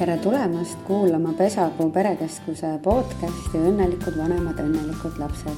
tere 0.00 0.16
tulemast 0.16 0.78
kuulama 0.86 1.32
Pesapuu 1.36 1.90
perekeskuse 1.92 2.66
podcasti 2.82 3.58
Õnnelikud 3.58 4.14
vanemad, 4.16 4.56
õnnelikud 4.62 5.18
lapsed. 5.20 5.56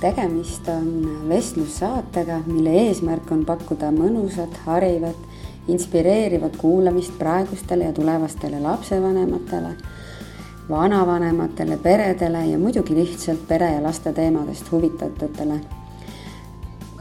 tegemist 0.00 0.66
on 0.68 1.06
vestlussaatega, 1.28 2.42
mille 2.46 2.74
eesmärk 2.82 3.30
on 3.32 3.46
pakkuda 3.48 3.88
mõnusat, 3.96 4.58
harivat, 4.66 5.16
inspireerivat 5.72 6.56
kuulamist 6.60 7.16
praegustele 7.18 7.86
ja 7.88 7.92
tulevastele 7.96 8.60
lapsevanematele, 8.60 9.70
vanavanematele, 10.68 11.76
peredele 11.76 12.42
ja 12.46 12.58
muidugi 12.58 12.94
lihtsalt 12.94 13.46
pere 13.48 13.70
ja 13.72 13.80
laste 13.82 14.12
teemadest 14.12 14.68
huvitatutele. 14.72 15.60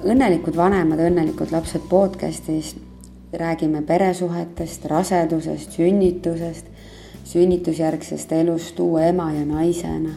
õnnelikud 0.05 0.55
vanemad, 0.55 1.03
õnnelikud 1.03 1.51
lapsed 1.51 1.83
podcastis 1.89 2.75
räägime 3.33 3.81
peresuhetest, 3.81 4.85
rasedusest, 4.85 5.71
sünnitusest, 5.71 6.65
sünnitusjärgsest 7.23 8.31
elust 8.31 8.79
uue 8.79 9.07
ema 9.09 9.31
ja 9.33 9.45
naisena. 9.45 10.09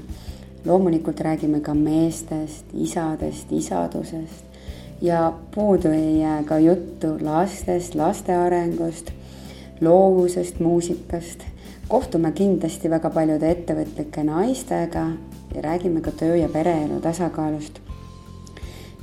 loomulikult 0.65 1.21
räägime 1.21 1.61
ka 1.61 1.75
meestest, 1.75 2.65
isadest, 2.73 3.53
isadusest 3.53 4.45
ja 5.03 5.33
puudu 5.55 5.89
ei 5.89 6.21
jää 6.21 6.43
ka 6.43 6.59
juttu 6.59 7.07
lastest, 7.21 7.95
laste 7.95 8.37
arengust, 8.37 9.11
loovusest, 9.81 10.61
muusikast. 10.61 11.45
kohtume 11.89 12.33
kindlasti 12.33 12.91
väga 12.91 13.11
paljude 13.11 13.51
ettevõtlike 13.51 14.25
naistega 14.25 15.07
ja 15.55 15.63
räägime 15.63 16.01
ka 16.01 16.11
töö 16.11 16.37
ja 16.37 16.49
pereelu 16.49 17.01
tasakaalust 17.01 17.84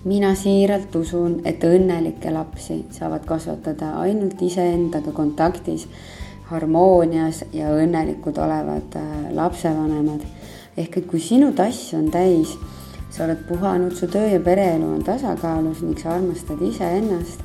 mina 0.04 0.34
siiralt 0.36 0.96
usun, 0.96 1.42
et 1.46 1.64
õnnelikke 1.64 2.32
lapsi 2.34 2.82
saavad 2.96 3.26
kasvatada 3.26 3.94
ainult 4.02 4.42
iseendaga 4.42 5.14
kontaktis, 5.14 5.88
harmoonias 6.52 7.44
ja 7.54 7.70
õnnelikud 7.76 8.38
olevad 8.42 8.98
äh, 9.00 9.12
lapsevanemad. 9.38 10.26
ehk 10.78 10.98
et 10.98 11.08
kui 11.08 11.20
sinu 11.20 11.52
tass 11.54 11.94
on 11.94 12.10
täis, 12.12 12.56
sa 13.12 13.26
oled 13.26 13.44
puhanud, 13.48 13.94
su 13.96 14.08
töö 14.08 14.28
ja 14.32 14.40
pereelu 14.40 14.88
on 14.88 15.04
tasakaalus 15.04 15.82
ning 15.82 16.00
sa 16.00 16.16
armastad 16.16 16.62
iseennast, 16.62 17.44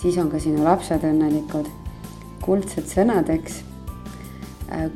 siis 0.00 0.18
on 0.18 0.30
ka 0.30 0.40
sinu 0.40 0.64
lapsed 0.64 1.04
õnnelikud. 1.04 1.70
kuldsed 2.44 2.84
sõnad, 2.84 3.30
eks 3.30 3.62
Äh, 3.62 3.73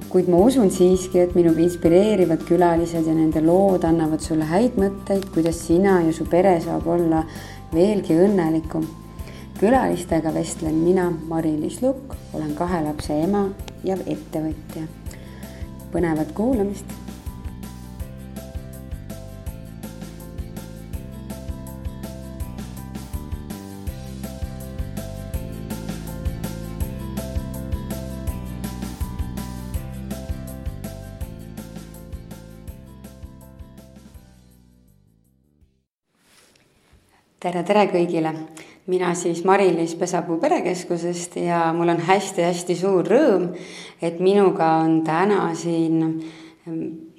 kuid 0.08 0.28
ma 0.28 0.41
usun 0.42 0.70
siiski, 0.72 1.20
et 1.20 1.34
minu 1.36 1.52
inspireerivad 1.61 2.44
külalised 2.48 3.06
ja 3.06 3.14
nende 3.14 3.42
lood 3.44 3.84
annavad 3.84 4.22
sulle 4.24 4.48
häid 4.48 4.78
mõtteid, 4.80 5.28
kuidas 5.34 5.61
sina 5.66 6.00
ja 6.06 6.12
su 6.14 6.27
pere 6.30 6.56
saab 6.64 6.86
olla 6.88 7.24
veelgi 7.74 8.16
õnnelikum. 8.16 8.86
külalistega 9.58 10.30
vestlen 10.34 10.74
mina, 10.74 11.08
Mari-Liis 11.28 11.80
Lukk, 11.83 12.14
olen 12.33 12.55
kahe 12.55 12.78
lapse 12.84 13.12
ema 13.24 13.48
ja 13.84 13.96
ettevõtja. 14.06 14.86
põnevat 15.92 16.33
kuulamist 16.36 17.08
tere, 37.41 37.62
tere 37.62 37.86
kõigile. 37.92 38.33
mina 38.89 39.12
siis 39.14 39.42
Mari-Liis 39.44 39.94
Pesapuu 40.00 40.39
perekeskusest 40.41 41.36
ja 41.36 41.69
mul 41.77 41.92
on 41.92 42.00
hästi-hästi 42.08 42.77
suur 42.77 43.06
rõõm, 43.06 43.51
et 44.02 44.20
minuga 44.20 44.70
on 44.83 45.02
täna 45.05 45.51
siin, 45.55 46.01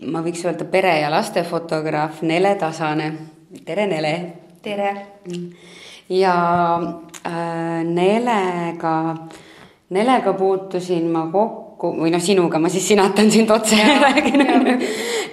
ma 0.09 0.23
võiks 0.25 0.41
öelda 0.45 0.65
pere- 0.65 0.99
ja 1.01 1.11
lastefotograaf 1.13 2.21
Nele 2.21 2.55
Tasane. 2.55 3.11
tere, 3.65 3.87
Nele. 3.87 4.33
tere. 4.61 4.95
ja 6.09 6.35
äh, 7.25 7.83
Nelega, 7.83 9.15
Nelega 9.89 10.33
puutusin 10.33 11.11
ma 11.11 11.29
kokku 11.31 11.95
või 11.95 12.11
noh, 12.11 12.21
sinuga 12.21 12.59
ma 12.59 12.69
siis 12.69 12.87
sinatan 12.87 13.31
sind 13.31 13.51
otse 13.51 13.75
ja 13.75 13.99
räägin, 14.01 14.41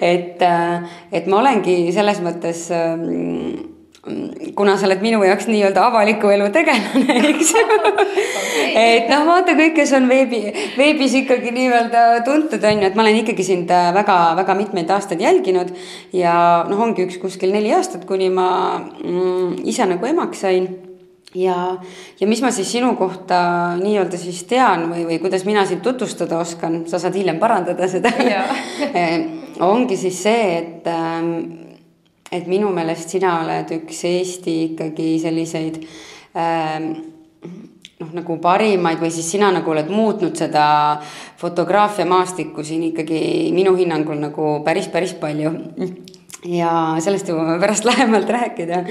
et, 0.01 0.41
äh, 0.41 0.83
et 1.11 1.27
ma 1.27 1.41
olengi 1.41 1.91
selles 1.91 2.21
mõttes 2.21 2.69
äh, 2.71 3.75
kuna 4.55 4.77
sa 4.77 4.87
oled 4.87 5.01
minu 5.03 5.21
jaoks 5.25 5.49
nii-öelda 5.51 5.83
avaliku 5.89 6.31
elu 6.33 6.49
tegelane, 6.55 7.17
eks 7.31 7.53
et 8.77 9.09
noh, 9.11 9.25
vaata 9.27 9.55
kõik, 9.57 9.75
kes 9.77 9.93
on 9.97 10.07
veebi, 10.09 10.41
veebis 10.77 11.15
ikkagi 11.21 11.53
nii-öelda 11.55 12.05
tuntud, 12.27 12.63
on 12.63 12.81
ju, 12.81 12.89
et 12.89 12.97
ma 12.97 13.05
olen 13.05 13.21
ikkagi 13.23 13.45
sind 13.45 13.71
väga-väga 13.71 14.53
äh, 14.53 14.59
mitmeid 14.61 14.91
aastaid 14.93 15.23
jälginud 15.23 15.73
ja 16.15 16.33
noh, 16.69 16.83
ongi 16.87 17.07
üks 17.07 17.19
kuskil 17.21 17.53
neli 17.55 17.73
aastat, 17.75 18.05
kuni 18.09 18.29
ma 18.33 18.49
mm, 18.79 19.63
ise 19.67 19.87
nagu 19.89 20.09
emaks 20.09 20.45
sain. 20.45 20.69
Ja, 21.37 21.75
ja 22.17 22.27
mis 22.29 22.39
ma 22.41 22.49
siis 22.55 22.69
sinu 22.71 22.93
kohta 22.97 23.37
nii-öelda 23.81 24.17
siis 24.17 24.39
tean 24.47 24.87
või, 24.89 25.03
või 25.09 25.17
kuidas 25.21 25.43
mina 25.45 25.65
sind 25.67 25.83
tutvustada 25.85 26.39
oskan, 26.39 26.85
sa 26.89 27.01
saad 27.03 27.17
hiljem 27.19 27.37
parandada 27.41 27.89
seda. 27.91 28.13
Ongi 29.67 29.97
siis 29.99 30.21
see, 30.23 30.47
et 30.55 30.87
ähm, 30.89 31.66
et 32.31 32.47
minu 32.47 32.71
meelest 32.75 33.13
sina 33.15 33.37
oled 33.43 33.71
üks 33.77 34.01
Eesti 34.07 34.55
ikkagi 34.71 35.13
selliseid 35.21 35.77
ähm, 36.35 36.89
noh, 38.01 38.09
nagu 38.19 38.37
parimaid 38.43 38.99
või 39.01 39.11
siis 39.13 39.29
sina 39.31 39.51
nagu 39.55 39.71
oled 39.71 39.89
muutnud 39.91 40.35
seda 40.37 40.65
fotograafiamaastikku 41.41 42.65
siin 42.67 42.89
ikkagi 42.91 43.21
minu 43.55 43.75
hinnangul 43.77 44.19
nagu 44.21 44.57
päris, 44.65 44.89
päris 44.91 45.15
palju. 45.17 45.53
ja 46.57 46.71
sellest 47.03 47.31
jõuame 47.31 47.57
pärast 47.63 47.87
lähemalt 47.87 48.29
rääkida. 48.29 48.83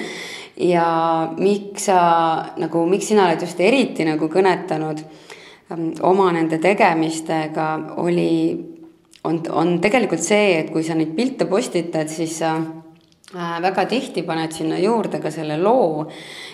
ja 0.56 0.86
miks 1.36 1.90
sa 1.90 2.00
nagu, 2.56 2.86
miks 2.88 3.12
sina 3.12 3.26
oled 3.26 3.44
just 3.44 3.60
eriti 3.60 4.08
nagu 4.08 4.30
kõnetanud 4.32 5.04
ähm, 5.72 5.92
oma 6.00 6.30
nende 6.32 6.58
tegemistega, 6.58 7.68
oli, 8.00 8.56
on, 9.28 9.42
on 9.52 9.76
tegelikult 9.84 10.24
see, 10.24 10.56
et 10.62 10.72
kui 10.72 10.82
sa 10.82 10.96
neid 10.96 11.12
pilte 11.12 11.44
postitad, 11.44 12.08
siis 12.08 12.38
sa 12.40 12.56
Äh, 12.56 12.85
väga 13.34 13.86
tihti 13.90 14.22
paned 14.22 14.52
sinna 14.52 14.78
juurde 14.78 15.20
ka 15.20 15.30
selle 15.30 15.58
loo 15.58 16.06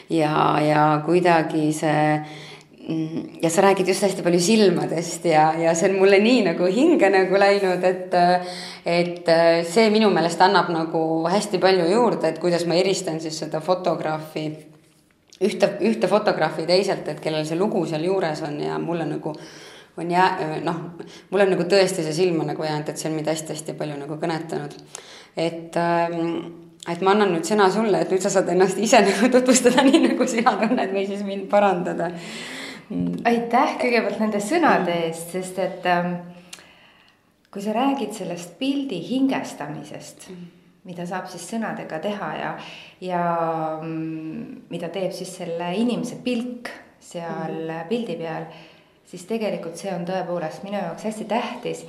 ja, 0.08 0.60
ja 0.60 1.02
kuidagi 1.04 1.72
see 1.76 2.06
mm, 2.88 3.42
ja 3.42 3.50
sa 3.50 3.62
räägid 3.62 3.88
just 3.88 4.02
hästi 4.02 4.22
palju 4.22 4.40
silmadest 4.40 5.24
ja, 5.24 5.52
ja 5.58 5.74
see 5.74 5.90
on 5.90 5.98
mulle 6.00 6.18
nii 6.18 6.42
nagu 6.48 6.66
hinge 6.72 7.10
nagu 7.12 7.38
läinud, 7.38 7.84
et 7.84 8.14
et 8.86 9.32
see 9.68 9.90
minu 9.90 10.10
meelest 10.10 10.40
annab 10.40 10.72
nagu 10.72 11.02
hästi 11.28 11.60
palju 11.60 11.90
juurde, 11.92 12.28
et 12.28 12.40
kuidas 12.40 12.66
ma 12.66 12.74
eristan 12.80 13.20
siis 13.20 13.38
seda 13.44 13.60
fotograafi 13.60 14.46
ühte, 15.42 15.68
ühte 15.80 16.08
fotograafi 16.08 16.66
teiselt, 16.66 17.08
et 17.08 17.20
kellel 17.20 17.46
see 17.46 17.58
lugu 17.58 17.84
seal 17.86 18.04
juures 18.06 18.42
on 18.46 18.58
ja 18.62 18.78
mulle 18.78 19.06
nagu 19.08 19.34
on 19.96 20.10
jää-, 20.10 20.60
noh, 20.64 20.76
mul 21.30 21.44
on 21.44 21.52
nagu 21.52 21.66
tõesti 21.68 22.04
see 22.04 22.14
silma 22.16 22.46
nagu 22.48 22.64
jäänud, 22.64 22.88
et 22.88 23.00
see 23.00 23.10
on 23.10 23.18
mind 23.18 23.28
hästi-hästi 23.28 23.74
palju 23.76 23.98
nagu 24.00 24.16
kõnetanud. 24.20 24.78
Et 25.36 25.76
ähm, 25.80 26.62
et 26.90 27.02
ma 27.04 27.14
annan 27.14 27.30
nüüd 27.36 27.46
sõna 27.46 27.68
sulle, 27.70 28.00
et 28.02 28.10
nüüd 28.10 28.22
sa 28.24 28.32
saad 28.32 28.48
ennast 28.52 28.80
ise 28.82 29.00
nagu 29.06 29.30
tutvustada 29.32 29.84
nii, 29.86 30.02
nagu 30.08 30.26
sina 30.28 30.56
tunned 30.60 30.94
või 30.94 31.06
siis 31.10 31.22
mind 31.26 31.48
parandada. 31.50 32.10
aitäh 33.24 33.76
kõigepealt 33.80 34.18
nende 34.20 34.40
sõnade 34.42 34.96
eest, 35.06 35.30
sest 35.36 35.60
et 35.62 35.86
ähm, 35.88 36.16
kui 37.52 37.62
sa 37.62 37.74
räägid 37.76 38.12
sellest 38.16 38.58
pildi 38.58 38.98
hingestamisest, 39.08 40.28
mida 40.88 41.06
saab 41.06 41.28
siis 41.30 41.46
sõnadega 41.52 42.00
teha 42.02 42.30
ja, 42.36 42.52
ja 43.00 43.24
mm, 43.80 44.64
mida 44.72 44.90
teeb 44.92 45.14
siis 45.14 45.36
selle 45.38 45.70
inimese 45.78 46.18
pilk 46.24 46.72
seal 47.02 47.66
mm. 47.66 47.88
pildi 47.90 48.16
peal, 48.20 48.46
siis 49.08 49.26
tegelikult 49.28 49.78
see 49.78 49.92
on 49.94 50.06
tõepoolest 50.08 50.64
minu 50.66 50.78
jaoks 50.78 51.06
hästi 51.08 51.28
tähtis. 51.30 51.84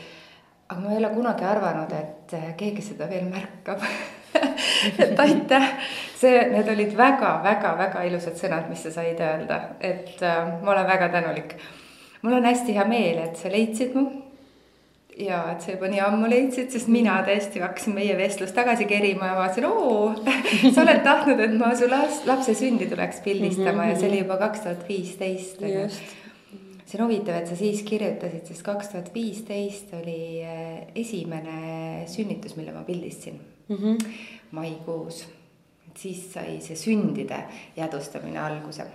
Aga 0.70 0.80
ma 0.82 0.92
ei 0.92 0.98
ole 0.98 1.10
kunagi 1.14 1.44
arvanud, 1.44 1.92
et 1.92 2.36
keegi 2.58 2.82
seda 2.82 3.10
veel 3.10 3.26
märkab 3.30 3.82
et 5.04 5.20
aitäh, 5.20 5.70
see, 6.18 6.42
need 6.52 6.68
olid 6.74 6.98
väga-väga-väga 6.98 8.04
ilusad 8.10 8.38
sõnad, 8.40 8.68
mis 8.72 8.84
sa 8.86 8.92
said 8.94 9.22
öelda, 9.22 9.60
et 9.84 10.22
äh, 10.26 10.44
ma 10.64 10.74
olen 10.76 10.90
väga 10.90 11.10
tänulik. 11.14 11.56
mul 12.22 12.38
on 12.40 12.46
hästi 12.48 12.76
hea 12.78 12.86
meel, 12.88 13.20
et 13.28 13.38
sa 13.38 13.52
leidsid 13.52 13.96
mu. 13.98 14.06
ja 15.18 15.44
et 15.52 15.62
sa 15.62 15.76
juba 15.76 15.88
nii 15.92 16.00
ammu 16.02 16.30
leidsid, 16.30 16.72
sest 16.74 16.90
mina 16.90 17.20
tõesti 17.28 17.62
hakkasin 17.62 17.94
meie 17.94 18.18
vestlust 18.18 18.56
tagasi 18.58 18.88
kerima 18.90 19.30
ja 19.30 19.36
vaatasin, 19.38 19.68
oo, 19.70 20.16
sa 20.74 20.82
oled 20.82 21.04
tahtnud, 21.06 21.44
et 21.44 21.54
ma 21.60 21.76
su 21.78 21.90
laps, 21.90 22.24
lapse 22.26 22.58
sündi 22.58 22.90
tuleks 22.90 23.22
pildistama 23.22 23.72
mm 23.72 23.80
-hmm. 23.80 23.94
ja 23.94 24.00
see 24.00 24.10
oli 24.10 24.24
juba 24.26 24.38
kaks 24.38 24.66
tuhat 24.66 24.90
viisteist. 24.90 25.62
See 26.94 27.02
on 27.02 27.08
huvitav, 27.10 27.40
et 27.42 27.50
sa 27.50 27.56
siis 27.58 27.82
kirjutasid, 27.88 28.46
sest 28.46 28.62
kaks 28.66 28.92
tuhat 28.92 29.08
viisteist 29.16 29.94
oli 29.98 30.44
äh, 30.46 30.84
esimene 30.96 32.04
sünnitus, 32.08 32.54
mille 32.60 32.74
ma 32.76 32.84
pildistasin 32.86 33.40
mm 33.68 33.76
-hmm. 33.76 34.12
maikuus. 34.52 35.28
et 35.88 35.98
siis 35.98 36.34
sai 36.34 36.60
see 36.62 36.76
sündide 36.76 37.44
jäädvustamine 37.78 38.40
alguse. 38.40 38.86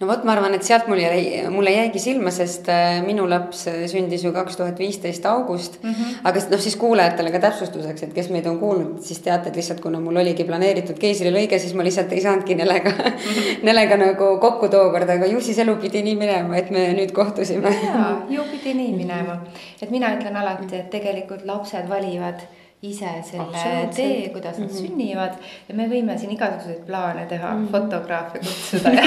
No 0.00 0.08
vot, 0.08 0.22
ma 0.24 0.32
arvan, 0.32 0.54
et 0.56 0.64
sealt 0.64 0.86
mul 0.88 1.00
jäi, 1.02 1.42
mulle 1.52 1.74
jäigi 1.74 2.00
silma, 2.00 2.32
sest 2.32 2.68
äh, 2.72 3.00
minu 3.04 3.26
laps 3.28 3.66
äh, 3.68 3.82
sündis 3.90 4.24
ju 4.24 4.32
kaks 4.32 4.56
tuhat 4.56 4.78
viisteist 4.80 5.26
august 5.28 5.76
mm. 5.82 5.90
-hmm. 5.90 6.14
aga 6.24 6.44
noh, 6.52 6.60
siis 6.60 6.76
kuulajatele 6.80 7.32
ka 7.34 7.42
täpsustuseks, 7.44 8.02
et 8.06 8.14
kes 8.16 8.30
meid 8.32 8.46
on 8.48 8.58
kuulnud, 8.58 9.02
siis 9.04 9.20
teate, 9.20 9.50
et 9.50 9.56
lihtsalt 9.60 9.80
kuna 9.84 10.00
mul 10.00 10.16
oligi 10.22 10.44
planeeritud 10.48 10.98
keisrilõige, 10.98 11.58
siis 11.58 11.74
ma 11.74 11.84
lihtsalt 11.84 12.12
ei 12.12 12.24
saanudki 12.24 12.54
Nelega 12.54 12.90
mm, 12.90 13.10
-hmm. 13.10 13.60
Nelega 13.68 13.96
nagu 13.96 14.30
kokku 14.40 14.68
tookord, 14.68 15.10
aga 15.16 15.26
ju 15.26 15.40
siis 15.40 15.58
elu 15.58 15.76
pidi 15.76 16.02
nii 16.02 16.16
minema, 16.16 16.56
et 16.56 16.70
me 16.70 16.86
nüüd 16.96 17.12
kohtusime. 17.12 17.76
jaa, 17.84 18.22
ju 18.36 18.42
pidi 18.50 18.74
nii 18.74 18.96
minema, 18.96 19.36
et 19.82 19.90
mina 19.90 20.14
ütlen 20.16 20.36
alati, 20.36 20.76
et 20.76 20.90
tegelikult 20.90 21.44
lapsed 21.44 21.88
valivad 21.88 22.40
ise 22.82 23.10
selle 23.28 23.88
tee, 23.94 24.28
kuidas 24.32 24.58
nad 24.58 24.68
mm 24.68 24.74
-hmm. 24.74 24.86
sünnivad 24.86 25.34
ja 25.68 25.74
me 25.74 25.86
võime 25.88 26.18
siin 26.18 26.32
igasuguseid 26.32 26.86
plaane 26.86 27.26
teha 27.26 27.52
mm, 27.52 27.66
-hmm. 27.66 27.70
fotograafe 27.70 28.38
kutsuda 28.46 28.92
ja, 28.92 29.04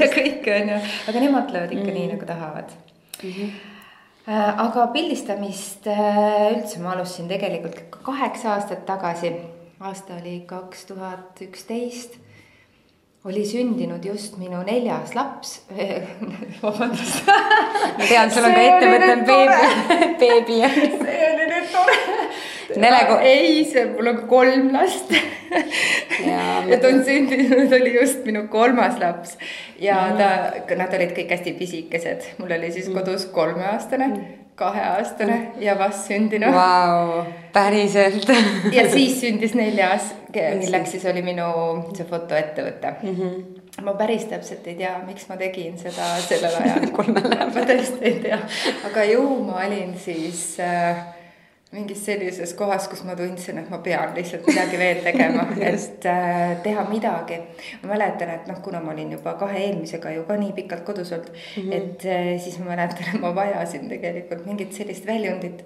ja 0.00 0.08
kõike 0.12 0.56
on 0.62 0.68
ju, 0.74 0.78
aga 1.08 1.20
nemad 1.20 1.46
tulevad 1.48 1.72
ikka 1.72 1.84
mm 1.84 1.90
-hmm. 1.90 1.98
nii 1.98 2.12
nagu 2.12 2.26
tahavad 2.26 2.72
mm. 3.22 3.30
-hmm 3.30 3.50
aga 4.56 4.86
pildistamist 4.86 5.86
äh, 5.86 6.52
üldse 6.54 6.78
ma 6.78 6.92
alustasin 6.92 7.28
tegelikult 7.28 7.80
kaheksa 8.02 8.52
aastat 8.52 8.84
tagasi, 8.86 9.32
aasta 9.80 10.14
oli 10.20 10.42
kaks 10.46 10.84
tuhat 10.84 11.40
üksteist 11.40 12.18
oli 13.24 13.46
sündinud 13.46 14.04
just 14.04 14.36
minu 14.40 14.62
neljas 14.62 15.14
laps 15.14 15.60
vabandust. 16.62 17.26
ma 17.98 18.06
tean, 18.08 18.30
sul 18.30 18.44
on 18.44 18.54
ka 18.54 18.60
ettevõte 18.60 19.16
beebi, 19.28 19.82
beebi. 20.20 20.60
see 21.02 21.26
oli 21.32 21.50
nüüd 21.50 21.68
tore 21.74 21.98
Nele... 22.76 23.00
ei, 23.26 23.64
see, 23.68 23.86
mul 23.94 24.12
on 24.12 24.20
kolm 24.30 24.72
last. 24.74 25.12
Ja 26.26 26.78
ta 26.78 26.88
on 26.92 27.02
sündinud, 27.06 27.72
oli 27.80 27.94
just 27.96 28.24
minu 28.28 28.46
kolmas 28.52 28.98
laps. 29.00 29.36
Ja 29.80 30.02
mm. 30.10 30.20
ta, 30.20 30.74
nad 30.78 30.94
olid 30.98 31.14
kõik 31.16 31.34
hästi 31.34 31.56
pisikesed, 31.58 32.34
mul 32.38 32.54
oli 32.58 32.72
siis 32.74 32.90
mm. 32.90 33.00
kodus 33.00 33.26
kolmeaastane 33.34 34.06
mm., 34.10 34.36
kaheaastane 34.60 35.36
ja 35.64 35.78
vastsündinu 35.78 36.50
wow,. 36.52 37.22
päriselt. 37.52 38.28
Ja 38.76 38.84
siis 38.92 39.16
sündis 39.22 39.54
neljas, 39.56 40.12
milleks 40.34 40.92
siis? 40.96 41.06
oli 41.08 41.24
minu 41.24 41.48
see 41.96 42.04
fotoettevõte. 42.04 42.94
Mm. 43.02 43.16
-hmm 43.16 43.60
ma 43.80 43.94
päris 43.94 44.24
täpselt 44.28 44.66
ei 44.68 44.74
tea, 44.74 44.92
miks 45.06 45.28
ma 45.28 45.36
tegin 45.40 45.78
seda 45.78 46.08
sellel 46.20 46.56
ajal. 46.58 46.88
Ma 47.54 47.62
tõesti 47.64 48.02
ei 48.02 48.18
tea, 48.24 48.38
aga 48.90 49.04
ju 49.08 49.22
ma 49.46 49.62
olin 49.64 49.94
siis 50.00 50.42
äh, 50.60 51.00
mingis 51.70 52.00
sellises 52.04 52.54
kohas, 52.58 52.88
kus 52.90 53.04
ma 53.06 53.14
tundsin, 53.18 53.60
et 53.60 53.68
ma 53.70 53.78
pean 53.84 54.14
lihtsalt 54.16 54.46
midagi 54.50 54.78
veel 54.78 55.04
tegema 55.04 55.44
et 55.70 56.06
äh, 56.10 56.56
teha 56.64 56.86
midagi. 56.88 57.38
ma 57.82 57.92
mäletan, 57.92 58.32
et 58.34 58.48
noh, 58.50 58.58
kuna 58.64 58.80
ma 58.82 58.90
olin 58.94 59.12
juba 59.14 59.36
kahe 59.38 59.60
eelmisega 59.66 60.16
ju 60.16 60.24
ka 60.26 60.38
nii 60.40 60.56
pikalt 60.56 60.82
kodus 60.88 61.12
olnud 61.12 61.30
mm, 61.30 61.62
-hmm. 61.62 61.76
et 61.76 62.06
äh, 62.06 62.32
siis 62.42 62.58
ma 62.58 62.72
mäletan, 62.72 63.14
et 63.14 63.20
ma 63.20 63.34
vajasin 63.34 63.88
tegelikult 63.88 64.46
mingit 64.46 64.72
sellist 64.72 65.06
väljundit 65.06 65.64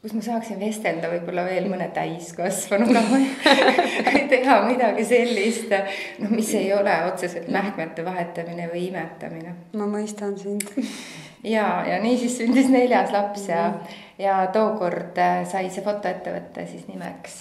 kus 0.00 0.14
ma 0.16 0.22
saaksin 0.24 0.60
vestelda 0.60 1.10
võib-olla 1.12 1.42
veel 1.44 1.66
mõne 1.68 1.90
täiskasvanuga 1.92 3.02
või 3.10 4.22
teha 4.30 4.54
midagi 4.64 5.04
sellist, 5.04 5.74
noh, 6.22 6.30
mis 6.30 6.54
ei 6.54 6.70
ole 6.72 6.94
otseselt 7.10 7.50
mähkmete 7.52 8.04
vahetamine 8.04 8.70
või 8.72 8.86
imetamine. 8.86 9.54
ma 9.74 9.90
mõistan 9.90 10.38
sind 10.38 10.70
ja, 11.44 11.86
ja 11.86 12.02
nii 12.02 12.18
siis 12.18 12.38
sündis 12.38 12.68
neljas 12.68 13.12
laps 13.12 13.48
ja 13.48 13.68
mm, 13.68 13.74
-hmm 13.74 14.08
ja 14.20 14.46
tookord 14.46 15.18
äh, 15.18 15.44
sai 15.48 15.70
see 15.72 15.84
fotoettevõte 15.84 16.66
siis 16.68 16.86
nimeks 16.88 17.40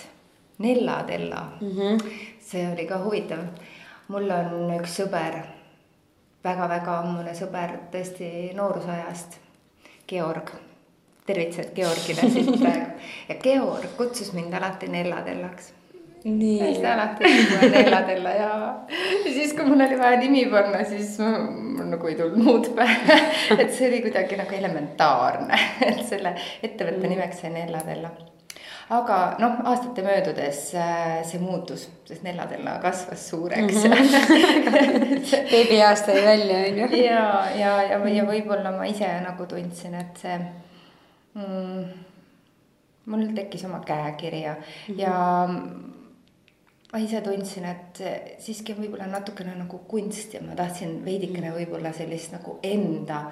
Nella 0.64 1.04
Tella 1.08 1.42
mm. 1.62 1.72
-hmm. 1.72 2.12
see 2.40 2.66
oli 2.72 2.86
ka 2.88 3.02
huvitav. 3.04 3.44
mul 4.08 4.32
on 4.32 4.72
üks 4.80 4.96
sõber 5.02 5.36
väga,, 5.40 5.48
väga-väga 6.44 6.98
ammune 7.00 7.34
sõber 7.36 7.76
tõesti 7.92 8.54
noorusajast, 8.56 9.38
Georg. 10.08 10.52
tervitused 11.26 11.76
Georgile 11.76 12.32
siit 12.32 12.60
praegu 12.62 12.92
ja 13.30 13.36
Georg 13.44 13.98
kutsus 13.98 14.34
mind 14.34 14.54
alati 14.54 14.88
Nella 14.88 15.22
Tellaks 15.22 15.74
hästi 16.24 16.86
alati 16.86 17.24
Nella-Tella 17.70 18.30
ja, 18.30 18.80
ja 19.26 19.32
siis, 19.38 19.54
kui 19.54 19.66
mul 19.66 19.82
oli 19.82 20.00
vaja 20.00 20.18
nimi 20.20 20.46
panna, 20.52 20.84
siis 20.84 21.18
mul 21.20 21.88
nagu 21.94 22.08
ei 22.08 22.16
tulnud 22.16 22.44
muud 22.44 22.72
pähe. 22.76 23.20
et 23.62 23.72
see 23.74 23.88
oli 23.88 24.02
kuidagi 24.04 24.40
nagu 24.40 24.56
elementaarne, 24.56 25.60
et 25.92 26.04
selle 26.08 26.36
ettevõtte 26.64 27.06
mm. 27.06 27.14
nimeks 27.16 27.42
sai 27.44 27.54
Nella-Tella. 27.56 28.12
aga 28.90 29.20
noh, 29.40 29.60
aastate 29.70 30.04
möödudes 30.04 30.64
äh, 30.76 31.22
see 31.30 31.40
muutus, 31.40 31.88
sest 32.10 32.26
Nella-Tella 32.26 32.80
kasvas 32.84 33.28
suureks 33.30 33.84
mm. 33.86 33.92
-hmm. 33.94 35.46
beebiaast 35.52 36.08
jäi 36.08 36.26
välja, 36.26 36.58
on 36.58 36.80
ju. 36.80 37.04
ja, 37.04 37.46
ja, 37.56 37.74
ja, 37.94 38.02
ja 38.18 38.26
võib-olla 38.28 38.76
ma 38.76 38.90
ise 38.90 39.08
nagu 39.24 39.46
tundsin, 39.46 39.96
et 39.96 40.20
see 40.20 40.36
mm, 41.38 41.86
mul 43.06 43.30
tekkis 43.36 43.64
oma 43.66 43.80
käekiri 43.86 44.42
ja 44.42 44.56
mm, 44.58 44.96
-hmm. 44.96 45.00
ja 45.00 45.48
ma 46.94 47.00
ise 47.00 47.22
tundsin, 47.22 47.66
et 47.70 48.02
siiski 48.42 48.74
on 48.74 48.82
võib-olla 48.84 49.06
natukene 49.12 49.54
nagu 49.58 49.82
kunst 49.90 50.34
ja 50.34 50.42
ma 50.42 50.56
tahtsin 50.58 51.00
veidikene 51.06 51.52
võib-olla 51.54 51.92
sellist 51.94 52.34
nagu 52.34 52.56
enda, 52.66 53.26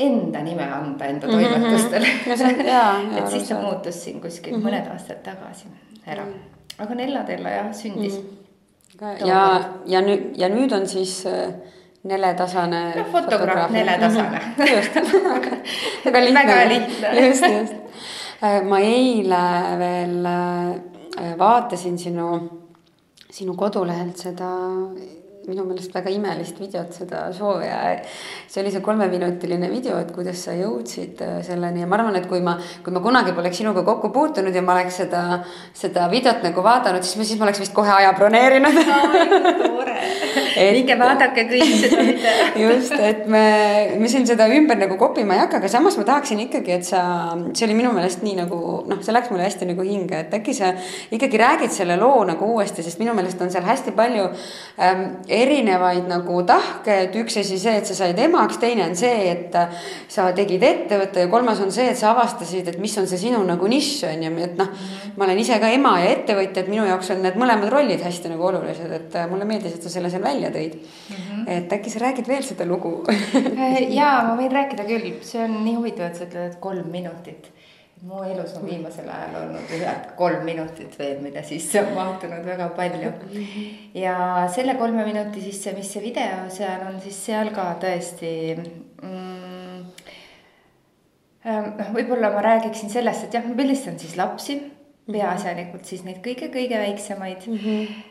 enda 0.00 0.44
nime 0.46 0.64
anda 0.64 1.10
enda 1.12 1.28
mhm, 1.28 1.36
mhm. 1.36 1.50
toimetustele 1.50 2.06
mm. 2.12 2.30
-hmm. 2.32 3.16
et 3.18 3.34
siis 3.34 3.48
ta 3.48 3.60
muutus 3.60 4.04
siin 4.04 4.20
kuskil 4.20 4.56
mm 4.56 4.62
-hmm. 4.62 4.68
mõned 4.68 4.92
aastad 4.92 5.20
tagasi 5.24 5.68
ära, 6.06 6.24
aga 6.78 6.94
Nella 6.94 7.24
Tella 7.24 7.50
jah 7.50 7.74
sündis 7.74 8.16
mm. 8.20 8.28
-hmm. 9.00 9.26
ja, 9.26 9.42
ja 9.86 10.00
nüüd 10.00 10.32
ja 10.36 10.48
nüüd 10.48 10.72
on 10.72 10.88
siis 10.88 11.26
äh, 11.26 11.52
neletasane 12.02 12.94
no,. 12.96 13.04
fotograaf, 13.12 13.70
neletasane 13.70 14.38
mm. 14.38 14.64
-hmm. 14.64 14.76
just 14.76 14.94
väga 16.04 16.20
lihtne. 16.20 16.46
väga 16.46 16.68
lihtne. 16.68 17.28
just, 17.28 17.42
just. 17.42 17.74
Äh, 18.42 18.64
ma 18.64 18.78
eile 18.78 19.78
veel 19.78 20.24
äh, 20.24 21.38
vaatasin 21.38 21.98
sinu 21.98 22.60
sinu 23.34 23.56
kodulehelt 23.58 24.18
seda 24.18 24.50
minu 25.48 25.64
meelest 25.66 25.94
väga 25.94 26.12
imelist 26.12 26.58
videot, 26.60 26.92
seda 26.94 27.22
show 27.34 27.60
ja 27.64 27.78
see 28.04 28.60
oli 28.62 28.72
see 28.74 28.82
kolmeminutiline 28.84 29.70
video, 29.72 29.98
et 30.02 30.12
kuidas 30.14 30.44
sa 30.46 30.54
jõudsid 30.56 31.22
äh, 31.24 31.38
selleni. 31.46 31.82
Ja 31.82 31.88
ma 31.90 31.98
arvan, 31.98 32.18
et 32.20 32.28
kui 32.30 32.42
ma, 32.44 32.56
kui 32.84 32.94
ma 32.94 33.02
kunagi 33.04 33.34
poleks 33.36 33.62
sinuga 33.62 33.84
kokku 33.86 34.12
puutunud 34.14 34.54
ja 34.54 34.62
ma 34.64 34.76
oleks 34.76 35.00
seda, 35.02 35.22
seda 35.76 36.06
videot 36.12 36.44
nagu 36.46 36.64
vaadanud, 36.66 37.06
siis 37.06 37.18
ma, 37.18 37.28
siis 37.28 37.40
ma 37.40 37.48
oleks 37.48 37.62
vist 37.64 37.76
kohe 37.76 37.92
aja 37.94 38.12
broneerinud. 38.18 38.82
Tore, 39.64 39.96
minge 40.60 40.96
vaadake 41.00 41.44
kõik 41.50 41.72
seda 41.80 42.02
videot. 42.08 42.58
just, 42.60 42.94
et 42.94 43.26
me, 43.30 43.44
me 44.00 44.10
siin 44.10 44.26
seda 44.28 44.46
ümber 44.52 44.78
nagu 44.80 44.96
kopima 45.00 45.36
ei 45.36 45.42
hakka, 45.44 45.60
aga 45.60 45.70
samas 45.72 45.96
ma 46.00 46.06
tahaksin 46.08 46.42
ikkagi, 46.46 46.74
et 46.78 46.86
sa, 46.88 47.02
see 47.54 47.66
oli 47.68 47.76
minu 47.78 47.92
meelest 47.96 48.24
nii 48.26 48.36
nagu 48.38 48.60
noh, 48.90 49.00
see 49.04 49.14
läks 49.14 49.30
mulle 49.32 49.46
hästi 49.46 49.68
nagu 49.70 49.86
hinge, 49.86 50.24
et 50.24 50.36
äkki 50.40 50.54
sa 50.56 50.72
ikkagi 51.12 51.40
räägid 51.40 51.74
selle 51.74 51.96
loo 52.00 52.22
nagu 52.28 52.52
uuesti, 52.54 52.84
sest 52.86 53.00
minu 53.02 53.14
meelest 53.16 53.40
on 53.42 53.52
seal 53.52 53.66
hästi 53.66 53.94
palju 53.96 54.26
ähm, 54.28 55.04
erinevaid 55.40 56.08
nagu 56.10 56.42
tahke, 56.48 57.00
et 57.06 57.18
üks 57.20 57.40
asi 57.40 57.58
see, 57.60 57.76
et 57.80 57.88
sa 57.88 57.96
said 58.02 58.18
emaks, 58.20 58.60
teine 58.62 58.86
on 58.88 58.96
see, 58.98 59.30
et 59.32 59.56
sa 60.10 60.30
tegid 60.36 60.64
ettevõtte 60.66 61.24
ja 61.24 61.30
kolmas 61.32 61.62
on 61.64 61.72
see, 61.74 61.90
et 61.92 61.98
sa 62.00 62.12
avastasid, 62.14 62.68
et 62.72 62.80
mis 62.82 62.96
on 63.00 63.08
see 63.10 63.20
sinu 63.26 63.42
nagu 63.46 63.70
nišš 63.70 64.06
on 64.10 64.26
ju, 64.26 64.34
et 64.44 64.56
noh. 64.58 64.70
ma 65.16 65.26
olen 65.26 65.40
ise 65.42 65.58
ka 65.62 65.70
ema 65.72 65.96
ja 66.02 66.12
ettevõtja, 66.14 66.64
et 66.64 66.70
minu 66.70 66.86
jaoks 66.88 67.12
on 67.14 67.24
need 67.24 67.38
mõlemad 67.40 67.72
rollid 67.72 68.02
hästi 68.04 68.32
nagu 68.32 68.48
olulised, 68.50 68.92
et 68.96 69.18
mulle 69.30 69.48
meeldis, 69.48 69.76
et 69.76 69.86
sa 69.86 69.92
selle 69.92 70.10
seal 70.12 70.24
välja 70.24 70.49
tõid 70.54 70.76
mm. 70.80 71.16
-hmm. 71.16 71.46
et 71.56 71.72
äkki 71.72 71.90
sa 71.90 72.04
räägid 72.06 72.28
veel 72.28 72.42
seda 72.46 72.66
lugu 72.66 73.04
ja 74.00 74.10
ma 74.28 74.36
võin 74.36 74.52
rääkida 74.52 74.84
küll, 74.88 75.16
see 75.22 75.44
on 75.44 75.64
nii 75.64 75.78
huvitav, 75.78 76.10
et 76.10 76.16
sa 76.16 76.28
ütled, 76.28 76.52
et 76.52 76.60
kolm 76.60 76.90
minutit 76.92 77.50
mu 78.02 78.22
elus 78.24 78.54
on 78.56 78.64
viimasel 78.64 79.08
ajal 79.12 79.34
olnud 79.42 79.72
ühed 79.76 80.04
kolm 80.16 80.44
minutit 80.48 80.94
veel, 80.98 81.18
mida 81.20 81.42
sisse 81.44 81.82
on 81.82 81.92
mahtunud 81.98 82.46
väga 82.46 82.70
palju. 82.76 83.12
ja 83.94 84.14
selle 84.54 84.74
kolme 84.80 85.04
minuti 85.04 85.42
sisse, 85.44 85.74
mis 85.76 85.92
see 85.92 86.02
video 86.02 86.46
seal 86.52 86.86
on, 86.88 87.00
siis 87.04 87.18
seal 87.26 87.52
ka 87.56 87.66
tõesti 87.82 88.32
mm, 88.56 89.82
ähm, 91.44 91.72
noh, 91.76 91.92
võib-olla 91.96 92.32
ma 92.32 92.44
räägiksin 92.48 92.92
sellest, 92.92 93.28
et 93.28 93.36
jah, 93.36 93.44
ma 93.44 93.58
pildistan 93.58 94.00
siis 94.00 94.16
lapsi, 94.16 94.62
peaasjalikult 95.10 95.84
siis 95.84 96.06
neid 96.06 96.22
kõige-kõige 96.24 96.80
väiksemaid 96.80 97.50
mm. 97.50 97.60
-hmm. 97.66 98.09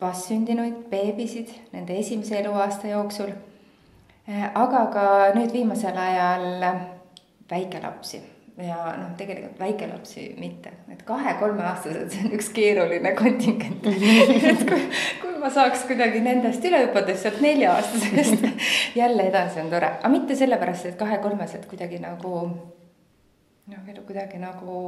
Vastsündinuid 0.00 0.86
beebisid 0.90 1.50
nende 1.72 1.98
esimese 1.98 2.38
eluaasta 2.40 2.88
jooksul. 2.92 3.32
Äh, 4.28 4.48
aga 4.54 4.86
ka 4.92 5.06
nüüd 5.34 5.52
viimasel 5.52 5.96
ajal 5.98 6.66
väikelapsi. 7.50 8.20
Ja 8.58 8.76
noh, 8.98 9.12
tegelikult 9.14 9.60
väikelapsi 9.60 10.32
mitte, 10.42 10.72
et 10.90 11.04
kahe-kolmeaastased, 11.06 12.08
see 12.10 12.24
on 12.26 12.32
üks 12.34 12.48
keeruline 12.50 13.12
kontingent. 13.14 13.84
Et 13.86 14.64
kui, 14.66 14.80
kui 15.20 15.36
ma 15.38 15.46
saaks 15.54 15.84
kuidagi 15.86 16.18
nendest 16.24 16.66
üle 16.66 16.80
hüpata, 16.82 17.14
siis 17.14 17.22
sealt 17.28 17.38
nelja-aastasest 17.44 18.48
jälle 18.98 19.28
edasi 19.30 19.62
on 19.62 19.70
tore, 19.70 19.92
aga 20.00 20.10
mitte 20.10 20.34
sellepärast, 20.40 20.90
et 20.90 20.98
kahe-kolmesed 20.98 21.68
kuidagi 21.70 22.02
nagu 22.02 22.32
noh, 23.70 23.94
kuidagi 24.08 24.42
nagu 24.42 24.82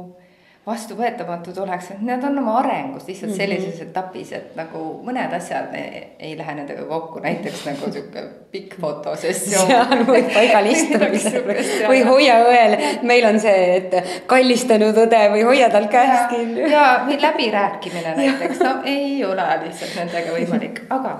vastuvõetamatud 0.65 1.57
oleks, 1.57 1.87
et 1.95 2.01
nad 2.05 2.21
on 2.23 2.37
oma 2.37 2.59
arengus 2.59 3.07
lihtsalt 3.07 3.31
mhm. 3.31 3.37
sellises 3.37 3.73
mm 3.73 3.79
-hmm. 3.79 3.89
etapis, 3.89 4.31
et 4.31 4.55
nagu 4.55 4.81
mõned 5.05 5.33
asjad 5.33 5.73
ei 6.19 6.35
lähe 6.37 6.53
nendega 6.55 6.83
kokku, 6.85 7.19
näiteks 7.19 7.65
nagu 7.65 7.91
sihuke 7.91 8.23
pikk 8.51 8.75
fotosessioon. 8.81 10.05
või 10.11 10.21
paigal 10.33 10.69
istumisel 10.69 11.47
või 11.87 12.03
hoia 12.05 12.37
õel, 12.45 12.77
meil 13.01 13.25
on 13.25 13.39
see, 13.39 13.75
et 13.75 13.97
kallistanud 14.27 15.01
õde 15.05 15.23
või 15.33 15.43
hoia 15.49 15.69
tal 15.69 15.87
käest 15.87 16.29
kinni. 16.29 16.69
ja, 16.71 16.85
või 17.07 17.17
läbirääkimine 17.21 18.15
näiteks, 18.21 18.59
no 18.59 18.77
ei 18.85 19.25
ole 19.25 19.49
lihtsalt 19.65 19.97
nendega 19.97 20.37
võimalik, 20.37 20.85
aga 20.89 21.17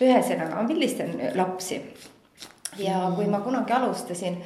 ühesõnaga 0.00 0.54
ma 0.56 0.66
pildistan 0.66 1.14
lapsi. 1.34 1.82
ja 2.78 3.06
kui 3.14 3.26
ma 3.26 3.40
kunagi 3.40 3.72
alustasin 3.72 4.42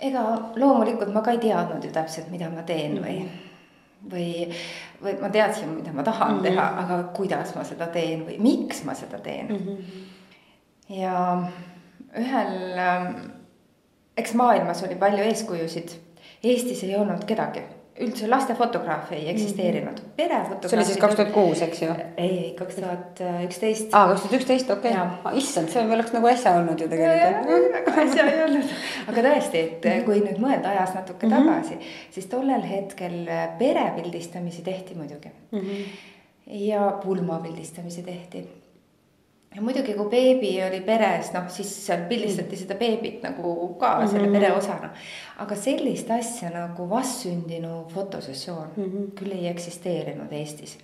ega 0.00 0.22
loomulikult 0.56 1.12
ma 1.12 1.22
ka 1.22 1.30
ei 1.30 1.38
teadnud 1.38 1.84
ju 1.84 1.90
täpselt, 1.90 2.30
mida 2.30 2.50
ma 2.50 2.62
teen 2.62 2.98
või 2.98 3.20
mm, 3.20 3.26
-hmm 3.26 3.45
või, 4.12 4.48
või 5.02 5.14
ma 5.20 5.30
teadsin, 5.32 5.68
mida 5.76 5.92
ma 5.92 6.02
tahan 6.06 6.36
mm 6.36 6.38
-hmm. 6.38 6.48
teha, 6.48 6.66
aga 6.82 7.02
kuidas 7.16 7.54
ma 7.56 7.64
seda 7.64 7.86
teen 7.86 8.26
või 8.26 8.38
miks 8.38 8.84
ma 8.84 8.94
seda 8.94 9.18
teen 9.18 9.48
mm. 9.48 9.56
-hmm. 9.56 10.98
ja 11.00 11.16
ühel, 12.16 12.78
ähm, 12.78 13.14
eks 14.16 14.34
maailmas 14.34 14.82
oli 14.82 14.94
palju 14.94 15.24
eeskujusid, 15.24 16.02
Eestis 16.44 16.82
ei 16.84 16.96
olnud 16.96 17.24
kedagi 17.24 17.62
üldse 18.00 18.28
lastefotograafe 18.30 19.14
ei 19.16 19.28
eksisteerinud, 19.32 20.00
mhm. 20.00 20.10
perefotograafid. 20.16 20.70
see 20.70 20.78
oli 20.78 20.88
siis 20.88 21.00
kaks 21.00 21.14
tuhat 21.18 21.30
kuus, 21.34 21.62
eks 21.64 21.82
ju? 21.82 21.94
ei, 22.16 22.30
ei 22.30 22.50
kaks 22.58 22.80
tuhat 22.80 23.22
üksteist. 23.46 23.88
aa, 23.92 24.08
kaks 24.10 24.24
tuhat 24.24 24.36
üksteist, 24.40 24.72
okei 24.74 24.92
okay.. 24.96 25.38
issand, 25.40 25.72
see 25.72 25.86
oleks 25.96 26.12
nagu 26.16 26.30
äsja 26.30 26.56
olnud 26.60 26.80
ju 26.80 26.88
tegelikult. 26.92 27.88
äsja 28.04 28.26
ei 28.32 28.42
olnud, 28.48 28.74
aga 29.06 29.26
tõesti, 29.28 29.64
et 29.64 29.88
mhm. 29.88 30.04
kui 30.08 30.20
nüüd 30.26 30.42
mõelda 30.42 30.74
ajas 30.74 30.94
natuke 30.98 31.26
mm 31.26 31.32
-hmm. 31.32 31.50
tagasi, 31.54 31.96
siis 32.18 32.28
tollel 32.32 32.68
hetkel 32.68 33.18
perepildistamisi 33.58 34.62
tehti 34.62 34.94
muidugi 34.94 35.32
mm. 35.50 35.58
-hmm. 35.58 35.98
ja 36.68 36.92
pulmapildistamisi 37.04 38.02
tehti 38.02 38.46
ja 39.56 39.62
muidugi, 39.62 39.94
kui 39.96 40.08
beebi 40.12 40.50
oli 40.66 40.82
peres, 40.84 41.30
noh 41.32 41.46
siis 41.52 41.70
pildistati 42.08 42.52
mm. 42.52 42.60
seda 42.62 42.76
beebit 42.80 43.22
nagu 43.24 43.52
ka 43.80 43.94
mm 43.94 44.02
-hmm. 44.02 44.10
selle 44.10 44.28
pere 44.32 44.52
osana. 44.52 44.90
aga 45.38 45.56
sellist 45.56 46.10
asja 46.10 46.50
nagu 46.50 46.90
vastsündinu 46.90 47.86
fotosessioon 47.94 48.68
mm 48.76 48.84
-hmm. 48.84 49.10
küll 49.18 49.32
ei 49.32 49.48
eksisteerinud 49.48 50.32
Eestis. 50.32 50.78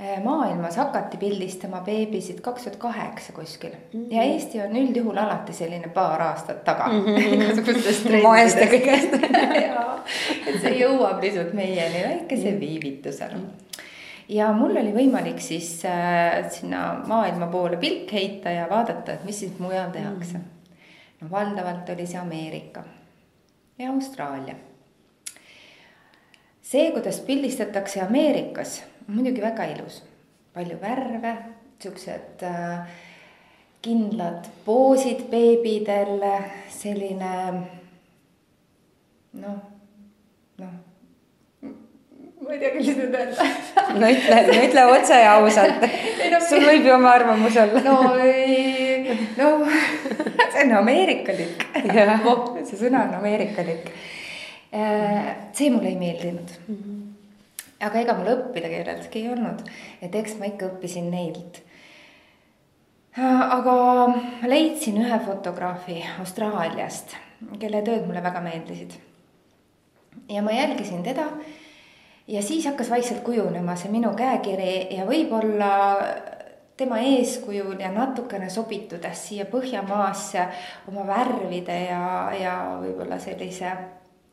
Äh, 0.00 0.24
maailmas 0.24 0.76
hakati 0.76 1.16
pildistama 1.16 1.80
beebisid 1.80 2.40
kaks 2.40 2.62
tuhat 2.62 2.76
kaheksa 2.76 3.32
kuskil 3.32 3.70
mm 3.70 4.00
-hmm. 4.00 4.14
ja 4.14 4.22
Eesti 4.22 4.60
on 4.60 4.76
üldjuhul 4.76 5.16
alati 5.16 5.52
selline 5.52 5.88
paar 5.88 6.22
aastat 6.22 6.64
taga 6.64 6.88
mm 6.88 7.04
-hmm. 7.04 7.34
igasugustest 7.34 8.02
trendidest. 8.06 8.58
kõigest 8.58 9.14
et 10.48 10.60
see 10.60 10.74
jõuab 10.78 11.20
pisut 11.20 11.52
meieni 11.52 12.02
väikese 12.08 12.60
viivitusena 12.60 13.36
mm 13.36 13.42
-hmm 13.42 13.82
ja 14.32 14.48
mul 14.56 14.76
oli 14.80 14.92
võimalik 14.94 15.40
siis 15.44 15.68
äh, 15.88 16.48
sinna 16.52 16.82
maailma 17.08 17.48
poole 17.52 17.76
pilk 17.80 18.12
heita 18.16 18.52
ja 18.54 18.66
vaadata, 18.70 19.16
et 19.16 19.24
mis 19.28 19.42
siis 19.44 19.58
mujal 19.60 19.90
tehakse. 19.94 20.38
Mm.. 20.38 20.76
no 21.20 21.30
valdavalt 21.30 21.88
oli 21.94 22.06
see 22.06 22.20
Ameerika 22.20 22.84
ja 23.78 23.90
Austraalia. 23.92 24.54
see, 26.62 26.90
kuidas 26.90 27.20
pildistatakse 27.20 28.00
Ameerikas, 28.00 28.82
on 29.08 29.18
muidugi 29.18 29.42
väga 29.42 29.64
ilus, 29.74 30.02
palju 30.54 30.78
värve, 30.80 31.36
siuksed 31.82 32.46
äh, 32.48 32.88
kindlad 33.82 34.46
poosid 34.64 35.26
beebidel, 35.30 36.22
selline 36.70 37.34
noh, 37.52 37.62
noh 39.42 39.71
ma 42.42 42.52
ei 42.54 42.58
tea, 42.58 42.70
kuidas 42.74 42.96
nüüd 42.98 43.16
öelda. 43.18 43.48
no 44.00 44.10
ütle, 44.10 44.38
no 44.48 44.58
ütle 44.66 44.86
otse 44.96 45.20
ja 45.22 45.34
ausalt 45.38 45.86
no, 46.32 46.40
sul 46.48 46.66
võib 46.66 46.88
ju 46.88 46.94
oma 46.96 47.14
arvamus 47.16 47.58
olla. 47.64 47.82
no 47.86 47.96
ei, 48.18 49.16
no 49.38 49.50
see 50.52 50.64
on 50.66 50.76
ameerikalik. 50.82 51.66
See 52.68 52.78
sõna 52.78 53.06
on 53.06 53.16
ameerikalik. 53.18 53.90
Äh, 54.72 55.32
see 55.56 55.70
mulle 55.72 55.90
ei 55.92 55.98
meeldinud 56.00 56.54
mm. 56.66 56.76
-hmm. 56.78 57.00
aga 57.88 58.00
ega 58.00 58.16
mul 58.16 58.32
õppida 58.36 58.70
kelleltki 58.72 59.24
ei 59.24 59.32
olnud, 59.34 59.66
et 60.02 60.14
eks 60.22 60.38
ma 60.40 60.48
ikka 60.48 60.72
õppisin 60.72 61.10
neilt 61.12 61.60
aga 63.16 63.74
leidsin 64.48 64.96
ühe 65.02 65.18
fotograafi 65.20 65.98
Austraaliast, 66.22 67.12
kelle 67.60 67.82
tööd 67.84 68.06
mulle 68.06 68.22
väga 68.24 68.40
meeldisid. 68.40 68.94
ja 70.28 70.42
ma 70.42 70.52
jälgisin 70.52 71.02
teda 71.02 71.26
ja 72.28 72.42
siis 72.42 72.66
hakkas 72.66 72.90
vaikselt 72.90 73.20
kujunema 73.24 73.76
see 73.76 73.90
minu 73.92 74.12
käekiri 74.16 74.96
ja 74.96 75.06
võib-olla 75.08 75.72
tema 76.76 76.98
eeskujul 76.98 77.80
ja 77.80 77.92
natukene 77.92 78.50
sobitudes 78.50 79.28
siia 79.28 79.46
Põhjamaasse 79.50 80.46
oma 80.88 81.06
värvide 81.06 81.78
ja, 81.84 82.04
ja 82.40 82.54
võib-olla 82.80 83.18
sellise 83.20 83.74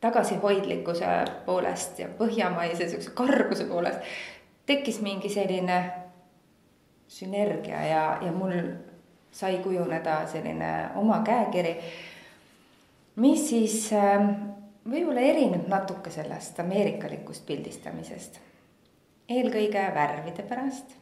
tagasihoidlikkuse 0.00 1.08
poolest 1.46 1.98
ja 2.00 2.08
põhjamaise 2.18 2.88
siukse 2.88 3.12
karguse 3.14 3.66
poolest 3.68 4.06
tekkis 4.70 5.00
mingi 5.00 5.28
selline 5.28 5.80
sünergia 7.10 7.82
ja, 7.86 8.04
ja 8.22 8.32
mul 8.32 8.54
sai 9.32 9.58
kujuneda 9.62 10.22
selline 10.30 10.90
oma 10.98 11.20
käekiri, 11.26 11.74
mis 13.16 13.48
siis 13.48 13.92
äh, 13.92 14.30
võib-olla 14.88 15.20
erineb 15.20 15.68
natuke 15.68 16.12
sellest 16.12 16.60
ameerikalikust 16.62 17.46
pildistamisest. 17.46 18.40
eelkõige 19.30 19.82
värvide 19.94 20.42
pärast. 20.42 20.94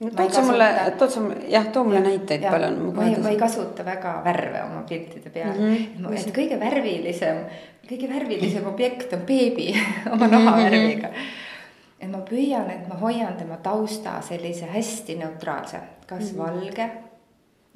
tood 0.00 0.32
sa 0.32 0.42
mulle, 0.42 0.68
tood 0.98 1.10
sa, 1.10 1.22
jah, 1.48 1.66
too 1.72 1.84
mulle 1.84 2.00
näiteid 2.04 2.42
ja, 2.42 2.52
palun. 2.52 2.94
ma 2.94 3.08
ei, 3.08 3.16
ma 3.22 3.32
ei 3.32 3.40
kasuta 3.40 3.84
väga 3.84 4.20
värve 4.24 4.62
oma 4.62 4.82
piltide 4.88 5.30
peal 5.30 5.58
mm, 5.58 5.74
-hmm. 5.98 6.14
et 6.14 6.30
kõige 6.36 6.60
värvilisem, 6.60 7.42
kõige 7.88 8.12
värvilisem 8.14 8.66
objekt 8.66 9.12
on 9.12 9.26
beebi 9.26 9.74
oma 10.12 10.28
nahavärviga 10.28 11.08
mm. 11.08 11.14
-hmm. 11.14 12.00
et 12.00 12.10
ma 12.10 12.18
püüan, 12.18 12.70
et 12.70 12.88
ma 12.88 12.94
hoian 12.94 13.34
tema 13.36 13.56
tausta 13.56 14.20
sellise 14.20 14.66
hästi 14.66 15.14
neutraalse, 15.14 15.80
kas 16.06 16.32
mm 16.32 16.38
-hmm. 16.38 16.38
valge 16.38 16.90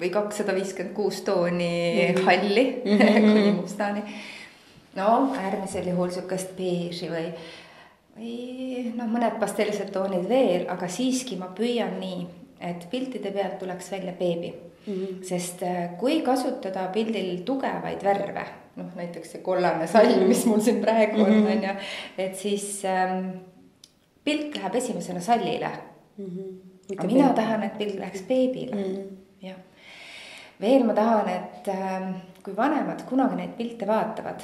või 0.01 0.09
kakssada 0.09 0.53
viiskümmend 0.55 0.95
kuus 0.95 1.21
tooni 1.21 1.93
mm 1.93 2.15
-hmm. 2.15 2.25
halli 2.25 2.81
mm 2.85 2.97
-hmm. 2.97 3.33
kuni 3.33 3.51
mustani 3.51 4.03
no 4.95 5.33
äärmisel 5.39 5.87
juhul 5.91 6.11
sihukest 6.11 6.55
beeži 6.57 7.09
või, 7.11 7.27
või 8.17 8.93
noh, 8.97 9.07
mõned 9.11 9.37
pastellised 9.39 9.91
toonid 9.93 10.27
veel, 10.29 10.65
aga 10.71 10.89
siiski 10.91 11.37
ma 11.39 11.51
püüan 11.55 11.97
nii, 12.01 12.25
et 12.61 12.87
piltide 12.91 13.31
pealt 13.33 13.57
tuleks 13.61 13.91
välja 13.91 14.13
beebi 14.17 14.51
mm. 14.51 14.93
-hmm. 14.93 15.23
sest 15.25 15.63
äh, 15.63 15.97
kui 15.99 16.21
kasutada 16.21 16.87
pildil 16.93 17.43
tugevaid 17.45 18.03
värve, 18.03 18.45
noh 18.75 18.91
näiteks 18.95 19.31
see 19.31 19.41
kollane 19.41 19.87
sall, 19.87 20.27
mis 20.27 20.45
mul 20.45 20.59
siin 20.59 20.81
praegu 20.81 21.23
on, 21.23 21.37
mhm. 21.37 21.47
on 21.51 21.63
ju, 21.63 21.73
et 22.17 22.35
siis 22.37 22.83
ähm, 22.85 23.27
pilt 24.23 24.55
läheb 24.55 24.75
esimesena 24.75 25.19
sallile 25.19 25.71
mm. 26.17 26.25
-hmm. 26.25 26.97
aga 26.97 27.07
mina 27.07 27.33
tahan, 27.33 27.63
et 27.63 27.77
pilt 27.77 27.99
läheks 27.99 28.21
beebile 28.27 28.75
mm, 28.75 28.95
-hmm. 28.95 29.47
jah. 29.47 29.57
veel 30.61 30.83
ma 30.83 30.93
tahan, 30.93 31.29
et 31.29 31.67
ähm, 31.67 32.13
kui 32.43 32.55
vanemad 32.55 33.01
kunagi 33.09 33.35
neid 33.35 33.53
pilte 33.57 33.87
vaatavad 33.87 34.41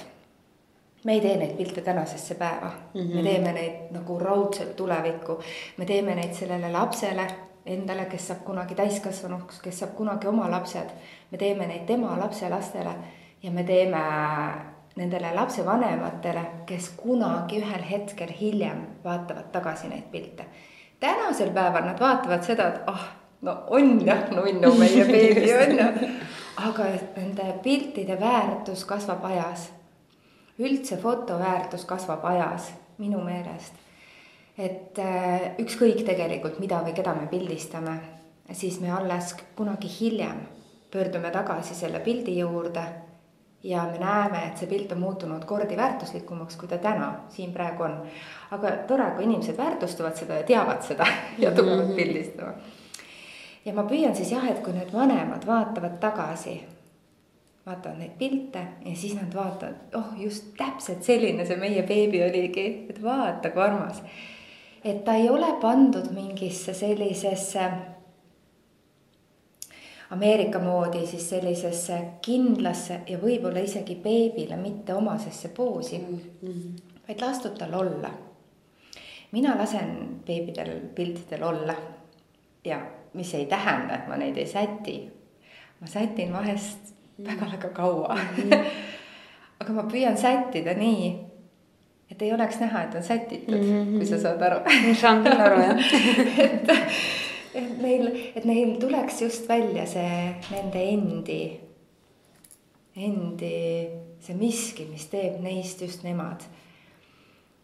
me 1.07 1.13
ei 1.13 1.21
tee 1.21 1.37
neid 1.39 1.55
pilte 1.55 1.81
tänasesse 1.81 2.35
päeva 2.35 2.71
mm, 2.93 3.01
-hmm. 3.01 3.15
me 3.15 3.23
teeme 3.23 3.51
neid 3.53 3.91
nagu 3.91 4.19
raudselt 4.19 4.75
tulevikku. 4.75 5.39
me 5.77 5.85
teeme 5.85 6.15
neid 6.15 6.33
sellele 6.33 6.71
lapsele 6.71 7.27
endale, 7.65 8.05
kes 8.05 8.27
saab 8.27 8.39
kunagi 8.43 8.75
täiskasvanuks, 8.75 9.61
kes 9.61 9.79
saab 9.79 9.95
kunagi 9.95 10.27
oma 10.27 10.51
lapsed. 10.51 10.89
me 11.31 11.37
teeme 11.37 11.67
neid 11.67 11.85
tema 11.85 12.19
lapselastele 12.19 12.95
ja 13.43 13.51
me 13.51 13.63
teeme 13.63 14.01
nendele 14.95 15.33
lapsevanematele, 15.35 16.41
kes 16.65 16.89
kunagi 16.97 17.61
ühel 17.61 17.83
hetkel 17.91 18.33
hiljem 18.41 18.85
vaatavad 19.03 19.51
tagasi 19.51 19.87
neid 19.87 20.11
pilte. 20.11 20.45
tänasel 20.99 21.49
päeval 21.49 21.85
nad 21.85 21.99
vaatavad 21.99 22.43
seda, 22.43 22.67
et 22.67 22.81
ah 22.87 22.93
oh, 22.93 23.07
no 23.41 23.63
on 23.67 24.05
jah 24.05 24.29
nunnu 24.31 24.75
meie 24.75 25.05
beebi 25.05 25.55
on 25.55 25.79
ju. 25.79 26.09
aga 26.67 26.83
nende 27.15 27.53
piltide 27.63 28.19
väärtus 28.19 28.85
kasvab 28.85 29.25
ajas 29.25 29.76
üldse 30.59 30.97
foto 30.97 31.39
väärtus 31.39 31.85
kasvab 31.85 32.25
ajas, 32.25 32.71
minu 32.97 33.21
meelest. 33.23 33.73
et 34.57 34.99
äh, 34.99 35.51
ükskõik 35.61 36.01
tegelikult, 36.05 36.59
mida 36.59 36.79
või 36.81 36.95
keda 36.97 37.13
me 37.13 37.27
pildistame, 37.29 37.99
siis 38.51 38.79
me 38.81 38.89
alles 38.91 39.35
kunagi 39.55 39.89
hiljem 39.99 40.39
pöördume 40.91 41.29
tagasi 41.31 41.75
selle 41.75 41.99
pildi 41.99 42.39
juurde 42.39 42.83
ja 43.63 43.83
me 43.83 43.99
näeme, 43.99 44.47
et 44.47 44.57
see 44.57 44.69
pilt 44.69 44.91
on 44.91 44.99
muutunud 44.99 45.45
kordi 45.45 45.77
väärtuslikumaks, 45.77 46.55
kui 46.55 46.67
ta 46.67 46.77
täna 46.77 47.11
siin 47.29 47.53
praegu 47.53 47.83
on. 47.83 48.01
aga 48.51 48.71
tore, 48.87 49.11
kui 49.15 49.23
inimesed 49.23 49.57
väärtustavad 49.57 50.15
seda 50.17 50.39
ja 50.39 50.43
teavad 50.43 50.81
seda 50.81 51.05
ja 51.43 51.51
tulevad 51.51 51.85
mhm. 51.85 51.95
pildistama. 51.95 52.53
ja 53.65 53.73
ma 53.73 53.83
püüan 53.83 54.15
siis 54.15 54.31
jah, 54.31 54.49
et 54.49 54.63
kui 54.63 54.73
need 54.73 54.93
vanemad 54.93 55.45
vaatavad 55.47 55.99
tagasi 55.99 56.61
vaatavad 57.67 57.99
neid 57.99 58.15
pilte 58.19 58.63
ja 58.85 58.95
siis 58.95 59.15
nad 59.15 59.33
vaatavad, 59.35 59.75
oh 59.95 60.15
just 60.17 60.53
täpselt 60.57 61.03
selline 61.03 61.45
see 61.45 61.59
meie 61.59 61.83
beebi 61.87 62.23
oligi, 62.23 62.65
et 62.89 63.03
vaata 63.03 63.51
kui 63.51 63.63
armas. 63.63 64.01
et 64.83 65.03
ta 65.05 65.17
ei 65.19 65.29
ole 65.29 65.51
pandud 65.61 66.11
mingisse 66.15 66.73
sellisesse 66.73 67.69
Ameerika 70.09 70.59
moodi 70.59 71.07
siis 71.07 71.29
sellisesse 71.29 71.97
kindlasse 72.23 73.01
ja 73.07 73.17
võib-olla 73.19 73.59
isegi 73.59 73.97
beebile 73.99 74.55
mitte 74.55 74.93
omasesse 74.95 75.49
poosi 75.49 75.97
mm, 75.99 76.19
-hmm. 76.43 76.99
vaid 77.07 77.21
lastud 77.21 77.57
tal 77.57 77.73
olla. 77.73 78.11
mina 79.31 79.57
lasen 79.57 80.21
beebidel 80.25 80.79
piltidel 80.95 81.43
olla 81.43 81.75
ja 82.65 82.81
mis 83.13 83.33
ei 83.33 83.45
tähenda, 83.45 83.95
et 83.95 84.07
ma 84.07 84.17
neid 84.17 84.37
ei 84.37 84.47
säti. 84.47 85.11
ma 85.81 85.87
sätin 85.87 86.33
vahest 86.33 86.96
väga-väga 87.25 87.69
kaua. 87.73 88.15
-hmm. 88.15 88.65
aga 89.59 89.73
ma 89.73 89.83
püüan 89.83 90.17
sättida 90.17 90.73
nii, 90.77 91.15
et 92.11 92.21
ei 92.21 92.33
oleks 92.33 92.59
näha, 92.59 92.83
et 92.83 92.95
on 92.95 93.03
sätitud 93.03 93.57
mm, 93.57 93.71
-hmm. 93.71 93.97
kui 93.97 94.05
sa 94.05 94.19
saad 94.19 94.41
aru 94.41 94.59
saan 95.01 95.23
küll 95.23 95.41
aru 95.41 95.61
jah 95.61 95.77
et, 96.45 96.69
et 97.55 97.81
neil, 97.81 98.11
et 98.35 98.45
neil 98.45 98.75
tuleks 98.79 99.21
just 99.21 99.49
välja 99.49 99.85
see 99.85 100.35
nende 100.51 100.83
endi, 100.83 101.41
endi 102.95 103.55
see 104.19 104.35
miski, 104.35 104.85
mis 104.91 105.07
teeb 105.07 105.41
neist 105.41 105.81
just 105.81 106.03
nemad 106.03 106.43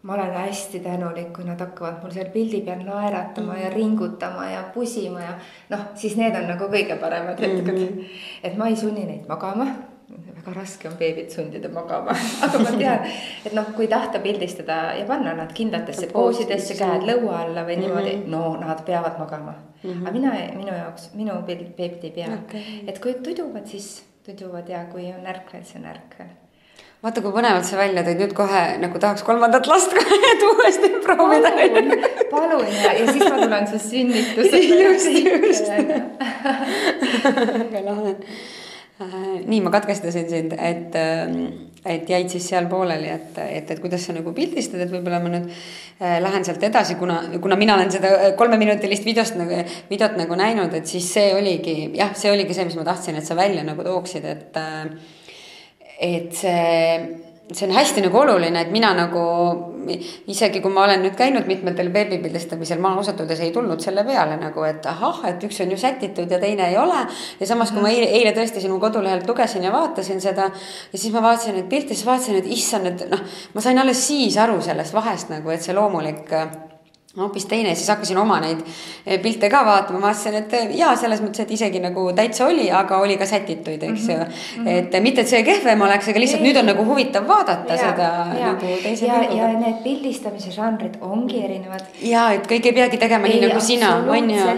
ma 0.03 0.13
olen 0.13 0.33
hästi 0.33 0.79
tänulik, 0.79 1.33
kui 1.33 1.45
nad 1.47 1.59
hakkavad 1.59 2.01
mul 2.03 2.11
seal 2.11 2.27
pildi 2.33 2.61
peal 2.61 2.83
naeratama 2.83 3.53
mm. 3.53 3.61
ja 3.61 3.69
ringutama 3.69 4.49
ja 4.49 4.63
pusima 4.73 5.21
ja 5.21 5.37
noh, 5.69 5.85
siis 5.95 6.17
need 6.19 6.35
on 6.35 6.49
nagu 6.51 6.67
kõige 6.67 6.97
paremad 6.99 7.39
hetked 7.39 7.71
mm. 7.71 7.87
-hmm. 7.87 8.19
et 8.43 8.57
ma 8.59 8.67
ei 8.67 8.75
sunni 8.75 9.05
neid 9.07 9.27
magama. 9.27 9.67
väga 10.35 10.53
raske 10.53 10.89
on 10.89 10.97
beebit 10.99 11.31
sundida 11.31 11.69
magama 11.69 12.11
aga 12.45 12.59
ma 12.59 12.71
tean, 12.71 13.07
et 13.45 13.53
noh, 13.53 13.71
kui 13.75 13.87
tahta 13.87 14.19
pildistada 14.19 14.93
ja 14.99 15.05
panna 15.05 15.33
nad 15.33 15.53
kindlatesse 15.53 16.07
poosidesse, 16.11 16.75
käed 16.75 17.07
lõua 17.07 17.39
alla 17.45 17.63
või 17.63 17.79
niimoodi 17.79 18.15
mm, 18.15 18.23
-hmm. 18.23 18.29
no 18.29 18.57
nad 18.59 18.85
peavad 18.85 19.19
magama 19.19 19.53
mm. 19.83 19.89
-hmm. 19.89 20.01
aga 20.07 20.11
mina, 20.11 20.33
minu 20.55 20.77
jaoks, 20.77 21.09
minu 21.13 21.41
beebid 21.47 22.03
ei 22.03 22.11
pea 22.11 22.33
okay., 22.33 22.61
et 22.87 22.99
kui 22.99 23.13
tuduvad, 23.13 23.65
siis 23.65 24.05
tuduvad 24.25 24.69
ja 24.69 24.85
kui 24.85 25.13
on 25.13 25.25
ärkvel, 25.25 25.63
siis 25.63 25.75
on 25.75 25.85
ärkvel 25.85 26.42
vaata, 27.03 27.19
kui 27.19 27.33
põnevalt 27.35 27.67
sa 27.67 27.79
välja 27.79 28.03
tõid, 28.05 28.21
nüüd 28.21 28.33
kohe 28.37 28.63
nagu 28.79 28.99
tahaks 29.03 29.25
kolmandat 29.27 29.67
last 29.67 29.91
kohe, 29.95 30.19
et 30.31 30.47
uuesti 30.47 30.91
proovida. 31.03 31.51
palun 32.31 32.65
ja, 32.71 32.95
ja 32.95 33.05
siis 33.11 33.23
ma 33.27 33.37
tulen 33.41 33.69
su 33.69 33.79
sünnitusele. 33.89 34.81
just, 34.87 35.11
just. 35.43 35.67
väga 37.23 37.87
lahe. 37.89 38.17
Äh, 39.01 39.39
nii, 39.49 39.59
ma 39.65 39.71
katkestasin 39.73 40.27
sind, 40.29 40.53
et, 40.53 40.93
äh, 40.95 41.31
et 41.95 42.09
jäid 42.09 42.29
siis 42.31 42.45
seal 42.51 42.67
pooleli, 42.71 43.09
et, 43.09 43.39
et, 43.41 43.71
et 43.73 43.79
kuidas 43.81 44.05
sa 44.05 44.13
nagu 44.15 44.31
pildistad, 44.37 44.83
et 44.85 44.91
võib-olla 44.93 45.17
ma 45.23 45.31
nüüd 45.33 45.49
äh, 45.49 46.19
lähen 46.23 46.45
sealt 46.45 46.63
edasi, 46.63 46.95
kuna, 46.99 47.17
kuna 47.41 47.57
mina 47.59 47.73
olen 47.75 47.91
seda 47.91 48.31
kolmeminutilist 48.39 49.03
videost 49.09 49.35
nagu, 49.39 49.63
videot 49.89 50.15
nagu 50.21 50.37
näinud, 50.39 50.77
et 50.77 50.87
siis 50.87 51.09
see 51.17 51.33
oligi 51.35 51.75
jah, 51.97 52.13
see 52.15 52.31
oligi 52.31 52.55
see, 52.55 52.67
mis 52.69 52.77
ma 52.79 52.85
tahtsin, 52.87 53.17
et 53.17 53.27
sa 53.27 53.35
välja 53.39 53.65
nagu 53.65 53.83
tooksid, 53.83 54.29
et 54.29 54.61
et 55.99 56.33
see, 56.33 56.97
see 57.51 57.67
on 57.67 57.75
hästi 57.75 58.03
nagu 58.05 58.17
oluline, 58.17 58.61
et 58.61 58.71
mina 58.73 58.93
nagu 58.97 59.23
isegi 60.31 60.61
kui 60.63 60.71
ma 60.71 60.85
olen 60.85 61.03
nüüd 61.03 61.15
käinud 61.19 61.47
mitmetel 61.49 61.89
beebipildistamisel, 61.93 62.79
ma 62.81 62.93
ausalt 62.97 63.19
öeldes 63.23 63.41
ei 63.43 63.51
tulnud 63.55 63.83
selle 63.83 64.05
peale 64.07 64.37
nagu, 64.39 64.63
et 64.67 64.85
ahah, 64.89 65.23
et 65.29 65.43
üks 65.43 65.59
on 65.63 65.73
ju 65.73 65.79
sätitud 65.79 66.31
ja 66.31 66.39
teine 66.41 66.69
ei 66.71 66.77
ole. 66.79 67.05
ja 67.39 67.47
samas, 67.49 67.73
kui 67.75 67.83
ma 67.83 67.91
eile, 67.91 68.09
eile 68.19 68.33
tõesti 68.35 68.63
sinu 68.63 68.79
kodulehelt 68.81 69.27
lugesin 69.29 69.63
ja 69.67 69.73
vaatasin 69.75 70.21
seda 70.23 70.49
ja 70.49 70.97
siis 70.97 71.13
ma 71.13 71.23
vaatasin 71.25 71.59
neid 71.59 71.71
pilte, 71.71 71.93
siis 71.93 72.07
vaatasin, 72.07 72.41
et 72.41 72.51
issand, 72.57 72.93
et 72.93 73.07
noh, 73.11 73.25
ma 73.53 73.65
sain 73.65 73.79
alles 73.79 74.07
siis 74.07 74.37
aru 74.37 74.61
sellest 74.63 74.95
vahest 74.95 75.33
nagu, 75.33 75.51
et 75.53 75.65
see 75.65 75.75
loomulik 75.75 76.31
hoopis 77.17 77.45
teine, 77.45 77.75
siis 77.77 77.89
hakkasin 77.91 78.17
oma 78.17 78.39
neid 78.41 78.61
eh, 79.05 79.19
pilte 79.21 79.49
ka 79.53 79.59
vaatama, 79.65 79.99
vaatasin, 80.01 80.37
et 80.39 80.53
eh, 80.57 80.71
jaa, 80.79 80.95
selles 80.97 81.21
mõttes, 81.21 81.43
et 81.43 81.51
isegi 81.53 81.81
nagu 81.83 82.07
täitsa 82.17 82.47
oli, 82.49 82.65
aga 82.73 82.97
oli 83.05 83.19
ka 83.21 83.27
sätituid, 83.29 83.83
eks 83.85 84.07
ju 84.09 84.15
mm. 84.17 84.31
-hmm. 84.63 84.69
et 84.73 84.97
mitte, 85.05 85.21
et 85.21 85.29
see 85.29 85.43
kehvem 85.45 85.81
oleks, 85.85 86.09
aga 86.09 86.23
lihtsalt 86.23 86.41
ei. 86.41 86.47
nüüd 86.47 86.59
on 86.61 86.71
nagu 86.71 86.85
huvitav 86.87 87.27
vaadata 87.29 87.77
ja, 87.77 87.81
seda 87.83 88.07
ja, 88.39 88.47
nagu 88.47 88.71
teise 88.81 89.05
ja, 89.05 89.19
pilguga. 89.19 89.41
ja 89.41 89.59
need 89.59 89.83
pildistamise 89.83 90.55
žanrid 90.57 90.97
ongi 91.01 91.43
erinevad. 91.45 91.85
ja, 92.01 92.31
et 92.33 92.49
kõik 92.49 92.71
ei 92.71 92.77
peagi 92.81 92.97
tegema 93.05 93.29
ei, 93.29 93.37
nii 93.37 93.47
nagu 93.47 93.61
sina, 93.61 93.93
on 94.17 94.33
ju 94.33 94.49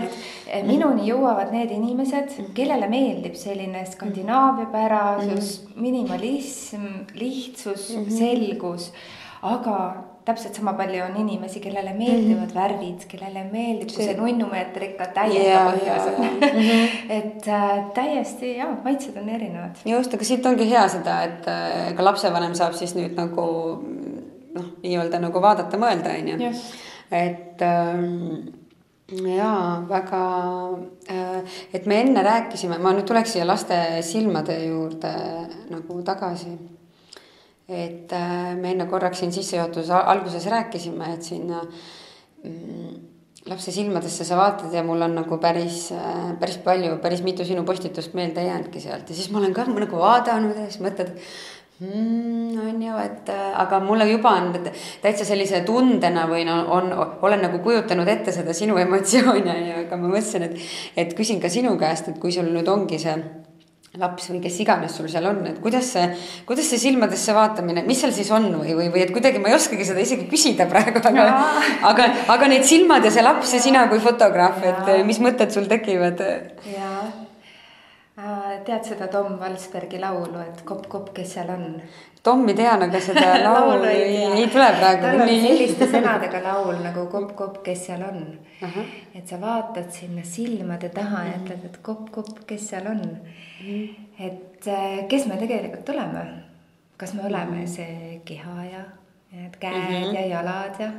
eh, 0.47 0.63
minuni 0.63 1.11
jõuavad 1.11 1.51
need 1.51 1.75
inimesed, 1.75 2.39
kellele 2.55 2.87
meeldib 2.87 3.35
selline 3.35 3.83
Skandinaavia 3.91 4.71
pärasus 4.71 5.27
mm, 5.59 5.67
-hmm. 5.67 5.81
minimalism, 5.81 6.89
lihtsus 7.19 7.89
mm, 7.89 8.05
-hmm. 8.05 8.17
selgus, 8.17 8.91
aga 9.41 9.79
täpselt 10.25 10.57
sama 10.57 10.73
palju 10.73 11.03
on 11.05 11.17
inimesi, 11.21 11.59
kellele 11.61 11.93
meeldivad 11.93 12.41
mm 12.41 12.47
-hmm. 12.47 12.55
värvid, 12.55 13.05
kellele 13.11 13.43
meeldib, 13.51 13.91
kui 13.95 14.05
see 14.05 14.17
nunnumeetrika 14.17 15.07
täiega 15.13 15.43
yeah, 15.43 15.67
põhjas 15.73 16.07
on 16.07 16.23
yeah. 16.23 16.33
mm. 16.39 16.59
-hmm. 16.59 17.11
et 17.17 17.47
äh, 17.47 17.85
täiesti 17.93 18.55
ja 18.57 18.67
maitsed 18.83 19.17
on 19.21 19.29
erinevad. 19.29 19.75
just, 19.85 20.13
aga 20.13 20.23
siit 20.23 20.45
ongi 20.45 20.69
hea 20.69 20.87
seda, 20.89 21.21
et 21.23 21.47
äh, 21.47 21.93
ka 21.95 22.03
lapsevanem 22.03 22.55
saab 22.55 22.73
siis 22.73 22.95
nüüd 22.95 23.15
nagu 23.17 23.47
noh, 24.55 24.67
nii-öelda 24.83 25.19
nagu 25.19 25.41
vaadata, 25.41 25.77
mõelda, 25.77 26.17
on 26.19 26.27
ju. 26.27 26.53
et 27.11 27.61
äh, 27.61 29.35
jaa, 29.37 29.85
väga 29.89 30.23
äh,, 31.09 31.59
et 31.73 31.85
me 31.85 32.01
enne 32.01 32.23
rääkisime, 32.23 32.77
ma 32.77 32.93
nüüd 32.93 33.05
tuleks 33.05 33.33
siia 33.33 33.45
laste 33.47 34.01
silmade 34.01 34.57
juurde 34.65 35.13
nagu 35.69 36.01
tagasi 36.01 36.57
et 37.67 38.13
äh, 38.13 38.53
me 38.59 38.71
enne 38.75 38.85
korraks 38.89 39.23
siin 39.23 39.33
sissejuhatuses 39.33 39.89
alguses 39.97 40.45
rääkisime, 40.51 41.13
et 41.15 41.25
sinna 41.25 41.63
mm, 42.43 42.91
lapse 43.49 43.73
silmadesse 43.73 44.25
sa 44.25 44.37
vaatad 44.37 44.73
ja 44.73 44.83
mul 44.85 45.01
on 45.01 45.17
nagu 45.17 45.37
päris, 45.41 45.89
äh, 45.93 46.31
päris 46.39 46.59
palju, 46.61 46.99
päris 47.01 47.23
mitu 47.25 47.45
sinu 47.45 47.65
postitust 47.65 48.13
meelde 48.13 48.45
jäänudki 48.45 48.81
sealt 48.81 49.09
ja 49.09 49.15
siis 49.15 49.31
ma 49.31 49.41
olen 49.41 49.53
ka 49.53 49.65
nagu 49.69 50.01
vaadanud 50.01 50.57
ja 50.57 50.65
siis 50.69 50.81
mõtled 50.85 51.11
mm,. 51.79 52.59
on 52.69 52.81
ju, 52.85 52.97
et 53.01 53.33
äh, 53.33 53.47
aga 53.61 53.79
mulle 53.81 54.09
juba 54.11 54.35
on 54.37 54.53
täitsa 55.01 55.25
sellise 55.25 55.61
tundena 55.65 56.27
või 56.29 56.45
no 56.45 56.61
on, 56.73 56.93
olen 57.21 57.45
nagu 57.47 57.63
kujutanud 57.65 58.09
ette 58.13 58.33
seda 58.33 58.53
sinu 58.53 58.77
emotsiooni 58.81 59.57
ja 59.71 59.81
aga 59.87 59.97
ma 59.97 60.13
mõtlesin, 60.13 60.49
et, 60.51 60.69
et 61.05 61.17
küsin 61.17 61.41
ka 61.41 61.49
sinu 61.49 61.73
käest, 61.81 62.13
et 62.13 62.21
kui 62.21 62.33
sul 62.33 62.49
nüüd 62.53 62.69
ongi 62.69 63.01
see 63.01 63.17
laps 63.99 64.29
või 64.31 64.41
kes 64.43 64.59
iganes 64.63 64.95
sul 64.97 65.09
seal 65.11 65.27
on, 65.29 65.41
et 65.49 65.59
kuidas 65.63 65.91
see, 65.95 66.05
kuidas 66.47 66.69
see 66.71 66.81
silmadesse 66.81 67.35
vaatamine, 67.35 67.85
mis 67.87 68.01
seal 68.03 68.13
siis 68.15 68.31
on 68.35 68.47
või, 68.61 68.73
või, 68.77 68.89
või 68.93 69.05
et 69.05 69.13
kuidagi 69.15 69.41
ma 69.41 69.51
ei 69.51 69.57
oskagi 69.57 69.87
seda 69.87 70.03
isegi 70.03 70.27
küsida 70.31 70.67
praegu, 70.71 71.03
aga, 71.11 71.27
aga, 71.91 72.09
aga 72.35 72.49
need 72.51 72.67
silmad 72.67 73.05
ja 73.05 73.13
see 73.13 73.25
laps 73.25 73.55
ja 73.55 73.61
sina 73.63 73.85
kui 73.91 74.01
fotograaf, 74.03 74.63
et 74.65 74.91
mis 75.07 75.21
mõtted 75.23 75.53
sul 75.55 75.69
tekivad? 75.71 76.23
jaa, 76.71 77.05
tead 78.65 78.91
seda 78.91 79.07
Tom 79.11 79.39
Valsbergi 79.41 80.01
laulu, 80.01 80.41
et 80.43 80.65
kopp-kopp, 80.67 81.13
kes 81.15 81.37
seal 81.37 81.51
on? 81.55 81.81
Tommi 82.25 82.55
tean, 82.57 82.81
aga 82.81 82.99
seda 83.01 83.35
laulu 83.45 83.85
ei, 83.85 84.15
ei 84.25 84.47
tule 84.49 84.71
praegu. 84.79 85.03
tal 85.05 85.21
on 85.21 85.29
selliste 85.29 85.89
sõnadega 85.93 86.41
laul 86.41 86.79
nagu 86.81 87.05
kopp-kopp, 87.11 87.61
kes 87.67 87.85
seal 87.91 88.01
on. 88.07 88.23
et 89.13 89.27
sa 89.27 89.37
vaatad 89.41 89.91
sinna 89.93 90.23
silmade 90.25 90.89
taha 90.95 91.25
ja 91.29 91.37
ütled, 91.43 91.69
et 91.69 91.77
kopp-kopp, 91.85 92.45
kes 92.49 92.69
seal 92.73 92.89
on 92.89 93.03
et 94.19 94.67
äh, 94.67 95.07
kes 95.09 95.27
me 95.27 95.37
tegelikult 95.39 95.89
oleme, 95.93 96.23
kas 96.97 97.13
me 97.13 97.25
oleme 97.27 97.63
mhm. 97.63 97.67
see 97.67 98.21
keha 98.25 98.65
ja 98.69 98.83
need 99.35 99.57
käed 99.59 99.75
mm 99.75 99.95
-hmm. 99.95 100.15
ja 100.15 100.25
jalad 100.27 100.79
ja. 100.79 100.91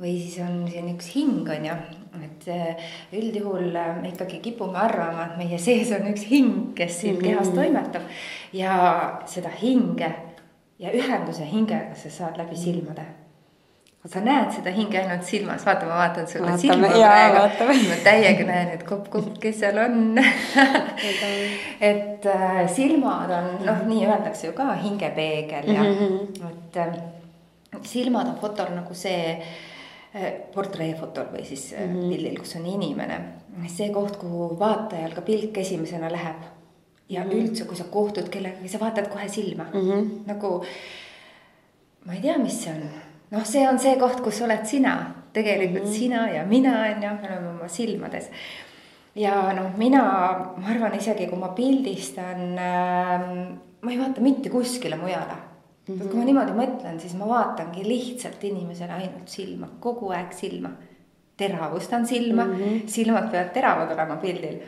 või 0.00 0.18
siis 0.20 0.38
on 0.38 0.68
siin 0.70 0.94
üks 0.94 1.14
hing 1.14 1.48
on 1.48 1.66
ju, 1.66 1.76
et 2.24 2.48
äh, 2.48 2.76
üldjuhul 3.12 3.74
äh, 3.74 3.92
me 4.00 4.08
ikkagi 4.08 4.40
kipume 4.44 4.78
arvama, 4.78 5.26
et 5.26 5.36
meie 5.40 5.58
sees 5.58 5.92
on 5.96 6.08
üks 6.12 6.26
hing, 6.30 6.72
kes 6.74 7.00
siin 7.00 7.14
mm 7.16 7.20
-hmm. 7.20 7.28
kehas 7.28 7.48
toimetab. 7.48 8.02
ja 8.52 8.72
seda 9.26 9.50
hinge 9.62 10.14
ja 10.78 10.90
ühenduse 10.90 11.46
hingega 11.52 11.94
sa 11.94 12.10
saad 12.10 12.36
läbi 12.38 12.56
silmade 12.56 13.06
sa 14.06 14.20
näed 14.20 14.52
seda 14.54 14.70
hinge 14.70 14.98
ainult 15.00 15.24
silmas, 15.26 15.64
vaata, 15.66 15.86
ma 15.86 15.96
vaatan 15.98 16.26
sulle 16.30 16.58
silma 16.58 16.88
praegu. 16.88 17.66
ma 17.88 17.96
täiega 18.04 18.44
näen, 18.46 18.68
et 18.76 18.84
kopp-kopp, 18.86 19.38
kes 19.42 19.60
seal 19.60 19.78
on 19.82 20.18
et 21.90 22.26
äh, 22.26 22.60
silmad 22.70 23.30
on 23.38 23.48
noh, 23.66 23.86
nii 23.86 24.06
öeldakse 24.06 24.46
ju 24.46 24.52
ka 24.52 24.74
hingepeegel 24.82 25.72
ja 25.74 25.82
mm 25.82 25.96
-hmm. 25.98 26.50
et 26.50 26.76
äh, 26.76 26.94
silmad 27.82 28.28
on 28.28 28.38
fotol 28.40 28.74
nagu 28.74 28.94
see 28.94 29.30
äh, 29.30 29.46
portreefotol 30.54 31.26
või 31.32 31.44
siis 31.44 31.72
mm 31.72 31.94
-hmm. 31.94 32.08
pildil, 32.08 32.38
kus 32.38 32.56
on 32.56 32.66
inimene. 32.66 33.20
see 33.68 33.90
koht, 33.90 34.16
kuhu 34.16 34.58
vaatajal 34.58 35.14
ka 35.14 35.20
pilk 35.20 35.58
esimesena 35.58 36.12
läheb. 36.12 36.42
ja 37.08 37.24
mm 37.24 37.30
-hmm. 37.30 37.42
üldse, 37.42 37.64
kui 37.64 37.76
sa 37.76 37.84
kohtud 37.84 38.28
kellegagi, 38.28 38.68
sa 38.68 38.80
vaatad 38.80 39.08
kohe 39.08 39.28
silma 39.28 39.64
mm 39.64 39.80
-hmm. 39.80 40.10
nagu. 40.26 40.64
ma 42.04 42.12
ei 42.12 42.20
tea, 42.20 42.38
mis 42.38 42.64
see 42.64 42.72
on 42.72 42.82
noh, 43.30 43.44
see 43.44 43.68
on 43.68 43.78
see 43.78 43.96
koht, 43.96 44.20
kus 44.24 44.40
oled 44.42 44.66
sina, 44.66 45.14
tegelikult 45.32 45.84
mm 45.84 45.90
-hmm. 45.90 45.98
sina 45.98 46.28
ja 46.30 46.44
mina 46.44 46.80
on 46.82 47.02
ju, 47.02 47.10
me 47.10 47.28
oleme 47.28 47.48
oma 47.48 47.68
silmades. 47.68 48.30
ja 49.14 49.52
noh, 49.52 49.76
mina, 49.76 50.02
ma 50.56 50.68
arvan 50.68 50.94
isegi, 50.94 51.26
kui 51.26 51.38
ma 51.38 51.48
pildistan 51.48 52.58
äh,, 52.58 53.20
ma 53.80 53.90
ei 53.90 53.98
vaata 53.98 54.20
mitte 54.20 54.50
kuskile 54.50 54.96
mujale. 54.96 55.55
-hmm. 55.88 56.08
kui 56.08 56.18
ma 56.18 56.24
niimoodi 56.24 56.56
mõtlen, 56.56 56.98
siis 57.00 57.14
ma 57.14 57.28
vaatangi 57.28 57.84
lihtsalt 57.86 58.44
inimesele 58.44 58.92
ainult 58.92 59.28
silma, 59.28 59.68
kogu 59.80 60.10
aeg 60.10 60.32
silma. 60.32 60.70
teravustan 61.36 62.06
silma 62.06 62.44
mm, 62.44 62.52
-hmm. 62.52 62.82
silmad 62.86 63.30
peavad 63.30 63.52
teravad 63.52 63.90
olema 63.92 64.16
pildil. 64.16 64.58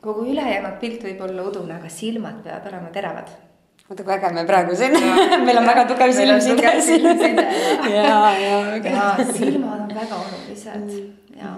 kogu 0.00 0.24
ülejäänud 0.32 0.78
pilt 0.80 1.04
võib 1.04 1.20
olla 1.20 1.42
udune, 1.42 1.74
aga 1.74 1.88
silmad 1.88 2.42
peavad 2.44 2.66
olema 2.72 2.90
teravad 2.90 3.28
vaata 3.88 4.04
kui 4.04 4.12
äge 4.12 4.32
me 4.32 4.44
praegu 4.44 4.76
siin, 4.76 4.92
meil 5.46 5.58
on 5.58 5.66
väga 5.66 5.84
tugev 5.84 6.12
silmside 6.12 6.80
siin. 6.80 7.38
ja, 7.94 8.32
ja, 8.40 8.76
ja 8.76 9.32
silmad 9.32 9.80
on 9.80 9.94
väga 9.94 10.14
olulised 10.14 10.76
mm 10.76 10.88
-hmm. 10.88 11.40
ja 11.40 11.54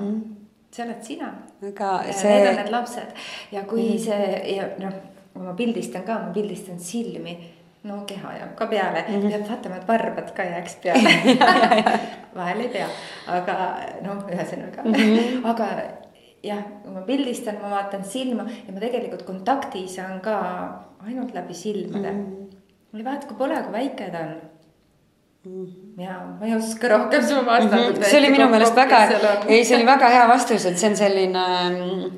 see 0.70 0.84
oled 0.84 1.02
sina. 1.02 1.32
aga 1.68 2.12
see. 2.12 2.30
Need 2.30 2.48
on 2.48 2.56
need 2.62 2.72
lapsed 2.72 3.14
ja 3.52 3.62
kui 3.62 3.92
mm. 3.92 3.98
see 3.98 4.56
ja 4.56 4.68
noh, 4.78 4.94
ma 5.34 5.54
pildistan 5.58 6.02
ka, 6.06 6.18
ma 6.26 6.34
pildistan 6.34 6.78
silmi 6.80 7.36
no 7.82 8.02
keha 8.06 8.34
jääb 8.36 8.52
ka 8.56 8.66
peale 8.66 9.04
mm, 9.08 9.14
-hmm. 9.14 9.30
peab 9.30 9.48
vaatama, 9.48 9.76
et 9.76 9.88
varbad 9.88 10.30
ka 10.36 10.44
jääks 10.44 10.76
peale 10.82 11.14
vahel 12.36 12.60
ei 12.60 12.68
pea, 12.68 12.88
aga 13.26 13.56
noh, 14.04 14.22
ühesõnaga 14.28 14.84
mm, 14.84 14.92
-hmm. 14.92 15.48
aga 15.52 15.68
jah, 16.44 16.62
kui 16.82 16.92
ma 16.92 17.00
pildistan, 17.08 17.58
ma 17.62 17.70
vaatan 17.70 18.04
silma 18.04 18.44
ja 18.66 18.72
ma 18.72 18.80
tegelikult 18.80 19.22
kontakti 19.22 19.88
saan 19.88 20.20
ka 20.20 20.36
ainult 21.06 21.34
läbi 21.34 21.54
silmade 21.54 22.10
mm. 22.10 22.24
-hmm. 22.24 22.56
mul 22.92 23.00
ei 23.00 23.04
vaata, 23.04 23.26
kui 23.26 23.36
pole, 23.36 23.62
kui 23.62 23.72
väike 23.72 24.10
ta 24.10 24.18
on 24.18 24.36
ja 25.98 26.18
ma 26.40 26.46
ei 26.46 26.54
oska 26.54 26.88
rohkem 26.88 27.22
su 27.28 27.34
vastata 27.46 27.76
mm. 27.76 27.94
-hmm. 27.94 28.04
see 28.04 28.18
oli 28.18 28.30
minu 28.30 28.48
meelest 28.48 28.76
väga, 28.76 28.98
ei, 29.48 29.64
see 29.64 29.76
oli 29.76 29.86
väga 29.86 30.08
hea 30.08 30.28
vastus, 30.28 30.66
et 30.66 30.78
see 30.78 30.90
on 30.90 30.96
selline 30.96 31.38
äh, 31.38 32.12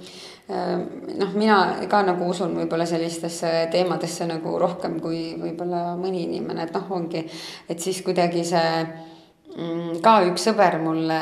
noh, 0.48 1.32
mina 1.38 1.56
ka 1.90 2.02
nagu 2.06 2.26
usun 2.32 2.56
võib-olla 2.56 2.86
sellistesse 2.88 3.52
teemadesse 3.72 4.26
nagu 4.26 4.56
rohkem 4.60 4.98
kui 5.00 5.32
võib-olla 5.38 5.94
mõni 6.00 6.26
inimene, 6.26 6.66
et 6.66 6.76
noh, 6.76 6.90
ongi, 6.98 7.22
et 7.70 7.80
siis 7.80 8.02
kuidagi 8.02 8.44
see 8.46 8.70
mm, 8.82 10.00
ka 10.04 10.16
üks 10.26 10.48
sõber 10.48 10.78
mulle 10.82 11.20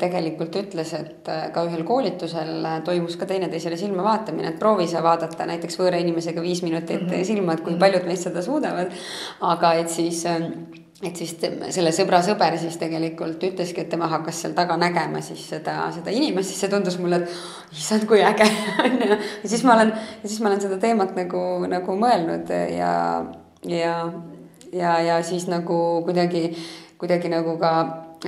tegelikult 0.00 0.60
ütles, 0.62 0.94
et 0.96 1.30
äh, 1.32 1.48
ka 1.54 1.64
ühel 1.68 1.84
koolitusel 1.88 2.68
toimus 2.86 3.18
ka 3.20 3.28
teineteisele 3.30 3.78
silma 3.80 4.06
vaatamine, 4.06 4.52
et 4.52 4.60
proovi 4.62 4.86
sa 4.90 5.02
vaadata 5.04 5.48
näiteks 5.50 5.80
võõra 5.80 6.00
inimesega 6.02 6.44
viis 6.44 6.62
minutit 6.66 7.02
mm 7.02 7.08
-hmm. 7.08 7.26
silma, 7.26 7.58
et 7.58 7.66
kui 7.66 7.78
paljud 7.78 8.06
meist 8.06 8.28
seda 8.28 8.42
suudavad. 8.42 8.94
aga 9.40 9.74
et 9.82 9.90
siis 9.90 10.24
äh, 10.26 10.46
et 11.00 11.16
siis 11.16 11.32
selle 11.72 11.92
sõbra 11.96 12.20
sõber 12.24 12.56
siis 12.60 12.76
tegelikult 12.80 13.40
ütleski, 13.48 13.84
et 13.84 13.88
tema 13.92 14.08
hakkas 14.10 14.42
seal 14.42 14.52
taga 14.56 14.76
nägema 14.80 15.22
siis 15.24 15.46
seda, 15.48 15.86
seda 15.94 16.12
inimest, 16.12 16.50
siis 16.50 16.60
see 16.60 16.72
tundus 16.72 16.98
mulle, 17.00 17.22
et 17.22 17.78
issand, 17.78 18.04
kui 18.08 18.20
äge 18.24 18.44
on 18.84 18.98
ju. 19.00 19.16
ja 19.16 19.48
siis 19.48 19.64
ma 19.64 19.78
olen, 19.78 19.94
siis 20.26 20.42
ma 20.44 20.50
olen 20.50 20.60
seda 20.66 20.76
teemat 20.82 21.16
nagu, 21.16 21.42
nagu 21.72 21.96
mõelnud 22.02 22.52
ja, 22.52 22.92
ja, 23.64 23.96
ja, 24.76 24.94
ja 25.06 25.18
siis 25.24 25.48
nagu 25.48 25.80
kuidagi, 26.04 26.50
kuidagi 27.00 27.32
nagu 27.32 27.56
ka 27.62 27.74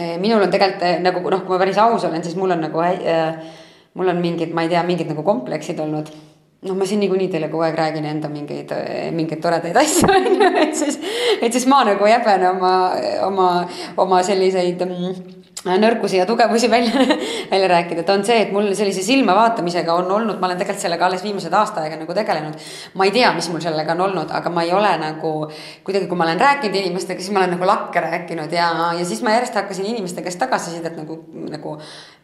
eh, 0.01 0.17
minul 0.23 0.49
on 0.49 0.55
tegelikult 0.55 0.89
eh, 0.89 0.99
nagu 1.05 1.25
noh, 1.29 1.45
kui 1.45 1.57
ma 1.57 1.63
päris 1.67 1.83
aus 1.83 2.09
olen, 2.09 2.25
siis 2.25 2.41
mul 2.41 2.57
on 2.57 2.65
nagu 2.71 2.85
äh,, 2.89 3.53
mul 4.01 4.09
on 4.15 4.25
mingid, 4.25 4.57
ma 4.57 4.65
ei 4.65 4.73
tea, 4.73 4.81
mingid 4.89 5.13
nagu 5.13 5.25
kompleksid 5.27 5.81
olnud 5.85 6.09
noh, 6.63 6.79
ma 6.79 6.87
siin 6.87 7.03
niikuinii 7.03 7.29
teile 7.33 7.51
kogu 7.51 7.65
aeg 7.67 7.77
räägin 7.79 8.07
enda 8.07 8.31
mingeid, 8.33 8.73
mingeid 9.17 9.43
toredaid 9.43 9.77
asju, 9.83 10.09
on 10.09 10.29
ju, 10.31 10.51
et 10.63 10.75
siis, 10.79 10.99
et 11.41 11.53
siis 11.53 11.69
ma 11.71 11.83
nagu 11.89 12.07
jäben 12.11 12.49
oma, 12.53 12.75
oma, 13.27 13.49
oma 14.03 14.21
selliseid 14.27 14.85
mm, 14.87 15.41
nõrkusi 15.63 16.19
ja 16.19 16.27
tugevusi 16.27 16.71
välja, 16.71 16.93
välja 17.53 17.69
rääkida, 17.69 18.03
et 18.03 18.11
on 18.11 18.25
see, 18.27 18.39
et 18.45 18.53
mul 18.55 18.73
sellise 18.79 19.03
silma 19.07 19.35
vaatamisega 19.39 19.95
on 19.95 20.11
olnud, 20.11 20.41
ma 20.41 20.49
olen 20.49 20.59
tegelikult 20.59 20.83
sellega 20.83 21.07
alles 21.07 21.23
viimased 21.23 21.55
aasta 21.55 21.85
aega 21.85 21.99
nagu 22.01 22.15
tegelenud. 22.17 22.71
ma 22.99 23.07
ei 23.07 23.15
tea, 23.15 23.33
mis 23.37 23.49
mul 23.53 23.63
sellega 23.63 23.95
on 23.95 24.07
olnud, 24.09 24.31
aga 24.35 24.51
ma 24.51 24.65
ei 24.67 24.73
ole 24.75 24.91
nagu 25.03 25.33
kuidagi, 25.87 26.09
kui 26.11 26.19
ma 26.19 26.27
olen 26.27 26.41
rääkinud 26.41 26.79
inimestega, 26.83 27.23
siis 27.23 27.35
ma 27.35 27.45
olen 27.45 27.57
nagu 27.57 27.69
lakke 27.69 28.03
rääkinud 28.03 28.53
ja, 28.53 28.71
ja 28.99 29.05
siis 29.07 29.23
ma 29.23 29.37
järjest 29.37 29.59
hakkasin 29.61 29.87
inimeste 29.87 30.23
käest 30.23 30.43
tagasisidet 30.43 30.99
nagu, 30.99 31.23
nagu. 31.51 31.79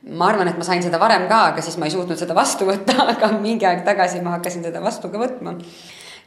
Ma 0.08 0.30
arvan, 0.32 0.48
et 0.48 0.58
ma 0.58 0.66
sain 0.66 0.82
seda 0.82 1.00
varem 1.00 1.28
ka, 1.28 1.44
aga 1.52 1.64
siis 1.64 1.78
ma 1.80 1.88
ei 1.88 1.94
suutnud 1.94 2.18
seda 2.20 2.36
vastu 2.36 2.68
võtta, 2.68 2.96
aga 3.14 3.32
mingi 3.38 3.68
aeg 3.68 3.84
tagasi 3.86 4.22
ma 4.24 4.38
hakkasin 4.38 4.66
seda 4.68 4.82
vastu 4.84 5.12
ka 5.12 5.20
võtma 5.20 5.56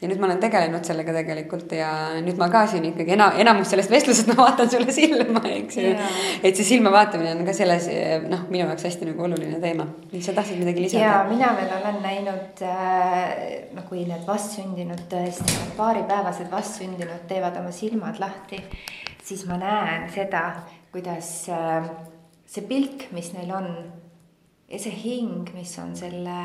ja 0.02 0.10
nüüd 0.10 0.22
ma 0.22 0.28
olen 0.28 0.40
tegelenud 0.42 0.86
sellega 0.86 1.14
tegelikult 1.14 1.74
ja 1.78 1.90
nüüd 2.26 2.40
ma 2.42 2.48
ka 2.54 2.64
siin 2.70 2.88
ikkagi 2.90 3.14
ena-, 3.14 3.30
enamus 3.44 3.70
sellest 3.70 3.92
vestlusest 3.94 4.32
ma 4.32 4.38
vaatan 4.40 4.70
sulle 4.72 4.94
silma, 4.96 5.44
eks 5.46 5.78
ju. 5.78 5.92
et 6.42 6.58
see 6.58 6.66
silma 6.72 6.94
vaatamine 6.94 7.36
on 7.36 7.44
ka 7.46 7.54
selles 7.56 7.86
noh, 8.26 8.48
minu 8.50 8.66
jaoks 8.66 8.88
hästi 8.90 9.12
nagu 9.12 9.28
oluline 9.28 9.62
teema. 9.62 9.86
sa 10.18 10.34
tahtsid 10.38 10.58
midagi 10.62 10.88
lisada? 10.88 11.04
ja 11.06 11.20
mina 11.30 11.52
veel 11.58 11.76
olen 11.78 12.02
näinud 12.06 12.64
äh, 12.66 13.36
no 13.78 13.86
kui 13.90 14.08
need 14.10 14.26
vastsündinud 14.26 15.06
tõesti, 15.12 15.60
paaripäevased 15.78 16.50
vastsündinud 16.52 17.28
teevad 17.30 17.62
oma 17.62 17.74
silmad 17.76 18.18
lahti, 18.22 18.64
siis 19.22 19.46
ma 19.50 19.62
näen 19.62 20.10
seda, 20.16 20.48
kuidas 20.90 21.30
äh, 21.54 21.94
see 22.52 22.68
pilk, 22.68 23.08
mis 23.16 23.32
neil 23.36 23.52
on 23.56 23.70
ja 24.68 24.80
see 24.80 24.96
hing, 25.04 25.48
mis 25.56 25.78
on 25.80 25.96
selle, 25.96 26.42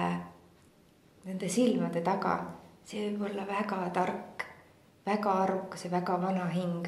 nende 1.26 1.50
silmade 1.50 2.04
taga 2.06 2.36
see 2.86 3.10
võib 3.10 3.26
olla 3.30 3.46
väga 3.48 3.80
tark, 3.94 4.46
väga 5.06 5.34
arukas 5.42 5.86
ja 5.86 5.90
väga 5.90 6.20
vana 6.22 6.46
hing. 6.52 6.86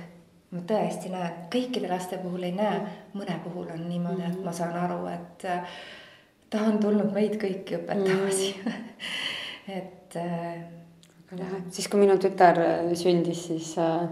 ma 0.49 0.63
tõesti 0.65 1.11
näen, 1.13 1.43
kõikide 1.53 1.91
laste 1.91 2.17
puhul 2.23 2.47
ei 2.47 2.55
näe, 2.57 2.79
mõne 3.13 3.35
puhul 3.45 3.67
on 3.69 3.83
niimoodi, 3.85 4.23
et 4.31 4.39
ma 4.45 4.53
saan 4.57 4.79
aru, 4.81 5.03
et 5.13 5.45
ta 6.49 6.63
on 6.65 6.79
tulnud 6.81 7.11
meid 7.13 7.37
kõiki 7.43 7.77
õpetama 7.77 8.31
siia 8.33 8.73
et 9.79 10.17
äh,. 10.17 10.63
väga 11.29 11.43
lahe, 11.43 11.61
siis 11.75 11.91
kui 11.93 12.01
minu 12.01 12.17
tütar 12.23 12.63
sündis, 12.97 13.43
siis 13.51 13.75
äh, 13.83 14.07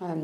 äh, 0.00 0.14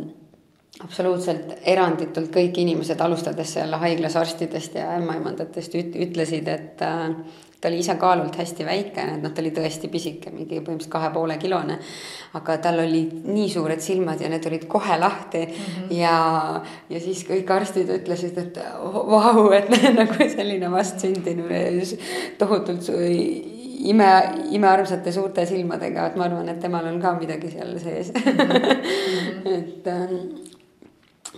absoluutselt 0.80 1.58
eranditult 1.68 2.32
kõik 2.32 2.56
inimesed, 2.62 3.00
alustades 3.04 3.52
seal 3.58 3.74
haiglas 3.82 4.16
arstidest 4.16 4.74
ja 4.78 4.94
ämmaemandatest 4.96 5.76
ütlesid, 5.76 6.48
et 6.48 6.80
äh, 6.86 7.10
ta 7.62 7.70
oli 7.70 7.78
ise 7.78 7.94
kaalult 8.00 8.34
hästi 8.40 8.64
väike, 8.66 9.04
et 9.14 9.22
noh, 9.22 9.30
ta 9.30 9.42
oli 9.42 9.52
tõesti 9.54 9.86
pisike, 9.92 10.32
mingi 10.34 10.56
põhimõtteliselt 10.56 10.90
kahe 10.90 11.12
poole 11.14 11.36
kilone. 11.38 11.78
aga 12.34 12.56
tal 12.64 12.80
olid 12.82 13.28
nii 13.28 13.48
suured 13.52 13.80
silmad 13.84 14.20
ja 14.20 14.30
need 14.32 14.46
olid 14.48 14.64
kohe 14.66 14.98
lahti 14.98 15.44
mm 15.46 15.52
-hmm. 15.52 15.92
ja, 15.94 16.16
ja 16.90 17.00
siis 17.00 17.22
kõik 17.28 17.50
arstid 17.52 17.92
ütlesid, 18.00 18.38
et 18.38 18.58
vau, 19.14 19.50
et 19.58 19.68
nagu 20.00 20.28
selline 20.36 20.70
vastsündinu 20.70 21.44
tohutult 22.38 22.88
ime, 23.82 24.10
imearmsate 24.50 25.12
suurte 25.12 25.46
silmadega, 25.46 26.06
et 26.06 26.16
ma 26.16 26.24
arvan, 26.24 26.48
et 26.48 26.60
temal 26.60 26.86
on 26.86 27.00
ka 27.00 27.14
midagi 27.20 27.50
seal 27.50 27.78
sees. 27.78 28.10
-hmm. 28.10 29.52
et 29.58 29.86
äh, 29.86 30.08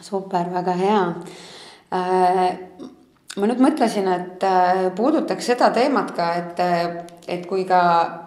super, 0.03 0.51
väga 0.53 0.75
hea. 0.79 1.01
Äh, 1.95 2.51
ma 3.39 3.49
nüüd 3.51 3.63
mõtlesin, 3.63 4.09
et 4.11 4.45
äh, 4.47 4.87
puudutaks 4.97 5.53
seda 5.53 5.71
teemat 5.75 6.13
ka, 6.17 6.29
et, 6.41 6.63
äh, 6.63 6.97
et 7.31 7.45
kui 7.51 7.63
ka 7.69 7.81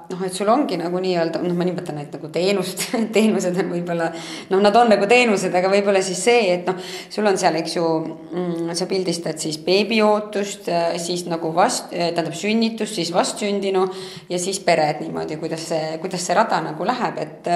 noh, 0.07 0.21
et 0.23 0.35
sul 0.35 0.47
ongi 0.51 0.77
nagu 0.79 1.01
nii-öelda, 1.03 1.41
noh, 1.43 1.55
ma 1.57 1.67
nimetan 1.67 1.99
neid 1.99 2.13
nagu 2.15 2.29
teenust 2.31 2.85
teenused 3.15 3.59
on 3.59 3.73
võib-olla 3.73 4.07
noh, 4.51 4.61
nad 4.63 4.79
on 4.79 4.91
nagu 4.93 5.09
teenused, 5.09 5.51
aga 5.51 5.71
võib-olla 5.71 6.01
siis 6.05 6.23
see, 6.29 6.47
et 6.53 6.69
noh, 6.69 6.79
sul 7.11 7.27
on 7.27 7.39
seal, 7.39 7.59
eks 7.59 7.75
ju 7.75 7.83
mm,, 7.83 8.71
sa 8.79 8.87
pildistad 8.87 9.43
siis 9.43 9.59
beebiootust, 9.67 10.71
siis 11.03 11.27
nagu 11.27 11.51
vast-, 11.55 11.91
tähendab 11.91 12.35
sünnitust, 12.39 12.95
siis 12.95 13.11
vastsündinu 13.15 13.83
ja 14.31 14.39
siis 14.39 14.63
pered 14.63 15.03
niimoodi, 15.03 15.39
kuidas 15.43 15.67
see, 15.73 15.93
kuidas 16.03 16.23
see 16.23 16.39
rada 16.39 16.63
nagu 16.71 16.87
läheb, 16.87 17.23
et 17.23 17.53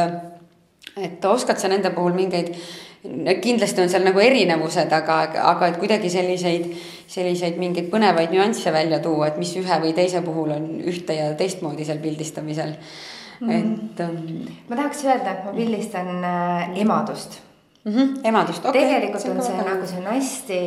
et 0.99 1.23
oskad 1.25 1.59
sa 1.61 1.69
nende 1.71 1.93
puhul 1.95 2.11
mingeid 2.17 2.51
kindlasti 3.41 3.81
on 3.81 3.89
seal 3.89 4.03
nagu 4.05 4.19
erinevused, 4.21 4.91
aga, 4.93 5.21
aga 5.51 5.71
et 5.71 5.79
kuidagi 5.81 6.09
selliseid, 6.13 6.67
selliseid 7.09 7.57
mingeid 7.61 7.89
põnevaid 7.89 8.33
nüansse 8.33 8.73
välja 8.73 8.99
tuua, 9.01 9.31
et 9.31 9.39
mis 9.41 9.53
ühe 9.57 9.79
või 9.81 9.93
teise 9.97 10.21
puhul 10.25 10.53
on 10.53 10.67
ühte 10.85 11.17
ja 11.17 11.31
teistmoodi 11.37 11.87
seal 11.87 12.01
pildistamisel 12.03 12.75
mm. 13.41 13.49
et 13.49 14.03
um.... 14.05 14.19
ma 14.69 14.77
tahaks 14.77 15.05
öelda, 15.07 15.33
et 15.33 15.47
ma 15.47 15.55
pildistan 15.55 16.11
äh, 16.21 16.77
emadust 16.83 17.41
mm. 17.83 17.91
-hmm. 17.91 18.13
emadust, 18.23 18.65
okei 18.65 18.85
okay.. 18.85 18.93
tegelikult 18.93 19.21
see 19.21 19.31
on 19.31 19.43
see 19.43 19.65
nagu 19.65 19.87
see 19.87 19.99
on 19.99 20.09
hästi 20.13 20.61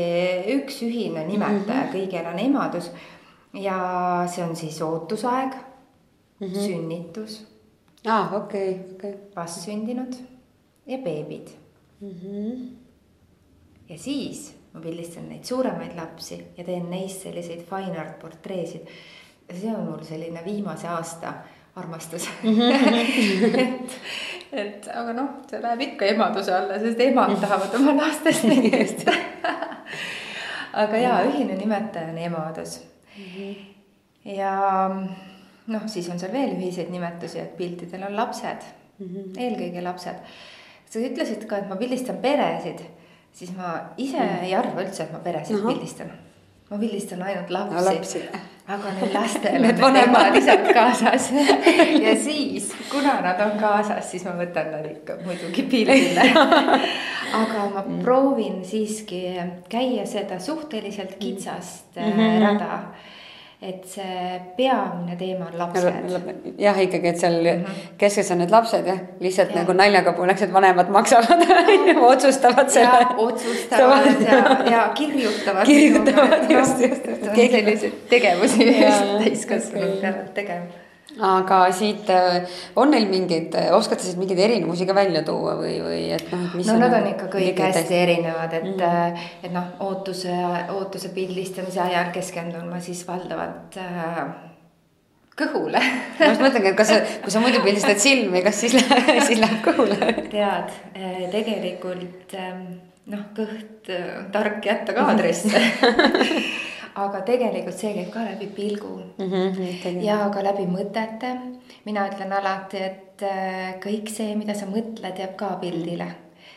üks 0.58 0.82
ühine 0.82 1.26
nimetaja 1.30 1.80
mm 1.80 1.88
-hmm. 1.88 1.94
kõigil 1.94 2.30
on 2.32 2.38
emadus 2.38 2.90
ja 3.54 3.78
see 4.26 4.44
on 4.44 4.56
siis 4.56 4.82
ootusaeg 4.82 5.54
mm, 5.54 6.46
-hmm. 6.46 6.60
sünnitus. 6.66 7.44
aa 8.06 8.20
ah,, 8.20 8.34
okei 8.34 8.70
okay,, 8.70 8.94
okei 8.94 9.10
okay.. 9.10 9.20
vastsündinud 9.36 10.14
ja 10.86 10.98
beebid 10.98 11.63
mm. 12.04 12.10
-hmm. 12.10 12.68
ja 13.88 13.98
siis 13.98 14.54
ma 14.72 14.80
pildistan 14.80 15.28
neid 15.28 15.44
suuremaid 15.44 15.96
lapsi 15.96 16.40
ja 16.56 16.64
teen 16.64 16.90
neist 16.90 17.22
selliseid 17.22 17.64
fine 17.68 17.98
art 18.00 18.18
portreesid. 18.18 18.88
see 19.60 19.74
on 19.74 19.84
mul 19.84 20.04
selline 20.04 20.44
viimase 20.44 20.88
aasta 20.88 21.34
armastus 21.76 22.28
mm. 22.42 22.50
-hmm. 22.50 23.58
et, 23.64 24.00
et 24.52 24.88
aga 24.94 25.12
noh, 25.12 25.28
see 25.50 25.62
läheb 25.62 25.80
ikka 25.80 26.04
emaduse 26.04 26.54
alla, 26.54 26.78
sest 26.78 27.00
emad 27.00 27.36
tahavad 27.40 27.74
oma 27.74 27.96
lastest 27.96 28.44
näidata 28.50 29.12
aga 30.72 30.96
jaa, 30.96 31.22
ühine 31.28 31.58
nimetaja 31.58 32.08
on 32.12 32.18
emadus 32.18 32.80
mm. 33.18 33.24
-hmm. 33.24 33.56
ja 34.24 34.54
noh, 35.66 35.86
siis 35.86 36.08
on 36.10 36.18
seal 36.20 36.32
veel 36.32 36.56
ühiseid 36.56 36.90
nimetusi, 36.92 37.40
et 37.40 37.56
piltidel 37.56 38.06
on 38.08 38.16
lapsed 38.16 38.66
mm, 38.98 39.06
-hmm. 39.06 39.38
eelkõige 39.38 39.82
lapsed. 39.82 40.14
Sa 40.94 41.02
ütlesid 41.02 41.48
ka, 41.50 41.58
et 41.58 41.70
ma 41.70 41.78
pildistan 41.80 42.20
peresid, 42.22 42.82
siis 43.34 43.50
ma 43.56 43.74
ise 43.98 44.20
mm 44.20 44.44
ei 44.46 44.54
arva 44.54 44.84
üldse, 44.84 45.06
et 45.06 45.12
ma 45.12 45.18
peresid 45.24 45.56
-huh. 45.56 45.72
pildistan. 45.72 46.12
ma 46.70 46.78
pildistan 46.78 47.22
ainult 47.22 47.50
lapsi 47.50 47.76
no,, 47.76 47.84
lapsi. 47.84 48.20
aga 48.68 48.92
neil 48.98 49.14
lastel 49.14 49.64
on 49.86 49.96
emad 49.96 50.36
isad 50.36 50.70
kaasas 50.74 51.32
ja 52.04 52.14
siis, 52.16 52.70
kuna 52.90 53.20
nad 53.20 53.40
on 53.40 53.58
kaasas, 53.60 54.10
siis 54.10 54.24
ma 54.24 54.36
võtan 54.38 54.70
nad 54.70 54.86
ikka 54.86 55.18
muidugi 55.24 55.62
pildile 55.62 56.30
aga 57.42 57.66
ma 57.74 57.82
mm. 57.82 57.98
proovin 58.02 58.64
siiski 58.64 59.22
käia 59.68 60.06
seda 60.06 60.38
suhteliselt 60.38 61.16
kitsast 61.18 61.96
mm 61.96 62.12
-hmm. 62.12 62.40
rada 62.46 62.80
et 63.64 63.84
see 63.88 64.40
peamine 64.56 65.16
teema 65.18 65.48
on 65.48 65.58
lapsed. 65.58 66.54
jah, 66.60 66.80
ikkagi, 66.82 67.08
et 67.08 67.20
seal 67.20 67.38
mm 67.40 67.64
-hmm. 67.64 67.90
keskes 67.98 68.30
on 68.30 68.38
need 68.42 68.50
lapsed 68.52 68.86
jah, 68.86 69.00
lihtsalt 69.20 69.50
ja. 69.54 69.62
nagu 69.62 69.72
naljaga 69.72 70.12
pooleks, 70.12 70.42
et 70.42 70.52
vanemad 70.52 70.88
maksavad 70.88 71.44
otsustavad 72.12 72.68
selle. 72.68 73.06
otsustavad 73.16 74.22
ja, 74.28 74.40
ja 74.70 74.88
kirjutavad. 75.00 75.66
kirjutavad 75.66 76.50
just, 76.50 76.80
just, 76.80 77.06
just. 77.06 77.24
selliseid 77.34 77.92
tegevusi 78.08 78.72
täiskasvanud 79.24 80.00
peavad 80.00 80.34
tegema 80.34 80.83
aga 81.22 81.58
siit 81.74 82.08
äh, 82.10 82.46
on 82.80 82.90
neil 82.90 83.06
mingeid, 83.10 83.54
äh, 83.58 83.68
oskate 83.76 84.02
siit 84.02 84.18
mingeid 84.18 84.40
erinevusi 84.46 84.86
ka 84.86 84.96
välja 84.96 85.22
tuua 85.26 85.54
või, 85.60 85.76
või 85.82 86.00
et 86.14 86.26
noh, 86.32 86.46
et 86.48 86.56
mis. 86.58 86.66
no 86.66 86.78
nad 86.80 86.96
on 86.98 87.06
ikka 87.12 87.28
kõik 87.32 87.60
hästi 87.62 87.98
erinevad, 87.98 88.52
et 88.52 88.64
mm, 88.64 88.80
-hmm. 88.80 89.28
et 89.46 89.54
noh, 89.54 89.68
ootuse, 89.86 90.34
ootuse 90.74 91.12
pildistamise 91.14 91.80
ajal 91.84 92.10
keskendun 92.14 92.66
ma 92.70 92.80
siis 92.82 93.04
valdavalt 93.06 93.78
äh, 93.78 94.20
kõhule 95.38 95.78
ma 95.78 96.32
just 96.32 96.42
mõtlengi, 96.42 96.72
et 96.72 96.78
kas, 96.78 96.92
kui 97.22 97.30
sa 97.30 97.42
muidu 97.42 97.62
pildistad 97.62 98.02
silmi, 98.02 98.42
kas 98.42 98.60
siis 98.64 98.74
läheb, 98.74 99.14
siis 99.28 99.38
läheb 99.42 99.62
kõhule? 99.66 99.98
tead, 100.34 100.74
tegelikult 101.30 102.38
ähm, 102.38 102.66
noh, 103.06 103.26
kõht 103.36 103.90
on 103.94 104.30
tark 104.34 104.66
jätta 104.66 104.96
kaadrisse 104.96 105.62
aga 106.94 107.22
tegelikult 107.26 107.78
see 107.78 107.92
käib 107.96 108.10
ka 108.14 108.24
läbi 108.24 108.46
pilgu 108.54 108.92
mm. 109.18 109.30
-hmm, 109.30 110.02
ja 110.04 110.18
ka 110.34 110.42
läbi 110.42 110.66
mõtete. 110.70 111.32
mina 111.84 112.06
ütlen 112.08 112.32
alati, 112.32 112.76
et 112.76 113.22
äh, 113.22 113.74
kõik 113.80 114.08
see, 114.08 114.36
mida 114.36 114.54
sa 114.54 114.66
mõtled, 114.66 115.18
jääb 115.18 115.36
ka 115.36 115.56
pildile 115.60 116.06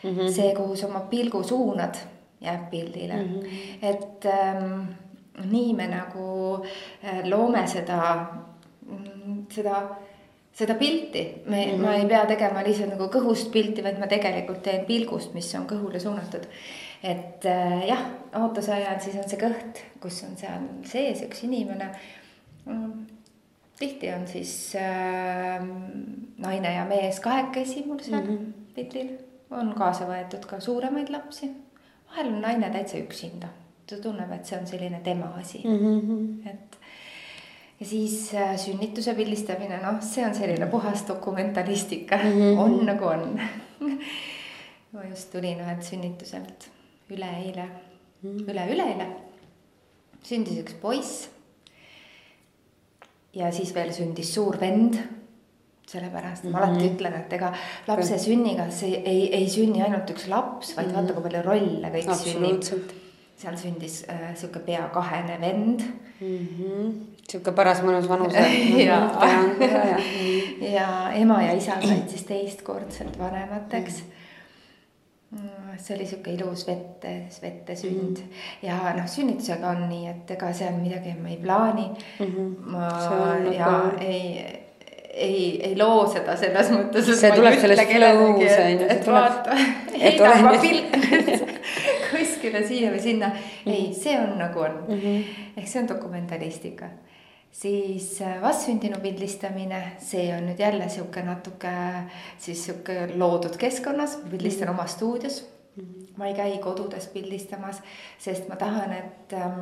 mm. 0.03 0.09
-hmm. 0.09 0.31
see, 0.31 0.53
kuhu 0.55 0.75
sa 0.75 0.87
oma 0.87 0.99
pilgu 0.99 1.43
suunad, 1.43 1.97
jääb 2.41 2.69
pildile 2.69 3.13
mm. 3.13 3.33
-hmm. 3.33 3.77
et 3.81 4.25
ähm, 4.25 4.87
nii 5.51 5.73
me 5.73 5.87
nagu 5.87 6.65
äh, 7.03 7.23
loome 7.29 7.67
seda, 7.67 8.25
mm, 8.85 9.45
seda 9.49 9.87
seda 10.57 10.73
pilti, 10.73 11.41
me 11.45 11.65
mm, 11.65 11.71
-hmm. 11.71 11.81
ma 11.81 11.93
ei 11.93 12.05
pea 12.05 12.25
tegema 12.25 12.63
lihtsalt 12.63 12.89
nagu 12.89 13.09
kõhust 13.13 13.51
pilti, 13.51 13.83
vaid 13.83 13.99
ma 13.99 14.07
tegelikult 14.07 14.61
teen 14.63 14.85
pilgust, 14.85 15.33
mis 15.33 15.55
on 15.55 15.67
kõhule 15.69 15.99
suunatud 15.99 16.47
et 17.03 17.45
äh, 17.45 17.87
jah, 17.87 18.01
ootuse 18.41 18.73
ajal 18.73 18.99
siis 19.01 19.17
on 19.19 19.29
see 19.29 19.39
kõht, 19.41 19.83
kus 20.01 20.23
on 20.25 20.33
seal 20.39 20.65
sees 20.87 21.21
üks 21.27 21.43
inimene 21.45 21.89
mm,. 22.65 23.05
tihti 23.79 24.09
on 24.13 24.25
siis 24.29 24.53
äh, 24.79 25.61
naine 26.41 26.73
ja 26.73 26.85
mees 26.89 27.21
kahekesi 27.23 27.85
mul 27.85 28.01
seal 28.01 28.23
mm 28.23 28.29
-hmm. 28.33 28.71
pildil, 28.75 29.13
on 29.51 29.73
kaasa 29.77 30.09
võetud 30.09 30.45
ka 30.49 30.59
suuremaid 30.59 31.09
lapsi. 31.13 31.51
vahel 32.09 32.33
on 32.33 32.41
naine 32.41 32.69
täitsa 32.69 32.97
üksinda, 32.97 33.47
ta 33.89 34.01
tunneb, 34.01 34.31
et 34.31 34.45
see 34.45 34.59
on 34.59 34.67
selline 34.67 34.99
tema 35.03 35.33
asi 35.39 35.61
mm, 35.65 35.77
-hmm. 35.77 36.49
et 36.49 36.77
ja 37.79 37.85
siis 37.85 38.33
äh, 38.33 38.57
sünnituse 38.57 39.13
pildistamine, 39.13 39.77
noh, 39.83 40.01
see 40.01 40.25
on 40.25 40.35
selline 40.35 40.65
puhas 40.65 41.07
dokumentalistika 41.07 42.17
mm, 42.17 42.31
-hmm. 42.31 42.59
on 42.59 42.85
nagu 42.85 43.05
on 43.05 43.39
ma 44.93 45.03
just 45.09 45.31
tulin 45.31 45.59
ühelt 45.59 45.83
sünnituselt 45.83 46.76
üleeile 47.09 47.69
mm., 48.21 48.49
üle-üleeile 48.49 49.07
sündis 50.27 50.59
üks 50.63 50.75
poiss. 50.81 51.27
ja 53.37 53.51
siis 53.53 53.73
veel 53.75 53.93
sündis 53.93 54.33
suur 54.33 54.59
vend. 54.61 54.97
sellepärast 55.87 56.43
mm 56.43 56.49
-hmm. 56.49 56.53
ma 56.53 56.59
alati 56.59 56.85
mhm. 56.85 56.95
ütlen, 56.95 57.13
et 57.13 57.33
ega 57.33 57.53
lapse 57.87 58.17
sünniga 58.19 58.71
see 58.71 59.01
ei, 59.05 59.33
ei 59.33 59.49
sünni 59.49 59.83
ainult 59.83 60.09
üks 60.09 60.27
laps, 60.27 60.75
vaid 60.77 60.87
mm 60.87 60.93
-hmm. 60.93 60.97
vaata, 60.97 61.13
kui 61.13 61.23
palju 61.23 61.41
rolle 61.45 61.91
kõik 61.93 62.15
sünnib. 62.23 62.91
seal 63.37 63.57
sündis 63.57 64.03
äh, 64.09 64.35
sihuke 64.35 64.59
pea 64.59 64.89
kahene 64.93 65.37
vend 65.41 65.81
mm. 66.19 66.47
-hmm. 66.57 66.93
sihuke 67.29 67.51
paras 67.51 67.81
mõnus 67.83 68.09
vanus 68.09 68.33
ja, 68.33 68.47
ja, 68.89 69.99
ja 70.59 71.11
ema 71.13 71.43
ja 71.43 71.53
isa 71.53 71.81
said 71.81 72.09
siis 72.09 72.23
teistkordselt 72.23 73.19
vanemateks 73.19 73.93
mm. 73.93 74.07
-hmm 74.07 74.17
Mm, 75.31 75.56
see 75.77 75.95
oli 75.95 76.05
sihuke 76.05 76.33
ilus 76.33 76.67
vette, 76.67 77.13
vette 77.41 77.75
sünd 77.75 78.21
mm. 78.21 78.45
ja 78.65 78.77
noh, 78.97 79.07
sünnitusega 79.09 79.73
on 79.73 79.87
nii, 79.89 80.05
et 80.11 80.31
ega 80.37 80.51
seal 80.53 80.77
midagi 80.79 81.15
ma 81.17 81.33
ei 81.33 81.39
plaani 81.41 81.87
mm. 81.89 82.25
-hmm. 82.25 82.55
ma 82.73 82.91
ja 83.53 83.71
nagu... 83.71 83.97
ei, 84.01 84.45
ei, 85.13 85.41
ei 85.69 85.77
loo 85.77 86.05
seda 86.13 86.37
selles 86.37 86.71
mõttes. 86.73 87.11
see 87.19 87.31
tuleb 87.31 87.59
sellest 87.59 87.91
flow's 87.91 88.59
on 88.65 88.79
ju. 88.81 88.87
et 88.89 89.07
vaata, 89.07 89.57
heida 89.97 90.31
oma 90.35 90.55
pilk 90.61 90.95
kuskile 92.11 92.63
siia 92.67 92.93
või 92.93 93.01
sinna 93.01 93.27
mm. 93.27 93.43
-hmm. 93.65 93.73
ei, 93.73 93.93
see 93.93 94.15
on 94.19 94.37
nagu 94.37 94.59
on 94.59 94.79
mm. 94.87 95.03
-hmm. 95.03 95.43
ehk 95.57 95.67
see 95.67 95.81
on 95.81 95.89
dokumentalistika 95.89 96.89
siis 97.51 98.21
äh, 98.21 98.41
vastsündinu 98.41 98.99
pildistamine, 99.01 99.81
see 99.99 100.29
on 100.35 100.49
nüüd 100.49 100.59
jälle 100.61 100.89
sihuke 100.89 101.23
natuke 101.25 101.73
siis 102.37 102.65
sihuke 102.65 103.07
loodud 103.15 103.57
keskkonnas, 103.57 104.19
ma 104.23 104.29
pildistan 104.29 104.67
mm 104.67 104.73
-hmm. 104.73 104.79
oma 104.79 104.87
stuudios. 104.87 105.56
Ma 106.17 106.27
ei 106.27 106.33
käi 106.33 106.57
kodudes 106.57 107.07
pildistamas, 107.13 107.81
sest 108.19 108.49
ma 108.49 108.55
tahan, 108.55 108.93
et 108.93 109.33
ähm, 109.33 109.61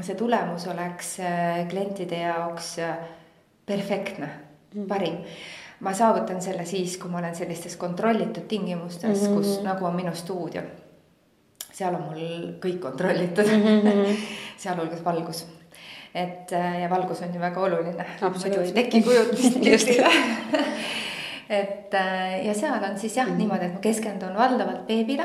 see 0.00 0.14
tulemus 0.14 0.66
oleks 0.70 1.18
äh, 1.20 1.68
klientide 1.68 2.20
jaoks 2.22 2.78
äh, 2.78 2.96
perfektne 3.66 4.28
mm, 4.74 4.86
parim 4.86 5.22
ma 5.80 5.92
saavutan 5.92 6.40
selle 6.42 6.64
siis, 6.64 6.96
kui 6.96 7.10
ma 7.10 7.18
olen 7.18 7.34
sellistes 7.36 7.76
kontrollitud 7.76 8.46
tingimustes 8.48 9.22
mm, 9.22 9.26
-hmm. 9.26 9.36
kus 9.36 9.62
nagu 9.62 9.84
on 9.84 9.96
minu 9.96 10.14
stuudio. 10.14 10.62
seal 11.72 11.94
on 11.94 12.02
mul 12.02 12.20
kõik 12.64 12.78
kontrollitud 12.80 13.46
mm, 13.46 13.62
-hmm. 13.62 14.16
sealhulgas 14.62 15.04
valgus 15.04 15.46
et 16.14 16.52
äh, 16.52 16.80
ja 16.82 16.90
valgus 16.90 17.22
on 17.22 17.34
ju 17.34 17.40
väga 17.40 17.60
oluline. 17.60 18.06
muidu 18.20 18.60
ei 18.60 18.72
teki 18.72 19.02
kujutist 19.02 19.60
pildile 19.60 20.10
et 21.50 21.92
ja 22.44 22.54
seal 22.54 22.84
on 22.90 22.98
siis 22.98 23.16
jah 23.16 23.26
mm 23.26 23.32
-hmm. 23.32 23.36
niimoodi, 23.36 23.64
et 23.64 23.74
ma 23.74 23.80
keskendun 23.80 24.34
valdavalt 24.36 24.86
beebile, 24.86 25.24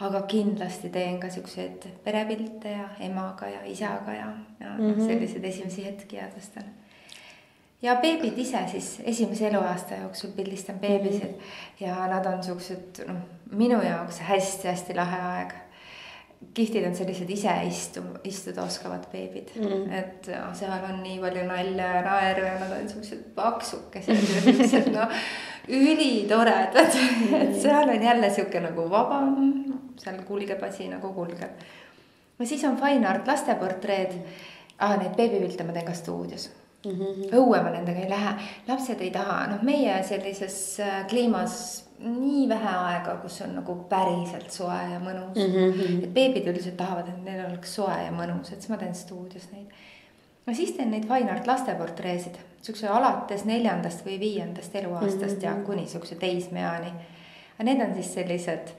aga 0.00 0.22
kindlasti 0.28 0.88
teen 0.88 1.18
ka 1.20 1.28
siukseid 1.30 1.86
perepilte 2.04 2.72
ja 2.72 2.88
emaga 3.04 3.48
ja 3.48 3.64
isaga 3.68 4.12
ja, 4.12 4.28
ja 4.60 4.70
mm 4.78 4.92
-hmm. 4.92 5.06
selliseid 5.06 5.44
esimesi 5.44 5.84
hetki 5.84 6.16
jäädvustan. 6.16 6.64
ja 7.82 7.96
beebid 7.96 8.38
ise 8.38 8.58
siis 8.70 9.02
esimese 9.04 9.48
eluaasta 9.48 9.94
jooksul 9.94 10.30
pildistan 10.30 10.78
beebisid 10.78 11.30
mm 11.30 11.34
-hmm. 11.34 11.86
ja 11.86 12.06
nad 12.06 12.26
on 12.26 12.42
siuksed 12.42 13.04
noh, 13.06 13.16
minu 13.50 13.82
jaoks 13.82 14.20
hästi-hästi 14.20 14.96
lahe 14.96 15.20
aeg 15.20 15.52
kihtid 16.54 16.86
on 16.86 16.94
sellised 16.96 17.30
ise 17.30 17.52
istu, 17.68 18.02
istuda 18.24 18.62
oskavad 18.62 19.04
beebid 19.12 19.52
mm., 19.56 19.92
et 19.92 20.28
ja, 20.32 20.46
seal 20.56 20.84
on 20.88 21.02
nii 21.02 21.18
palju 21.20 21.44
nalja 21.48 21.88
ja 21.96 22.02
naeru 22.06 22.44
ja 22.46 22.54
nad 22.60 22.72
on 22.78 22.88
siuksed 22.88 23.26
paksukesed 23.34 24.22
ja 24.34 24.40
siuksed 24.46 24.88
noh, 24.94 25.12
ülitoredad 25.68 26.96
mm., 26.96 27.34
et 27.42 27.60
seal 27.62 27.92
on 27.92 28.02
jälle 28.02 28.30
sihuke 28.30 28.60
nagu 28.64 28.88
vabam, 28.90 29.36
seal 29.96 30.22
kulgeb 30.28 30.62
asi 30.62 30.88
nagu 30.88 31.12
kulgeb. 31.12 31.50
ja 32.38 32.46
siis 32.46 32.64
on 32.64 32.76
fine 32.76 33.08
art 33.08 33.26
lasteportreed 33.26 34.16
ah,, 34.78 34.96
neid 34.96 35.14
beebipilte 35.16 35.64
ma 35.64 35.72
teen 35.72 35.86
ka 35.86 35.94
stuudios 35.94 36.50
mm. 36.84 36.90
-hmm. 36.90 37.34
õue 37.34 37.62
ma 37.62 37.70
nendega 37.70 38.00
ei 38.00 38.10
lähe, 38.10 38.34
lapsed 38.68 39.00
ei 39.00 39.10
taha, 39.10 39.46
noh, 39.52 39.62
meie 39.62 40.02
sellises 40.06 40.80
äh, 40.80 41.06
kliimas 41.08 41.84
nii 42.00 42.48
vähe 42.48 42.70
aega, 42.72 43.16
kus 43.20 43.40
on 43.44 43.54
nagu 43.58 43.74
päriselt 43.88 44.50
soe 44.52 44.78
ja 44.92 45.00
mõnus 45.02 45.36
mm. 45.36 45.52
-hmm. 45.52 46.04
et 46.04 46.14
beebid 46.14 46.48
üldiselt 46.48 46.76
tahavad, 46.76 47.08
et 47.08 47.24
neil 47.24 47.44
oleks 47.46 47.74
soe 47.74 47.96
ja 48.04 48.12
mõnus, 48.12 48.52
et 48.52 48.62
siis 48.62 48.72
ma 48.72 48.80
teen 48.80 48.94
stuudios 48.94 49.50
neid. 49.52 49.68
no 50.46 50.54
siis 50.54 50.72
teen 50.72 50.90
neid 50.90 51.06
fine 51.08 51.30
art 51.30 51.46
lasteportreesid, 51.46 52.40
siukse 52.62 52.88
alates 52.88 53.44
neljandast 53.44 54.06
või 54.06 54.18
viiendast 54.20 54.74
eluaastast 54.74 55.36
mm 55.36 55.48
-hmm. 55.48 55.60
ja 55.60 55.66
kuni 55.66 55.86
siukse 55.86 56.14
teismeeani. 56.14 56.92
aga 57.54 57.64
need 57.64 57.88
on 57.88 57.94
siis 57.94 58.14
sellised, 58.14 58.74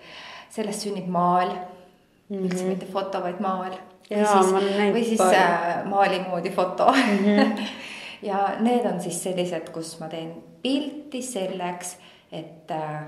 sellest 0.52 0.86
sünnib 0.88 1.08
maal 1.08 1.50
mm, 1.50 2.36
-hmm. 2.36 2.46
üldse 2.46 2.68
mitte 2.68 2.86
foto, 2.86 3.22
vaid 3.24 3.40
maal. 3.40 3.74
või 4.12 4.26
siis, 4.28 4.54
või 4.94 5.04
siis 5.08 5.22
äh, 5.22 5.86
maali 5.88 6.20
moodi 6.30 6.52
foto 6.52 6.92
mm. 6.92 7.26
-hmm. 7.26 7.68
ja 8.30 8.56
need 8.60 8.86
on 8.86 9.02
siis 9.02 9.24
sellised, 9.24 9.70
kus 9.72 10.00
ma 10.00 10.10
teen 10.12 10.34
pilti 10.62 11.22
selleks 11.22 11.98
et 12.32 12.72
äh, 12.72 13.04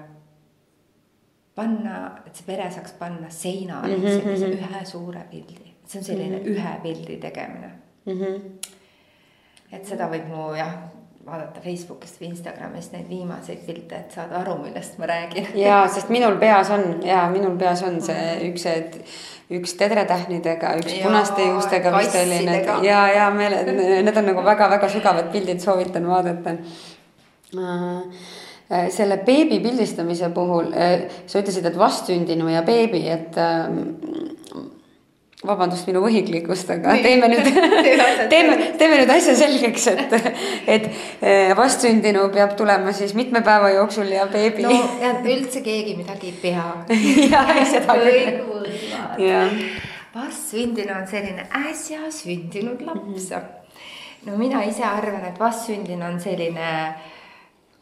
panna, 1.56 2.00
et 2.28 2.36
see 2.36 2.48
pere 2.48 2.70
saaks 2.72 2.96
panna 3.00 3.30
seinale 3.30 3.96
mm 3.96 4.04
-hmm. 4.04 4.22
sellise 4.22 4.48
mhm. 4.48 4.58
ühe 4.58 4.86
suure 4.86 5.26
pildi, 5.32 5.74
see 5.86 6.00
on 6.00 6.06
selline 6.06 6.38
mm 6.38 6.44
-hmm. 6.44 6.50
ühe 6.50 6.80
pildi 6.84 7.18
tegemine 7.18 7.72
mm. 8.06 8.14
-hmm. 8.14 8.42
et 9.72 9.86
seda 9.86 10.10
võib 10.10 10.28
mu 10.28 10.54
jah, 10.56 10.74
vaadata 11.26 11.62
Facebookist 11.64 12.20
või 12.20 12.34
Instagramist 12.34 12.92
neid 12.96 13.08
viimaseid 13.10 13.62
pilte, 13.68 14.02
et 14.02 14.16
saada 14.16 14.42
aru, 14.42 14.58
millest 14.66 14.98
ma 15.00 15.08
räägin. 15.08 15.48
ja, 15.66 15.84
sest 15.92 16.12
minul 16.12 16.36
peas 16.42 16.72
on 16.74 17.00
ja 17.08 17.24
minul 17.32 17.56
peas 17.60 17.84
on 17.88 18.02
see 18.04 18.50
üks, 18.50 18.66
et 18.70 18.98
üks 19.54 19.76
tedretähnidega, 19.80 20.76
üks 20.82 20.98
ja, 20.98 21.06
punaste 21.08 21.48
juustega 21.48 21.94
vist 21.98 22.18
oli 22.20 22.42
need 22.48 22.70
ja, 22.88 23.06
ja 23.14 23.30
meele, 23.36 23.64
need 24.04 24.20
on 24.20 24.30
nagu 24.32 24.44
väga-väga 24.46 24.90
sügavad 24.92 25.32
pildid, 25.34 25.64
soovitan 25.64 26.08
vaadata 26.10 26.58
äh, 27.56 28.88
selle 28.92 29.20
beebi 29.24 29.62
pildistamise 29.64 30.32
puhul 30.36 30.72
äh, 30.76 31.08
sa 31.28 31.40
ütlesid, 31.40 31.68
et 31.70 31.80
vastsündinu 31.80 32.52
ja 32.52 32.66
beebi, 32.68 33.06
et 33.14 33.40
ähm, 33.40 33.84
vabandust 35.48 35.88
minu 35.90 36.02
võhiklikust, 36.04 36.70
aga 36.72 36.96
teeme 37.04 37.30
nüüd 37.32 37.48
teeme, 38.34 38.58
teeme 38.80 39.00
nüüd 39.02 39.12
asja 39.14 39.36
selgeks, 39.38 39.88
et, 39.92 40.14
et 40.76 40.86
eh, 41.22 41.54
vastsündinu 41.58 42.28
peab 42.34 42.56
tulema 42.60 42.94
siis 42.96 43.16
mitme 43.18 43.44
päeva 43.46 43.74
jooksul 43.76 44.12
ja 44.14 44.28
beebi. 44.32 44.64
no 44.66 44.78
ja 45.02 45.16
üldse 45.20 45.64
keegi 45.66 45.98
midagi 46.00 46.32
ei 46.32 46.38
pea. 46.42 46.68
jah, 47.34 47.52
seda 47.72 47.98
küll. 48.00 49.58
vastsündinu 50.14 50.96
on 51.02 51.10
selline 51.10 51.48
äsja 51.64 52.08
sündinud 52.12 52.86
laps 52.86 53.04
mm. 53.04 53.42
-hmm. 53.42 54.30
no 54.30 54.38
mina 54.38 54.64
ise 54.64 54.86
arvan, 54.86 55.26
et 55.28 55.40
vastsündinu 55.40 56.06
on 56.06 56.20
selline 56.20 56.70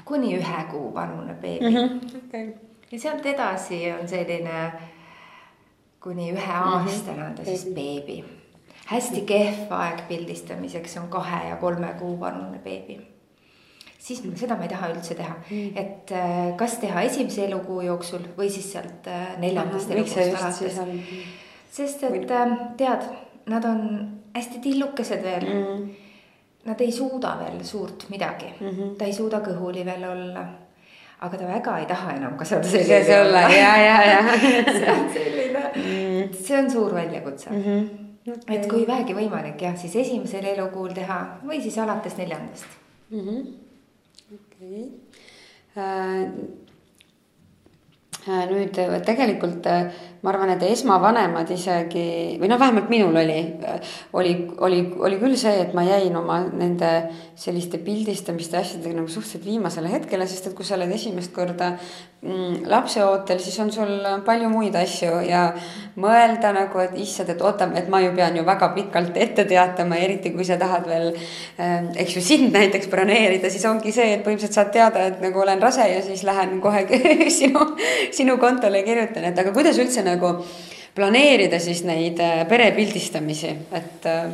kuni 0.05 0.33
ühe 0.37 0.63
kuu 0.71 0.93
vanune 0.93 1.33
beebi 1.41 1.69
mm. 1.69 1.75
-hmm. 1.75 2.25
Okay. 2.25 2.47
ja 2.91 2.99
sealt 2.99 3.25
edasi 3.25 3.85
on 4.01 4.07
selline 4.07 4.71
kuni 6.01 6.31
üheaastane 6.33 7.25
on 7.25 7.35
ta 7.35 7.45
siis 7.45 7.65
beebi. 7.75 8.23
hästi 8.91 9.21
kehv 9.21 9.71
aeg 9.71 10.01
pildistamiseks 10.07 10.97
on 10.97 11.07
kahe 11.09 11.47
ja 11.49 11.55
kolme 11.55 11.93
kuu 11.99 12.19
vanune 12.19 12.59
beebi. 12.59 12.99
siis 13.99 14.23
seda 14.35 14.57
ma 14.57 14.65
ei 14.65 14.69
taha 14.69 14.89
üldse 14.93 15.15
teha, 15.15 15.35
et 15.75 16.11
äh, 16.11 16.55
kas 16.57 16.79
teha 16.81 17.01
esimese 17.09 17.45
elukuu 17.45 17.81
jooksul 17.85 18.25
või 18.37 18.49
siis 18.49 18.71
sealt 18.73 19.07
äh, 19.07 19.35
neljandast 19.43 19.91
elukuust 19.91 20.41
alates. 20.41 20.79
sest 21.71 22.03
et 22.09 22.31
äh, 22.31 22.57
tead, 22.77 23.05
nad 23.45 23.65
on 23.65 23.85
hästi 24.35 24.59
tillukesed 24.59 25.23
veel. 25.23 25.45
Mm. 25.53 25.91
Nad 26.65 26.81
ei 26.81 26.91
suuda 26.93 27.37
veel 27.39 27.63
suurt 27.65 28.05
midagi. 28.09 28.51
Mm, 28.59 28.67
-hmm. 28.69 28.89
ta 28.97 29.05
ei 29.05 29.13
suuda 29.13 29.39
kõhuli 29.41 29.85
veel 29.85 30.03
olla. 30.05 30.45
Aga 31.21 31.37
ta 31.37 31.47
väga 31.47 31.77
ei 31.79 31.85
taha 31.85 32.13
enam 32.13 32.37
ka 32.37 32.45
seda 32.45 32.67
selline 32.67 33.21
olla, 33.21 33.39
ja, 33.39 33.77
ja, 33.77 34.03
ja 34.03 34.21
mm., 35.75 36.33
see 36.33 36.57
on 36.57 36.71
suur 36.71 36.93
väljakutse 36.95 37.49
mm. 37.49 37.63
-hmm. 37.63 37.89
Okay. 38.21 38.55
et 38.55 38.67
kui 38.69 38.87
vähegi 38.87 39.13
võimalik 39.17 39.61
jah, 39.61 39.77
siis 39.77 39.95
esimesel 39.95 40.45
elukuul 40.45 40.93
teha 40.93 41.19
või 41.43 41.61
siis 41.61 41.77
alates 41.81 42.17
neljandast 42.17 42.65
mm. 43.09 43.19
-hmm. 43.19 43.41
okei 44.33 44.83
okay. 44.83 44.89
äh,. 45.77 46.21
äh 48.29 48.49
nüüd 48.49 48.77
tegelikult 49.05 49.65
äh, 49.65 49.93
ma 50.21 50.29
arvan, 50.29 50.51
et 50.53 50.63
esmavanemad 50.67 51.49
isegi 51.53 52.37
või 52.41 52.49
noh, 52.51 52.59
vähemalt 52.61 52.91
minul 52.93 53.15
oli, 53.17 53.39
oli, 54.19 54.35
oli, 54.67 54.81
oli 55.01 55.17
küll 55.21 55.37
see, 55.39 55.55
et 55.63 55.73
ma 55.77 55.81
jäin 55.87 56.15
oma 56.17 56.43
nende 56.45 56.91
selliste 57.41 57.79
pildistamiste 57.81 58.59
asjadega 58.59 58.99
nagu 58.99 59.09
suhteliselt 59.09 59.47
viimasele 59.47 59.89
hetkele, 59.89 60.27
sest 60.29 60.51
et 60.51 60.57
kui 60.57 60.67
sa 60.67 60.75
oled 60.77 60.93
esimest 60.93 61.33
korda 61.33 61.71
mm, 61.73 62.67
lapseootel, 62.69 63.41
siis 63.41 63.57
on 63.63 63.71
sul 63.73 64.05
palju 64.27 64.51
muid 64.51 64.77
asju 64.77 65.23
ja 65.25 65.47
mõelda 66.01 66.53
nagu, 66.53 66.83
et 66.83 66.93
issand, 67.01 67.33
et 67.33 67.41
oota, 67.41 67.65
et 67.81 67.89
ma 67.89 68.03
ju 68.03 68.13
pean 68.17 68.37
ju 68.37 68.45
väga 68.45 68.69
pikalt 68.75 69.17
ette 69.17 69.47
teatama, 69.49 69.97
eriti 69.97 70.33
kui 70.35 70.45
sa 70.45 70.59
tahad 70.61 70.85
veel 70.91 71.09
äh,, 71.15 71.89
eks 72.05 72.19
ju 72.19 72.25
sind 72.25 72.53
näiteks 72.53 72.91
broneerida, 72.93 73.49
siis 73.49 73.65
ongi 73.65 73.95
see, 73.95 74.13
et 74.19 74.25
põhimõtteliselt 74.27 74.59
saad 74.59 74.71
teada, 74.75 75.07
et 75.09 75.17
nagu 75.23 75.41
olen 75.41 75.61
rase 75.63 75.89
ja 75.89 76.05
siis 76.05 76.21
lähen 76.27 76.59
kohe 76.61 76.85
sinu, 77.39 77.71
sinu 78.13 78.37
kontole 78.37 78.85
kirjutan, 78.85 79.31
et 79.31 79.41
aga 79.41 79.55
kuidas 79.55 79.81
üldse 79.81 80.05
nagu 80.05 80.10
planeerida 80.95 81.59
siis 81.59 81.83
neid 81.87 82.19
äh, 82.19 82.43
perepildistamisi, 82.49 83.55
et. 83.71 84.05
Ähm, 84.05 84.33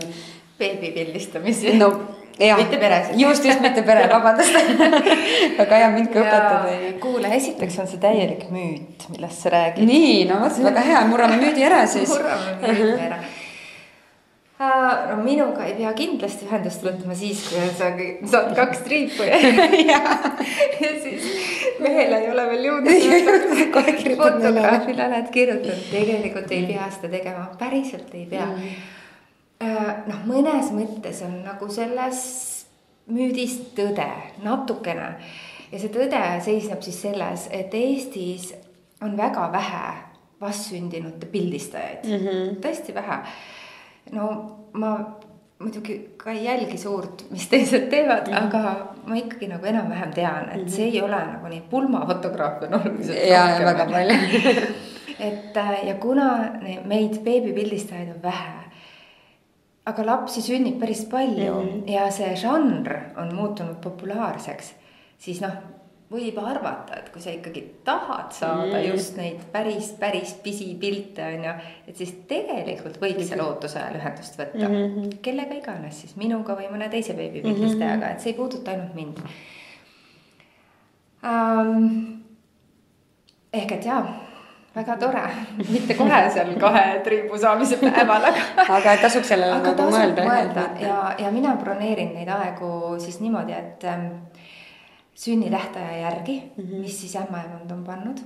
beebipildistamisi. 0.58 1.76
no 1.78 1.92
jah, 2.40 2.58
mitte 2.58 2.78
peresid. 2.78 3.20
just, 3.20 3.46
just 3.46 3.62
mitte 3.62 3.84
pere, 3.86 4.08
vabandust 4.10 4.54
väga 5.60 5.82
hea 5.82 5.90
mind 5.94 6.12
ka 6.14 6.22
õpetada. 6.22 6.94
kuule, 7.02 7.32
esiteks 7.38 7.80
on 7.82 7.90
see 7.90 8.02
täielik 8.02 8.48
müüt, 8.54 9.08
millest 9.14 9.46
sa 9.46 9.54
räägid. 9.54 9.86
nii, 9.90 10.24
no 10.30 10.40
vot, 10.44 10.62
väga 10.70 10.86
hea, 10.92 11.04
murrame 11.10 11.42
müüdi 11.42 11.66
ära 11.68 11.84
siis 11.90 12.10
murrame 12.14 12.74
müüdi 12.74 13.10
ära 13.10 13.22
no 14.58 15.18
minuga 15.22 15.68
ei 15.70 15.76
pea 15.78 15.92
kindlasti 15.98 16.48
ühendust 16.48 16.82
võtma 16.86 17.14
siis, 17.18 17.44
kui 17.46 17.62
sa 17.78 17.92
saad 18.32 18.56
kaks 18.58 18.82
triipu 18.88 19.28
ja, 19.92 20.02
ja 20.82 20.94
siis 21.04 21.28
mehele 21.80 22.20
ei 22.24 22.30
ole 22.32 22.46
veel 22.52 22.68
jõudnud. 22.68 22.92
fotograafile 24.18 25.08
oled 25.08 25.32
kirjutanud, 25.34 25.90
tegelikult 25.92 26.52
ei 26.52 26.66
pea 26.70 26.88
seda 26.94 27.12
tegema, 27.18 27.48
päriselt 27.60 28.14
ei 28.18 28.26
pea. 28.30 28.46
Mm.. 28.46 28.86
Äh, 29.68 29.92
noh, 30.08 30.24
mõnes 30.30 30.72
mõttes 30.76 31.24
on 31.26 31.40
nagu 31.46 31.70
selles 31.74 32.24
müüdis 33.10 33.58
tõde 33.78 34.08
natukene. 34.44 35.14
Ja 35.72 35.80
see 35.82 35.92
tõde 35.92 36.22
seisneb 36.46 36.84
siis 36.86 37.00
selles, 37.04 37.48
et 37.52 37.74
Eestis 37.76 38.52
on 39.04 39.18
väga 39.18 39.50
vähe 39.52 39.88
vastsündinute 40.42 41.26
pildistajaid. 41.32 42.06
Mm, 42.06 42.26
-hmm. 42.26 42.60
tõesti 42.64 42.94
vähe. 42.96 43.18
No 44.12 44.28
ma 44.74 45.18
muidugi 45.60 45.98
ka 46.18 46.32
ei 46.32 46.44
jälgi 46.46 46.78
suurt, 46.78 47.26
mis 47.32 47.48
teised 47.50 47.90
teevad 47.90 48.28
mm, 48.28 48.34
-hmm. 48.34 48.46
aga 48.46 48.94
ma 49.06 49.16
ikkagi 49.16 49.48
nagu 49.48 49.66
enam-vähem 49.66 50.14
tean, 50.14 50.50
et 50.50 50.62
-hmm. 50.62 50.70
see 50.70 50.86
ei 50.86 51.02
ole 51.02 51.18
nagu 51.26 51.48
nii 51.48 51.64
pulmafotograafe 51.70 52.66
on 52.66 52.74
oluliselt. 52.82 53.18
ja, 53.18 53.50
ja 53.50 53.66
väga 53.66 53.86
palju 53.86 54.16
et 55.30 55.58
äh, 55.58 55.88
ja 55.88 55.96
kuna 55.96 56.40
meid 56.86 57.24
beebipildistajaid 57.24 58.10
on 58.16 58.22
vähe, 58.24 58.54
aga 59.86 60.06
lapsi 60.06 60.42
sünnib 60.42 60.80
päris 60.80 61.06
palju 61.06 61.54
mm 61.54 61.68
-hmm. 61.68 61.92
ja 61.92 62.12
see 62.12 62.36
žanr 62.36 63.00
on 63.18 63.36
muutunud 63.36 63.76
populaarseks, 63.82 64.76
siis 65.18 65.42
noh 65.42 65.54
võib 66.12 66.38
arvata, 66.40 67.02
et 67.02 67.10
kui 67.12 67.22
sa 67.24 67.34
ikkagi 67.36 67.62
tahad 67.88 68.32
saada 68.36 68.78
mm. 68.78 68.86
just 68.88 69.18
neid 69.20 69.42
päris, 69.52 69.90
päris 70.00 70.32
pisipilte 70.44 71.26
on 71.34 71.48
ju, 71.50 71.56
et 71.92 72.00
siis 72.00 72.14
tegelikult 72.30 73.00
võiks 73.02 73.28
seal 73.28 73.44
ootuse 73.44 73.82
ajal 73.82 73.98
ühendust 74.00 74.40
võtta 74.40 74.70
mm. 74.70 74.78
-hmm. 74.78 75.18
kellega 75.26 75.58
iganes 75.58 76.00
siis, 76.04 76.16
minuga 76.20 76.56
või 76.56 76.70
mõne 76.72 76.88
teise 76.94 77.16
beebipildistajaga 77.18 77.98
mm, 77.98 78.04
-hmm. 78.04 78.16
et 78.16 78.24
see 78.24 78.32
ei 78.32 78.38
puuduta 78.40 78.72
ainult 78.72 78.96
mind 78.96 79.20
um,. 81.28 81.92
ehk 83.54 83.72
et 83.72 83.92
jaa 83.92 84.02
väga 84.78 84.98
tore, 84.98 85.24
mitte 85.74 85.94
kohe 85.98 86.22
seal 86.34 86.54
kahe 86.62 87.00
triibu 87.04 87.38
saamise 87.38 87.82
päeval, 87.82 88.30
aga. 88.32 88.44
aga 88.78 88.98
tasub 89.02 89.26
sellele 89.28 89.60
nagu 89.60 89.92
mõelda. 89.92 90.24
mõelda 90.24 90.68
ja, 90.80 91.00
ja 91.20 91.32
mina 91.36 91.56
broneerin 91.60 92.14
neid 92.16 92.32
aegu 92.32 92.96
siis 93.02 93.20
niimoodi, 93.24 93.58
et 93.58 93.84
ähm, 93.92 94.08
sünnitähtaja 95.18 95.98
järgi 95.98 96.44
mm, 96.58 96.64
-hmm. 96.64 96.82
mis 96.82 97.02
siis 97.02 97.16
ämmaemand 97.16 97.72
on 97.72 97.84
pannud. 97.84 98.18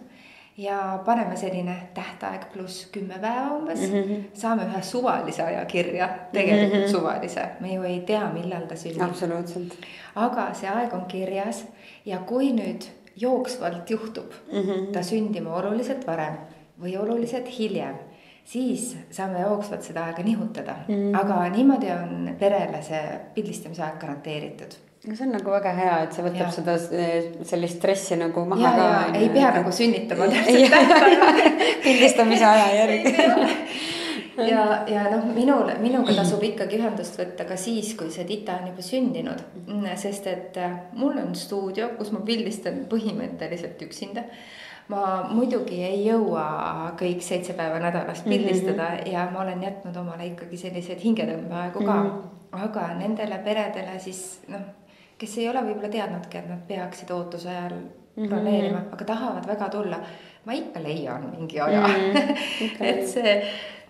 ja 0.57 0.99
paneme 1.05 1.35
selline 1.35 1.75
tähtaeg 1.93 2.41
pluss 2.53 2.85
kümme 2.91 3.19
päeva 3.21 3.55
umbes 3.55 3.79
mm, 3.79 3.95
-hmm. 3.95 4.23
saame 4.33 4.63
ühe 4.63 4.81
suvalise 4.81 5.43
aja 5.43 5.65
kirja, 5.65 6.09
tegelikult 6.33 6.73
mm 6.73 6.85
-hmm. 6.85 6.91
suvalise, 6.91 7.45
me 7.59 7.73
ju 7.73 7.83
ei 7.83 7.99
tea, 7.99 8.29
millal 8.33 8.61
ta 8.61 8.75
sünnib. 8.75 9.01
absoluutselt. 9.01 9.77
aga 10.15 10.53
see 10.53 10.69
aeg 10.69 10.93
on 10.93 11.05
kirjas 11.05 11.65
ja 12.05 12.17
kui 12.17 12.51
nüüd 12.53 12.83
jooksvalt 13.15 13.89
juhtub 13.89 14.31
mm 14.51 14.59
-hmm. 14.59 14.91
ta 14.91 15.03
sündima 15.03 15.55
oluliselt 15.55 16.07
varem 16.07 16.37
või 16.81 16.97
oluliselt 16.99 17.59
hiljem 17.59 17.95
siis 18.45 18.97
saame 19.11 19.41
jooksvalt 19.41 19.83
seda 19.83 20.05
aega 20.05 20.23
nihutada 20.23 20.75
mm, 20.87 20.93
-hmm. 20.95 21.19
aga 21.19 21.49
niimoodi 21.49 21.91
on 21.91 22.35
perele 22.39 22.81
see 22.81 23.19
pildistamise 23.33 23.83
aeg 23.83 23.99
garanteeritud 23.99 24.90
no 25.07 25.15
see 25.15 25.25
on 25.25 25.31
nagu 25.33 25.51
väga 25.51 25.71
hea, 25.73 25.93
et 26.05 26.13
see 26.13 26.25
võtab 26.25 26.43
ja. 26.45 26.51
seda 26.53 26.75
sellist 27.47 27.79
stressi 27.79 28.17
nagu 28.21 28.43
maha 28.45 28.61
ja, 28.61 28.73
ka. 28.77 29.17
ei 29.17 29.29
pea 29.33 29.49
nagu 29.55 29.73
sünnitama 29.73 30.27
täpselt 30.33 30.75
tähtaja 30.75 31.31
pildistamise 31.85 32.45
aja 32.45 32.67
järgi 32.79 33.15
ja, 34.45 34.65
ja 34.87 35.07
noh, 35.09 35.25
minul, 35.33 35.71
minuga 35.81 36.13
tasub 36.21 36.43
ikkagi 36.45 36.77
ühendust 36.77 37.17
võtta 37.17 37.47
ka 37.49 37.57
siis, 37.59 37.95
kui 37.97 38.13
see 38.13 38.27
tita 38.29 38.59
on 38.61 38.69
juba 38.69 38.85
sündinud. 38.85 39.41
sest 39.97 40.27
et 40.29 40.57
äh, 40.61 40.75
mul 40.93 41.17
on 41.17 41.33
stuudio, 41.35 41.91
kus 41.97 42.11
ma 42.13 42.21
pildistan 42.25 42.83
põhimõtteliselt 42.91 43.81
üksinda. 43.81 44.23
ma 44.91 45.29
muidugi 45.31 45.79
ei 45.87 46.03
jõua 46.05 46.91
kõik 46.99 47.23
seitse 47.25 47.53
päeva 47.57 47.79
nädalas 47.79 48.21
pildistada 48.21 48.89
mm 48.89 48.97
-hmm. 48.97 49.11
ja 49.13 49.29
ma 49.33 49.41
olen 49.41 49.63
jätnud 49.63 49.97
omale 49.97 50.25
ikkagi 50.25 50.57
selliseid 50.57 50.99
hingetõmbeaegu 50.99 51.79
ka 51.85 51.93
mm. 51.93 52.09
-hmm. 52.09 52.65
aga 52.65 52.93
nendele 52.99 53.37
peredele 53.43 53.99
siis 53.99 54.41
noh 54.47 54.61
kes 55.21 55.37
ei 55.37 55.49
ole 55.51 55.63
võib-olla 55.67 55.91
teadnudki, 55.93 56.39
et 56.39 56.49
nad 56.49 56.61
peaksid 56.67 57.11
ootuse 57.13 57.49
ajal 57.49 57.75
mm, 57.75 58.25
-hmm. 58.25 58.79
aga 58.95 59.05
tahavad 59.05 59.47
väga 59.47 59.69
tulla. 59.69 59.99
ma 60.45 60.53
ikka 60.57 60.81
leian 60.83 61.27
mingi 61.35 61.59
aja 61.61 61.83
mm,. 61.87 62.15
Okay. 62.65 62.87
et 62.89 63.07
see 63.07 63.35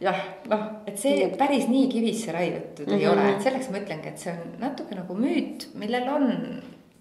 jah, 0.02 0.18
noh, 0.52 0.66
et 0.88 0.98
see 1.00 1.30
päris 1.40 1.70
nii 1.72 1.88
kivisse 1.88 2.32
raiutud 2.32 2.86
mm 2.86 2.94
-hmm. 2.94 3.00
ei 3.00 3.08
ole, 3.08 3.30
et 3.32 3.42
selleks 3.42 3.70
ma 3.70 3.80
ütlengi, 3.80 4.08
et 4.08 4.18
see 4.18 4.34
on 4.34 4.60
natuke 4.60 4.96
nagu 4.96 5.16
müüt, 5.16 5.70
millel 5.80 6.10
on 6.10 6.28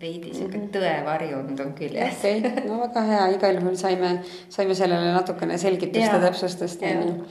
veidi 0.00 0.34
sihuke 0.34 0.58
mm 0.58 0.64
-hmm. 0.64 0.76
tõevarjund 0.76 1.66
on 1.66 1.74
küljes. 1.74 2.18
okei 2.18 2.40
no 2.68 2.80
väga 2.80 3.02
hea, 3.10 3.28
igal 3.36 3.60
juhul 3.60 3.76
saime, 3.76 4.20
saime 4.48 4.74
sellele 4.74 5.12
natukene 5.12 5.58
selgitust 5.58 6.12
ja 6.12 6.20
täpsustust, 6.20 6.82
on 6.82 7.08
ju. 7.08 7.24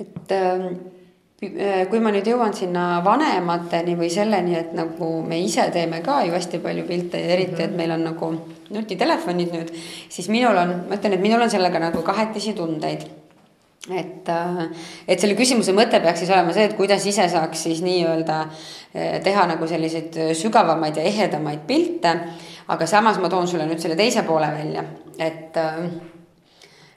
et 0.00 0.32
ähm, 0.32 0.66
äh, 0.66 1.01
kui 1.42 1.98
ma 1.98 2.12
nüüd 2.14 2.28
jõuan 2.30 2.52
sinna 2.54 3.00
vanemateni 3.02 3.96
või 3.98 4.10
selleni, 4.12 4.54
et 4.54 4.76
nagu 4.78 5.08
me 5.26 5.40
ise 5.42 5.64
teeme 5.74 5.98
ka 6.04 6.20
ju 6.26 6.36
hästi 6.36 6.60
palju 6.62 6.84
pilte 6.86 7.18
ja 7.18 7.32
eriti 7.34 7.64
et 7.64 7.74
meil 7.74 7.90
on 7.96 8.04
nagu 8.06 8.28
nutitelefonid 8.72 9.50
nüüd, 9.50 9.72
siis 10.12 10.28
minul 10.30 10.60
on, 10.60 10.76
ma 10.86 10.98
ütlen, 10.98 11.16
et 11.16 11.24
minul 11.24 11.42
on 11.42 11.50
sellega 11.50 11.82
nagu 11.82 12.04
kahetisi 12.06 12.54
tundeid. 12.54 13.08
Et, 13.90 14.28
äh, 14.30 14.60
et 15.10 15.18
selle 15.18 15.34
küsimuse 15.34 15.74
mõte 15.74 15.98
peaks 15.98 16.22
siis 16.22 16.30
olema 16.30 16.54
see, 16.54 16.68
et 16.68 16.76
kuidas 16.78 17.02
ise 17.10 17.26
saaks 17.32 17.64
siis 17.66 17.80
nii-öelda 17.82 18.38
äh, 18.46 19.16
teha 19.26 19.48
nagu 19.50 19.66
selliseid 19.66 20.20
sügavamaid 20.38 21.00
ja 21.00 21.10
ehedamaid 21.10 21.66
pilte. 21.66 22.14
aga 22.68 22.86
samas 22.86 23.18
ma 23.18 23.28
toon 23.28 23.48
sulle 23.50 23.66
nüüd 23.66 23.82
selle 23.82 23.96
teise 23.98 24.22
poole 24.22 24.46
välja, 24.54 24.84
et 25.18 25.56
äh, 25.58 25.82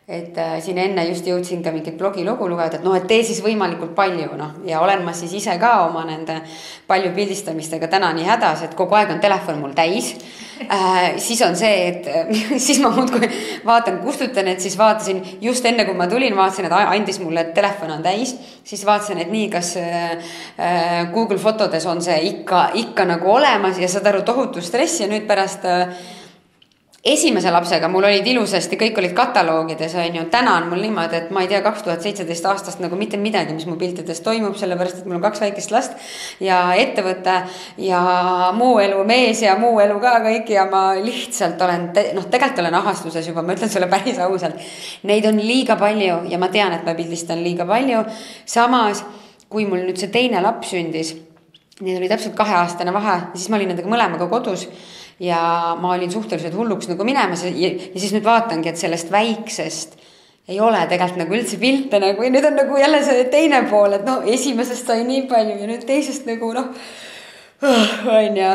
et 0.08 0.38
äh, 0.38 0.60
siin 0.62 0.78
enne 0.78 1.02
just 1.08 1.26
jõudsin 1.26 1.64
ka 1.66 1.72
mingit 1.74 1.96
blogilugu 1.98 2.46
lugeda, 2.46 2.78
et 2.78 2.84
noh, 2.86 2.94
et 2.94 3.08
tee 3.10 3.24
siis 3.26 3.40
võimalikult 3.42 3.96
palju, 3.98 4.36
noh, 4.38 4.52
ja 4.70 4.78
olen 4.84 5.02
ma 5.02 5.16
siis 5.18 5.32
ise 5.40 5.56
ka 5.58 5.72
oma 5.88 6.04
nende 6.06 6.36
palju 6.86 7.10
pildistamistega 7.16 7.90
täna 7.90 8.12
nii 8.14 8.28
hädas, 8.28 8.62
et 8.68 8.76
kogu 8.78 8.94
aeg 9.00 9.16
on 9.16 9.22
telefon 9.24 9.58
mul 9.64 9.74
täis 9.74 10.12
äh,. 10.62 11.16
siis 11.18 11.42
on 11.42 11.58
see, 11.58 11.88
et 11.90 12.10
siis 12.68 12.78
ma 12.84 12.92
muudkui 12.94 13.30
vaatan, 13.66 13.98
kustutan, 14.04 14.52
et 14.52 14.62
siis 14.62 14.78
vaatasin 14.78 15.24
just 15.42 15.66
enne, 15.66 15.88
kui 15.90 15.98
ma 15.98 16.06
tulin, 16.12 16.38
vaatasin, 16.38 16.68
et 16.70 16.76
andis 16.84 17.18
mulle, 17.24 17.42
et 17.42 17.56
telefon 17.58 17.96
on 17.98 18.06
täis. 18.06 18.36
siis 18.64 18.86
vaatasin, 18.86 19.24
et 19.26 19.32
nii, 19.34 19.48
kas 19.50 19.74
äh, 19.82 20.30
Google 21.14 21.42
fotodes 21.42 21.90
on 21.90 22.06
see 22.06 22.20
ikka, 22.30 22.68
ikka 22.78 23.10
nagu 23.10 23.34
olemas 23.40 23.82
ja 23.82 23.90
saad 23.90 24.14
aru, 24.14 24.22
tohutu 24.22 24.62
stress 24.62 25.02
ja 25.02 25.10
nüüd 25.10 25.26
pärast 25.26 25.66
äh, 25.66 25.98
esimese 27.06 27.52
lapsega 27.54 27.86
mul 27.92 28.08
olid 28.08 28.26
ilusasti, 28.26 28.80
kõik 28.82 28.98
olid 28.98 29.12
kataloogides, 29.14 29.94
on 30.02 30.16
ju. 30.18 30.24
täna 30.34 30.56
on 30.58 30.72
mul 30.72 30.82
niimoodi, 30.82 31.20
et 31.20 31.34
ma 31.34 31.44
ei 31.44 31.50
tea 31.52 31.60
kaks 31.62 31.84
tuhat 31.86 32.02
seitseteist 32.02 32.48
aastast 32.50 32.82
nagu 32.82 32.98
mitte 32.98 33.20
midagi, 33.22 33.54
mis 33.54 33.68
mu 33.70 33.76
piltides 33.78 34.24
toimub, 34.26 34.56
sellepärast 34.58 35.04
et 35.04 35.06
mul 35.06 35.20
on 35.20 35.26
kaks 35.28 35.44
väikest 35.44 35.74
last 35.76 35.94
ja 36.42 36.64
ettevõte 36.82 37.36
ja 37.86 38.02
muu 38.58 38.80
elu, 38.82 39.04
mees 39.06 39.44
ja 39.46 39.54
muu 39.62 39.78
elu 39.84 40.00
ka 40.02 40.16
kõik 40.26 40.50
ja 40.56 40.66
ma 40.72 40.84
lihtsalt 40.98 41.62
olen 41.62 41.92
te, 41.94 42.08
noh, 42.18 42.26
tegelikult 42.26 42.64
olen 42.66 42.80
ahastuses 42.82 43.30
juba, 43.30 43.46
ma 43.46 43.54
ütlen 43.54 43.70
sulle 43.70 43.92
päris 43.92 44.18
ausalt. 44.26 44.58
Neid 45.06 45.30
on 45.30 45.38
liiga 45.46 45.78
palju 45.78 46.24
ja 46.32 46.42
ma 46.42 46.50
tean, 46.50 46.74
et 46.74 46.90
ma 46.90 46.98
pildistan 46.98 47.46
liiga 47.46 47.70
palju. 47.70 48.02
samas, 48.50 49.06
kui 49.50 49.70
mul 49.70 49.86
nüüd 49.86 50.02
see 50.02 50.10
teine 50.10 50.42
laps 50.42 50.74
sündis, 50.74 51.14
neil 51.86 52.00
oli 52.00 52.10
täpselt 52.10 52.34
kaheaastane 52.34 52.94
vahe, 52.96 53.20
siis 53.36 53.52
ma 53.52 53.60
olin 53.60 53.76
nendega 53.76 53.90
mõlemaga 53.92 54.26
kodus 54.32 54.66
ja 55.20 55.40
ma 55.80 55.94
olin 55.96 56.12
suhteliselt 56.12 56.56
hulluks 56.58 56.90
nagu 56.92 57.08
minemas 57.08 57.46
ja, 57.48 57.52
ja 57.52 58.00
siis 58.00 58.12
nüüd 58.16 58.26
vaatangi, 58.26 58.72
et 58.72 58.80
sellest 58.82 59.12
väiksest 59.14 59.96
ei 60.48 60.60
ole 60.62 60.82
tegelikult 60.90 61.24
nagu 61.24 61.38
üldse 61.38 61.58
pilte 61.62 62.00
nagu 62.02 62.26
ja 62.26 62.34
nüüd 62.34 62.46
on 62.46 62.60
nagu 62.60 62.78
jälle 62.78 63.00
see 63.06 63.24
teine 63.34 63.64
pool, 63.70 63.96
et 63.98 64.06
noh, 64.06 64.26
esimesest 64.30 64.92
sai 64.92 65.06
nii 65.08 65.24
palju 65.32 65.58
ja 65.62 65.70
nüüd 65.72 65.88
teisest 65.88 66.28
nagu 66.30 66.52
noh, 66.54 66.70
on 68.18 68.38
ju. 68.42 68.52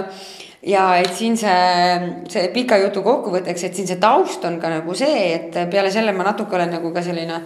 Ja 0.70 0.84
et 1.00 1.14
siin 1.16 1.38
see, 1.40 2.08
see 2.28 2.50
pika 2.52 2.76
jutu 2.82 3.00
kokkuvõtteks, 3.00 3.62
et 3.64 3.78
siin 3.78 3.88
see 3.88 3.96
taust 4.00 4.44
on 4.44 4.58
ka 4.60 4.68
nagu 4.68 4.92
see, 4.94 5.30
et 5.32 5.56
peale 5.72 5.88
selle 5.90 6.12
ma 6.12 6.26
natuke 6.26 6.58
olen 6.58 6.74
nagu 6.76 6.90
ka 6.92 7.00
selline 7.06 7.38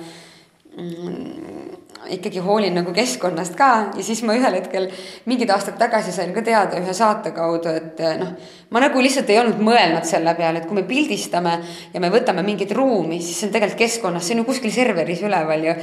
mm, 0.75 1.44
ikkagi 2.17 2.43
hoolin 2.45 2.75
nagu 2.77 2.93
keskkonnast 2.95 3.57
ka 3.59 3.71
ja 3.97 4.05
siis 4.05 4.23
ma 4.27 4.35
ühel 4.37 4.57
hetkel 4.59 4.89
mingid 5.31 5.51
aastad 5.55 5.79
tagasi 5.81 6.13
sain 6.13 6.33
ka 6.35 6.43
teada 6.45 6.81
ühe 6.81 6.95
saate 6.97 7.33
kaudu, 7.37 7.71
et 7.71 8.01
eh, 8.01 8.17
noh, 8.21 8.35
ma 8.75 8.83
nagu 8.83 9.03
lihtsalt 9.03 9.31
ei 9.33 9.39
olnud 9.41 9.61
mõelnud 9.65 10.07
selle 10.09 10.35
peale, 10.39 10.61
et 10.61 10.69
kui 10.69 10.79
me 10.79 10.85
pildistame 10.89 11.55
ja 11.95 12.03
me 12.03 12.11
võtame 12.13 12.45
mingit 12.47 12.75
ruumi, 12.77 13.21
siis 13.23 13.41
see 13.41 13.49
on 13.49 13.55
tegelikult 13.55 13.81
keskkonnas, 13.85 14.27
see 14.27 14.37
on 14.37 14.43
ju 14.43 14.49
kuskil 14.51 14.75
serveris 14.75 15.23
üleval 15.25 15.65
ju. 15.69 15.77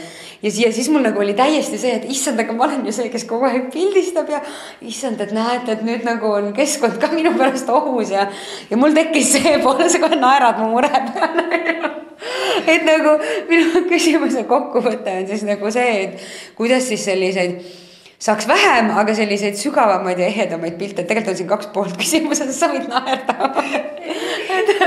ja 0.43 0.53
siia 0.57 0.71
siis 0.75 0.91
mul 0.93 1.05
nagu 1.07 1.23
oli 1.23 1.35
täiesti 1.37 1.79
see, 1.81 1.95
et 2.01 2.05
issand, 2.11 2.39
aga 2.43 2.55
ma 2.57 2.67
olen 2.67 2.85
ju 2.85 2.95
see, 2.95 3.09
kes 3.13 3.25
kogu 3.29 3.49
aeg 3.49 3.71
pildistab 3.73 4.29
ja 4.31 4.43
issand, 4.81 5.21
et 5.23 5.33
näete, 5.35 5.77
et 5.77 5.87
nüüd 5.87 6.05
nagu 6.07 6.35
on 6.35 6.51
keskkond 6.57 6.99
ka 7.01 7.11
minu 7.15 7.33
pärast 7.39 7.69
ohus 7.71 8.13
ja, 8.13 8.27
ja 8.69 8.79
mul 8.79 8.95
tekkis 8.97 9.35
see 9.37 9.57
poole, 9.65 9.89
sa 9.89 10.03
kohe 10.03 10.19
naerad 10.19 10.61
mu 10.61 10.71
mure 10.75 10.91
peale 10.91 11.99
et 12.73 12.83
nagu 12.87 13.15
minu 13.49 13.85
küsimuse 13.89 14.45
kokkuvõte 14.49 15.21
on 15.21 15.29
siis 15.29 15.45
nagu 15.47 15.71
see, 15.73 15.93
et 16.05 16.27
kuidas 16.57 16.87
siis 16.89 17.05
selliseid 17.05 17.61
saaks 18.21 18.47
vähem, 18.47 18.91
aga 19.01 19.15
selliseid 19.17 19.57
sügavamaid 19.57 20.19
ja 20.21 20.27
ehedamaid 20.29 20.77
pilte, 20.77 21.05
tegelikult 21.07 21.33
on 21.33 21.39
siin 21.41 21.49
kaks 21.49 21.71
poolt 21.73 21.97
küsimuses, 22.01 22.53
sa 22.57 22.69
võid 22.69 22.85
naerda 22.91 23.51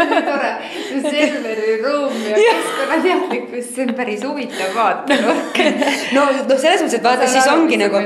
nii 0.04 0.22
tore, 0.24 0.50
see 0.90 1.10
serveri 1.10 1.76
ruum 1.82 2.14
ja 2.28 2.36
keskkonnateadlikkus, 2.38 3.68
see 3.74 3.86
on 3.86 3.92
päris 3.96 4.24
huvitav 4.24 4.74
vaatenurk 4.76 5.60
no, 6.16 6.24
noh, 6.24 6.58
selles 6.60 6.84
mõttes, 6.84 6.96
et 6.98 7.04
vaata, 7.04 7.28
siis 7.30 7.48
ongi 7.52 7.78
nagu, 7.80 8.02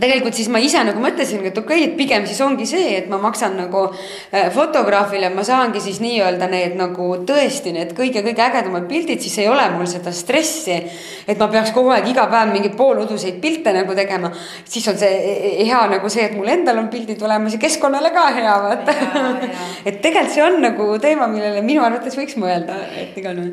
tegelikult 0.00 0.36
siis 0.38 0.50
ma 0.52 0.60
ise 0.62 0.82
nagu 0.86 1.02
mõtlesin, 1.02 1.44
et 1.46 1.58
okei 1.58 1.82
okay,, 1.82 1.90
et 1.90 1.96
pigem 1.98 2.26
siis 2.28 2.40
ongi 2.44 2.68
see, 2.68 2.96
et 3.00 3.10
ma 3.12 3.20
maksan 3.22 3.56
nagu 3.58 3.86
äh, 3.88 4.48
fotograafile, 4.54 5.30
ma 5.34 5.44
saangi 5.46 5.82
siis 5.84 6.00
nii-öelda 6.04 6.50
need 6.52 6.76
nagu 6.78 7.10
tõesti 7.28 7.74
need 7.76 7.94
kõige-kõige 7.96 8.46
ägedamad 8.46 8.88
pildid, 8.90 9.22
siis 9.24 9.38
ei 9.42 9.50
ole 9.52 9.68
mul 9.74 9.88
seda 9.90 10.14
stressi. 10.14 10.80
et 11.26 11.38
ma 11.38 11.48
peaks 11.52 11.72
kogu 11.74 11.92
aeg 11.94 12.08
iga 12.10 12.26
päev 12.30 12.52
mingeid 12.52 12.76
pooluduseid 12.78 13.40
pilte 13.42 13.72
nagu 13.74 13.94
tegema 13.96 14.25
tegema, 14.26 14.64
siis 14.64 14.88
on 14.88 14.98
see 14.98 15.10
e-, 15.10 15.38
e-, 15.62 15.66
hea 15.66 15.80
nagu 15.90 16.10
see, 16.12 16.26
et 16.28 16.36
mul 16.36 16.50
endal 16.52 16.80
on 16.82 16.90
pildid 16.92 17.22
olemas 17.22 17.56
ja 17.56 17.62
keskkonnale 17.62 18.12
ka 18.14 18.26
hea 18.36 18.54
vaata. 18.66 18.94
et 19.88 20.00
tegelikult 20.02 20.34
see 20.34 20.44
on 20.44 20.60
nagu 20.62 20.88
teema, 21.02 21.28
millele 21.30 21.62
minu 21.66 21.84
arvates 21.86 22.16
võiks 22.18 22.38
mõelda, 22.40 22.78
et 22.96 23.16
igal 23.18 23.36
juhul 23.38 23.52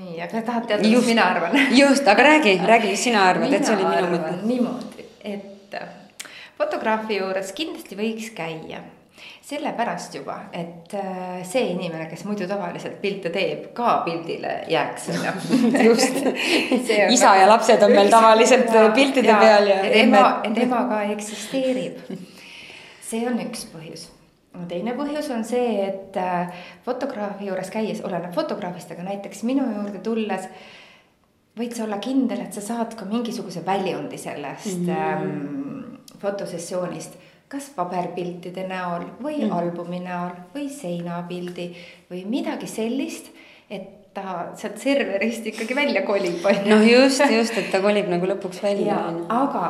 nii, 0.00 0.20
aga 0.26 0.44
tahad 0.46 0.68
teada, 0.68 0.86
mis 0.86 1.10
mina 1.10 1.26
arvan? 1.34 1.58
just, 1.80 2.08
aga 2.08 2.28
räägi, 2.32 2.56
räägi, 2.66 2.94
mis 2.94 3.04
sina 3.08 3.26
arvad, 3.30 3.52
et 3.52 3.66
see 3.66 3.76
oli 3.76 3.88
minu 3.88 4.14
mõte. 4.14 4.38
niimoodi, 4.44 5.10
et 5.24 5.76
fotograafi 6.60 7.20
juures 7.20 7.52
kindlasti 7.56 7.98
võiks 7.98 8.32
käia 8.36 8.82
sellepärast 9.50 10.14
juba, 10.14 10.36
et 10.52 10.94
äh, 10.94 11.40
see 11.46 11.72
inimene, 11.72 12.06
kes 12.10 12.24
muidu 12.28 12.46
tavaliselt 12.50 13.00
pilte 13.02 13.32
teeb, 13.34 13.70
ka 13.74 14.00
pildile 14.04 14.60
jääks, 14.70 15.08
ju. 15.10 15.34
just 15.88 16.22
isa 17.08 17.34
ja 17.40 17.48
lapsed 17.50 17.82
on 17.82 17.94
meil 17.96 18.12
tavaliselt 18.12 18.72
ja, 18.74 18.86
piltide 18.94 19.32
ja, 19.32 19.40
peal 19.42 19.70
ja. 19.72 19.82
ema, 20.04 20.24
et 20.46 20.62
ema 20.66 20.84
ka 20.90 21.02
eksisteerib. 21.16 22.00
see 23.10 23.26
on 23.26 23.40
üks 23.42 23.66
põhjus 23.72 24.08
teine 24.68 24.92
põhjus 24.98 25.30
on 25.34 25.44
see, 25.46 25.86
et 25.86 26.16
äh, 26.18 26.66
fotograafi 26.84 27.46
juures 27.46 27.70
käies, 27.70 28.02
oleneb 28.06 28.34
fotograafist, 28.34 28.90
aga 28.92 29.06
näiteks 29.06 29.44
minu 29.46 29.64
juurde 29.66 30.02
tulles 30.04 30.48
võid 31.58 31.74
sa 31.76 31.84
olla 31.84 31.98
kindel, 32.02 32.42
et 32.44 32.54
sa 32.56 32.62
saad 32.64 32.94
ka 32.98 33.06
mingisuguse 33.08 33.64
väljundi 33.66 34.18
sellest 34.20 34.86
mm 34.86 35.00
ähm, 35.00 35.60
fotosessioonist 36.20 37.14
kas 37.50 37.70
paberpiltide 37.74 38.66
näol 38.70 39.06
või 39.22 39.40
mm. 39.42 39.52
albumi 39.52 40.02
näol 40.04 40.34
või 40.54 40.68
seinapildi 40.70 41.70
või 42.10 42.24
midagi 42.30 42.68
sellist, 42.70 43.32
et 43.70 44.14
ta 44.14 44.50
sealt 44.58 44.78
serverist 44.78 45.46
ikkagi 45.46 45.74
välja 45.76 46.02
kolib. 46.06 46.44
noh, 46.66 46.84
just, 46.86 47.22
just, 47.30 47.58
et 47.58 47.70
ta 47.72 47.82
kolib 47.82 48.10
nagu 48.10 48.26
lõpuks 48.26 48.62
välja. 48.62 49.02
aga 49.28 49.64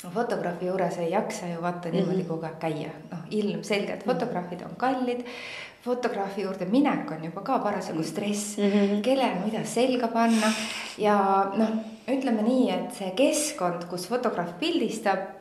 fotograafi 0.00 0.66
juures 0.66 0.98
ei 0.98 1.10
jaksa 1.12 1.48
ju 1.50 1.62
vaata 1.62 1.88
niimoodi 1.88 2.16
mm 2.16 2.22
-hmm. 2.22 2.28
kogu 2.28 2.46
aeg 2.46 2.58
käia, 2.60 2.92
noh 3.10 3.20
ilmselgelt 3.30 4.04
fotograafid 4.04 4.62
on 4.62 4.76
kallid. 4.76 5.24
fotograafi 5.84 6.42
juurde 6.42 6.64
minek 6.68 7.10
on 7.10 7.24
juba 7.24 7.40
ka 7.40 7.58
parasjagu 7.58 8.02
stress 8.02 8.58
mm, 8.58 8.64
-hmm. 8.64 9.00
kellel 9.02 9.44
mida 9.44 9.64
selga 9.64 10.08
panna 10.08 10.52
ja 10.98 11.46
noh, 11.56 11.68
ütleme 12.08 12.42
nii, 12.42 12.70
et 12.70 12.92
see 12.92 13.10
keskkond, 13.16 13.84
kus 13.88 14.08
fotograaf 14.08 14.58
pildistab 14.60 15.40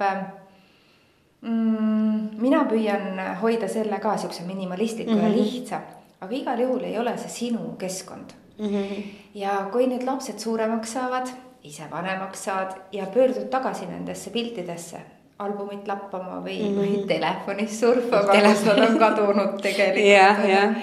mm,? 1.42 2.40
mina 2.42 2.64
püüan 2.70 3.20
hoida 3.42 3.68
selle 3.68 4.00
ka 4.00 4.18
siukse 4.18 4.44
minimalistliku 4.48 5.12
mm 5.12 5.18
-hmm. 5.18 5.24
ja 5.24 5.30
mhm. 5.30 5.38
lihtsa, 5.38 5.82
aga 6.22 6.36
igal 6.36 6.60
juhul 6.60 6.84
ei 6.84 6.98
ole 7.00 7.18
see 7.18 7.30
sinu 7.30 7.76
keskkond 7.78 8.34
mm. 8.58 8.66
-hmm. 8.66 9.04
ja 9.36 9.70
kui 9.72 9.88
nüüd 9.88 10.06
lapsed 10.06 10.40
suuremaks 10.40 10.94
saavad, 10.94 11.28
ise 11.64 11.84
vanemaks 11.92 12.44
saad 12.44 12.76
ja 12.92 13.06
pöördud 13.06 13.50
tagasi 13.50 13.86
nendesse 13.86 14.30
piltidesse 14.30 15.00
albumit 15.40 15.88
lappama 15.88 16.42
või 16.44 16.60
mm, 16.60 16.76
-hmm. 16.76 16.80
või 16.80 17.08
telefonis 17.08 17.80
surfama, 17.80 18.34
kus 18.34 18.66
nad 18.66 18.80
on 18.90 18.98
kadunud 19.00 19.62
tegelikult 19.62 20.06
yeah,. 20.16 20.46
Yeah. 20.50 20.76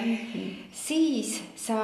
siis 0.71 1.43
sa 1.55 1.77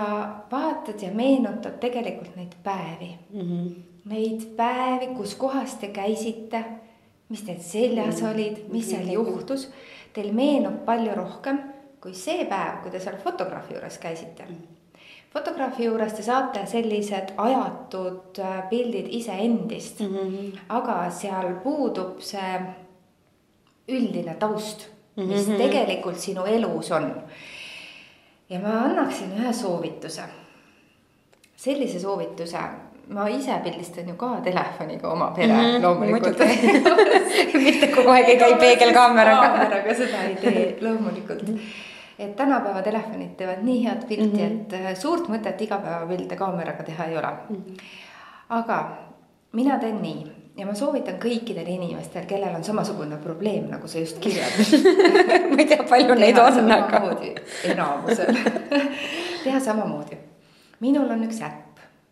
vaatad 0.52 1.02
ja 1.02 1.12
meenutad 1.12 1.80
tegelikult 1.80 2.36
neid 2.36 2.54
päevi 2.64 3.18
mm. 3.34 3.42
-hmm. 3.42 3.74
Neid 4.04 4.42
päevi, 4.56 5.08
kus 5.16 5.36
kohas 5.36 5.76
te 5.76 5.88
käisite 5.88 6.64
mis 7.34 7.42
teil 7.42 7.62
seljas 7.66 8.22
mm. 8.22 8.30
olid, 8.30 8.64
mis 8.70 8.90
seal 8.94 9.10
juhtus. 9.10 9.72
Teil 10.14 10.30
meenub 10.38 10.84
palju 10.86 11.16
rohkem 11.18 11.64
kui 12.04 12.14
see 12.18 12.44
päev, 12.50 12.82
kui 12.84 12.92
te 12.92 13.00
seal 13.00 13.16
fotograafi 13.24 13.78
juures 13.78 13.98
käisite. 14.04 14.48
fotograafi 15.34 15.88
juures 15.88 16.14
te 16.14 16.24
saate 16.24 16.66
sellised 16.70 17.32
ajatud 17.42 18.40
äh, 18.44 18.58
pildid 18.70 19.08
iseendist 19.10 20.00
mm, 20.04 20.18
-hmm. 20.18 20.60
aga 20.70 20.98
seal 21.10 21.56
puudub 21.64 22.20
see 22.22 22.60
üldine 23.88 24.36
taust, 24.36 24.88
mis 25.16 25.48
mm 25.48 25.54
-hmm. 25.54 25.58
tegelikult 25.58 26.20
sinu 26.20 26.46
elus 26.46 26.92
on. 26.92 27.24
ja 28.50 28.60
ma 28.60 28.80
annaksin 28.84 29.32
ühe 29.40 29.54
soovituse. 29.54 30.24
sellise 31.56 32.00
soovituse, 32.00 32.60
ma 33.08 33.28
ise 33.30 33.60
pildistan 33.64 34.10
ju 34.10 34.16
ka 34.16 34.30
telefoniga 34.44 35.10
oma 35.12 35.32
pere 35.36 35.54
mm 35.54 35.60
-hmm, 35.60 35.82
loomulikult 35.82 36.38
mitte 37.66 37.88
kogu 37.96 38.10
aeg 38.10 38.30
ei 38.30 38.38
käi 38.38 38.54
peegelkaameraga. 38.56 39.48
kaameraga 39.48 39.94
seda 39.94 40.24
ei 40.28 40.36
tee 40.36 40.76
loomulikult 40.86 41.48
mm. 41.48 41.56
-hmm 41.56 41.90
et 42.20 42.36
tänapäeva 42.36 42.82
telefonid 42.82 43.30
teevad 43.38 43.64
nii 43.64 43.86
head 43.86 44.08
pilti 44.08 44.38
mm, 44.38 44.50
-hmm. 44.50 44.52
et 44.52 44.74
äh, 44.74 44.96
suurt 44.96 45.28
mõtet 45.30 45.62
igapäevapilte 45.62 46.36
kaameraga 46.36 46.84
teha 46.84 47.06
ei 47.06 47.18
ole 47.18 47.28
mm. 47.50 47.56
-hmm. 47.56 47.82
aga 48.50 48.98
mina 49.52 49.80
teen 49.80 50.02
nii 50.02 50.32
ja 50.58 50.66
ma 50.66 50.74
soovitan 50.78 51.16
kõikidel 51.22 51.68
inimestel, 51.68 52.26
kellel 52.30 52.56
on 52.56 52.64
samasugune 52.64 53.18
probleem, 53.18 53.66
nagu 53.72 53.88
sa 53.88 54.00
just 54.00 54.20
kirjeldasid 54.20 54.86
ma 55.54 55.58
ei 55.58 55.66
tea, 55.66 55.84
palju 55.90 56.16
neid 56.16 56.38
on, 56.38 56.72
aga. 56.72 57.02
enamusel 57.64 58.38
teha 59.44 59.60
samamoodi. 59.60 60.18
minul 60.80 61.10
on 61.10 61.24
üks 61.24 61.42
äpp, 61.42 61.63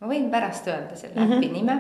ma 0.01 0.07
võin 0.07 0.29
pärast 0.31 0.67
öelda 0.67 0.95
selle 0.95 1.21
mm 1.21 1.31
-hmm. 1.31 1.37
äpi 1.37 1.49
nime, 1.53 1.75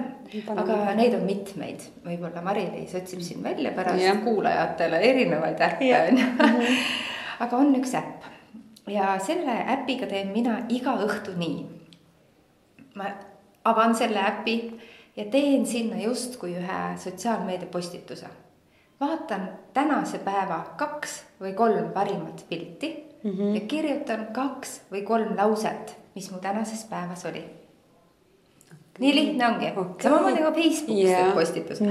aga 0.55 0.95
neid 0.95 1.13
on 1.17 1.23
mitmeid, 1.25 1.81
võib-olla 2.05 2.41
Mari-Liis 2.41 2.95
otsib 2.95 3.21
siin 3.21 3.43
välja 3.43 3.71
pärast 3.71 4.03
ja. 4.03 4.15
kuulajatele 4.15 4.99
erinevaid 4.99 5.61
äppe 5.61 5.95
on 6.01 6.17
ju 6.17 6.25
mhm 6.25 7.07
aga 7.41 7.57
on 7.57 7.73
üks 7.79 7.93
äpp 7.97 8.27
ja 8.91 9.15
selle 9.23 9.55
äpiga 9.75 10.09
teen 10.09 10.31
mina 10.35 10.61
iga 10.69 10.95
õhtu 11.05 11.33
nii. 11.37 11.65
ma 12.99 13.09
avan 13.65 13.95
selle 13.97 14.21
äpi 14.21 14.55
ja 15.17 15.25
teen 15.31 15.65
sinna 15.65 16.01
justkui 16.01 16.55
ühe 16.59 16.81
sotsiaalmeedia 16.97 17.69
postituse. 17.71 18.27
vaatan 18.99 19.47
tänase 19.73 20.19
päeva 20.25 20.63
kaks 20.77 21.21
või 21.41 21.55
kolm 21.57 21.89
parimat 21.93 22.45
pilti 22.49 22.91
mm 23.23 23.31
-hmm. 23.31 23.55
ja 23.55 23.61
kirjutan 23.61 24.27
kaks 24.33 24.81
või 24.91 25.03
kolm 25.03 25.35
lauset, 25.37 25.97
mis 26.15 26.31
mu 26.31 26.39
tänases 26.39 26.85
päevas 26.85 27.25
oli 27.25 27.45
nii 28.99 29.15
lihtne 29.15 29.47
ongi 29.47 29.71
okay., 29.75 30.03
samamoodi 30.03 30.41
nagu 30.41 30.55
Facebookis 30.55 31.05
yeah. 31.09 31.23
teed 31.23 31.33
postituse. 31.33 31.85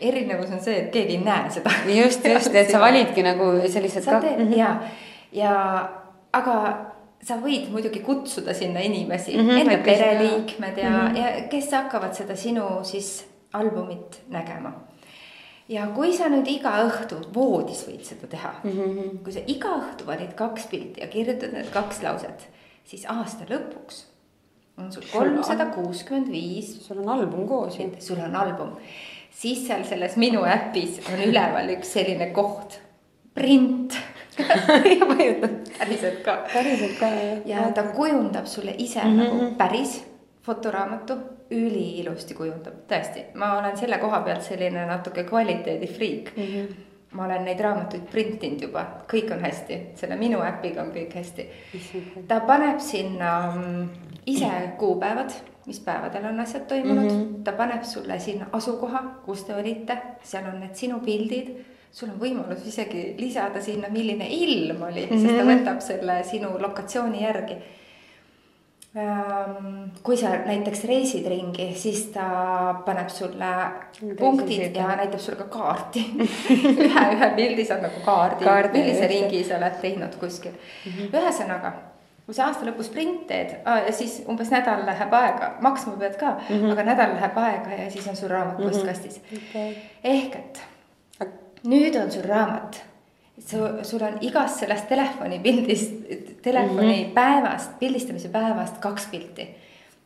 erinevus 0.00 0.50
on 0.50 0.60
see, 0.60 0.78
et 0.78 0.90
keegi 0.92 1.16
ei 1.16 1.22
näe 1.24 1.50
seda. 1.50 1.70
just, 1.88 2.24
just, 2.24 2.54
et 2.54 2.70
sa 2.70 2.80
validki 2.80 3.22
nagu 3.22 3.52
sellised. 3.68 4.04
sa 4.04 4.20
teed 4.20 4.38
mm 4.38 4.52
-hmm. 4.52 4.58
ja, 4.58 4.80
ja 5.32 5.54
aga 6.32 6.56
sa 7.26 7.38
võid 7.42 7.70
muidugi 7.72 8.00
kutsuda 8.06 8.54
sinna 8.54 8.80
inimesi 8.80 9.36
mm, 9.36 9.48
-hmm, 9.48 9.60
enda 9.60 9.78
pereliikmed 9.84 10.78
ja 10.78 10.90
mm, 10.90 11.06
-hmm. 11.06 11.16
ja 11.16 11.48
kes 11.48 11.72
hakkavad 11.72 12.14
seda 12.14 12.36
sinu 12.36 12.66
siis 12.82 13.26
albumit 13.52 14.20
nägema. 14.28 14.72
ja 15.68 15.86
kui 15.86 16.12
sa 16.12 16.28
nüüd 16.28 16.46
iga 16.46 16.70
õhtu 16.86 17.16
voodis 17.34 17.86
võid 17.88 18.04
seda 18.04 18.26
teha 18.26 18.52
mm, 18.64 18.70
-hmm. 18.70 19.22
kui 19.24 19.32
sa 19.32 19.40
iga 19.46 19.68
õhtu 19.68 20.06
valid 20.06 20.34
kaks 20.34 20.66
pilti 20.66 21.00
ja 21.00 21.06
kirjutad 21.06 21.52
need 21.52 21.70
kaks 21.72 22.02
lauset, 22.02 22.48
siis 22.84 23.06
aasta 23.08 23.44
lõpuks 23.44 24.04
on 24.78 24.92
sul 24.92 25.04
kolmsada 25.12 25.66
kuuskümmend 25.66 26.32
viis. 26.32 26.86
sul 26.86 26.98
on 26.98 27.08
album 27.08 27.46
koos 27.48 27.78
ju. 27.78 27.90
sul 27.98 28.18
on 28.24 28.36
album, 28.36 28.76
siis 29.30 29.66
seal 29.66 29.84
selles 29.84 30.16
minu 30.16 30.44
äpis 30.44 31.00
on 31.12 31.22
üleval 31.28 31.72
üks 31.76 31.94
selline 31.98 32.30
koht, 32.36 32.80
print 33.34 33.96
päriselt 35.78 36.20
ka. 36.24 36.42
päriselt 36.52 36.98
ka 37.00 37.06
jah. 37.06 37.46
ja 37.46 37.70
ta 37.74 37.82
kujundab 37.96 38.46
sulle 38.46 38.74
ise 38.78 39.04
mm 39.04 39.18
-hmm. 39.18 39.24
nagu 39.24 39.54
päris 39.58 40.04
fotoraamatu, 40.42 41.14
üliilusti 41.50 42.34
kujundab, 42.34 42.74
tõesti, 42.90 43.24
ma 43.34 43.58
olen 43.58 43.76
selle 43.76 43.98
koha 43.98 44.20
pealt 44.20 44.42
selline 44.42 44.86
natuke 44.86 45.24
kvaliteedifriik 45.24 46.32
mm. 46.36 46.42
-hmm 46.42 46.85
ma 47.16 47.24
olen 47.24 47.44
neid 47.48 47.60
raamatuid 47.64 48.06
printinud 48.12 48.62
juba, 48.66 48.84
kõik 49.10 49.32
on 49.34 49.44
hästi, 49.44 49.78
selle 49.98 50.18
minu 50.20 50.42
äpiga 50.44 50.82
on 50.84 50.92
kõik 50.94 51.14
hästi. 51.16 51.46
ta 52.28 52.40
paneb 52.48 52.80
sinna 52.84 53.30
mm, 53.54 53.86
ise 54.32 54.50
kuupäevad, 54.78 55.32
mis 55.66 55.80
päevadel 55.82 56.28
on 56.28 56.40
asjad 56.40 56.66
toimunud 56.68 57.10
mm, 57.10 57.22
-hmm. 57.22 57.44
ta 57.44 57.52
paneb 57.52 57.82
sulle 57.82 58.18
sinna 58.20 58.50
asukoha, 58.52 59.02
kus 59.24 59.44
te 59.44 59.54
olite, 59.54 59.96
seal 60.22 60.44
on 60.52 60.60
need 60.60 60.74
sinu 60.74 61.00
pildid. 61.00 61.56
sul 61.92 62.10
on 62.12 62.20
võimalus 62.20 62.66
isegi 62.68 63.14
lisada 63.18 63.60
sinna, 63.62 63.88
milline 63.88 64.26
ilm 64.28 64.82
oli 64.82 65.06
mm, 65.06 65.10
-hmm. 65.10 65.22
sest 65.22 65.36
ta 65.36 65.44
mhm. 65.44 65.52
võtab 65.52 65.80
selle 65.80 66.22
sinu 66.24 66.48
lokatsiooni 66.60 67.22
järgi 67.22 67.56
kui 70.02 70.16
sa 70.16 70.30
näiteks 70.46 70.84
reisid 70.88 71.26
ringi, 71.28 71.66
siis 71.76 72.06
ta 72.14 72.26
paneb 72.86 73.10
sulle 73.12 73.50
punktid 74.18 74.76
ja 74.76 74.94
näitab 74.96 75.20
sulle 75.20 75.38
ka 75.42 75.48
kaarti 75.58 76.04
ühe, 76.86 77.02
ühe 77.16 77.28
pildi 77.36 77.66
saab 77.68 77.84
nagu 77.84 78.00
kaardi, 78.06 78.44
kaardi, 78.44 78.78
millise 78.78 79.10
ringi 79.10 79.42
sa 79.44 79.58
oled 79.58 79.76
teinud 79.82 80.16
kuskil 80.20 80.54
mm. 80.54 80.92
-hmm. 80.92 81.12
ühesõnaga 81.12 81.72
kui 82.26 82.34
sa 82.34 82.48
aasta 82.48 82.66
lõpus 82.66 82.88
sprint 82.88 83.26
teed, 83.28 83.52
siis 83.94 84.16
umbes 84.26 84.48
nädal 84.50 84.82
läheb 84.86 85.12
aega, 85.14 85.52
maksma 85.62 85.92
pead 86.00 86.16
ka 86.18 86.32
mm, 86.32 86.56
-hmm. 86.56 86.72
aga 86.72 86.86
nädal 86.88 87.12
läheb 87.14 87.36
aega 87.38 87.82
ja 87.82 87.90
siis 87.90 88.08
on 88.08 88.16
sul 88.16 88.32
raamat 88.32 88.58
mm 88.58 88.64
-hmm. 88.64 88.70
postkastis 88.70 89.20
okay.. 89.32 89.74
ehk 90.04 90.34
et 90.36 90.64
nüüd 91.66 91.96
on 92.02 92.12
sul 92.12 92.26
raamat. 92.28 92.82
Su, 93.38 93.56
sul 93.82 94.02
on 94.02 94.18
igast 94.20 94.60
sellest 94.60 94.88
telefonipildist, 94.88 95.92
telefoni 96.42 96.96
mm 96.96 97.08
-hmm. 97.08 97.14
päevast, 97.14 97.78
pildistamise 97.78 98.28
päevast 98.28 98.78
kaks 98.78 99.06
pilti. 99.10 99.48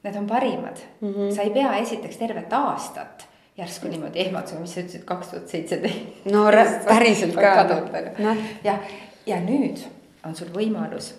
Need 0.03 0.16
on 0.16 0.26
parimad 0.26 0.76
mm, 1.01 1.12
-hmm. 1.12 1.35
sa 1.35 1.43
ei 1.43 1.51
pea 1.51 1.76
esiteks 1.76 2.16
tervet 2.16 2.53
aastat 2.53 3.28
järsku 3.59 3.89
niimoodi 3.89 4.20
ehmatusega, 4.20 4.61
mis 4.61 4.74
sa 4.74 4.81
ütlesid, 4.81 5.05
kaks 5.05 5.28
tuhat 5.28 5.49
seitseteist. 5.49 6.24
no 6.24 6.45
päriselt 6.95 7.35
ka. 7.35 7.66
noh, 8.18 8.37
ja, 8.64 8.78
ja 9.26 9.37
nüüd 9.41 9.83
on 10.24 10.37
sul 10.37 10.49
võimalus 10.55 11.14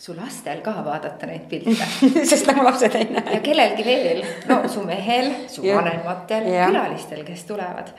su 0.00 0.14
lastel 0.16 0.62
ka 0.64 0.72
vaadata 0.84 1.28
neid 1.28 1.48
pilte 1.48 1.88
sest 2.30 2.48
nagu 2.48 2.64
lapsed 2.64 2.94
ei 2.96 3.08
näe. 3.10 3.34
ja 3.34 3.40
kellelgi 3.44 3.84
veel, 3.84 4.22
no 4.48 4.62
su 4.68 4.84
mehel, 4.84 5.32
su 5.48 5.64
vanematel, 5.66 6.48
külalistel, 6.48 7.24
kes 7.24 7.44
tulevad. 7.48 7.92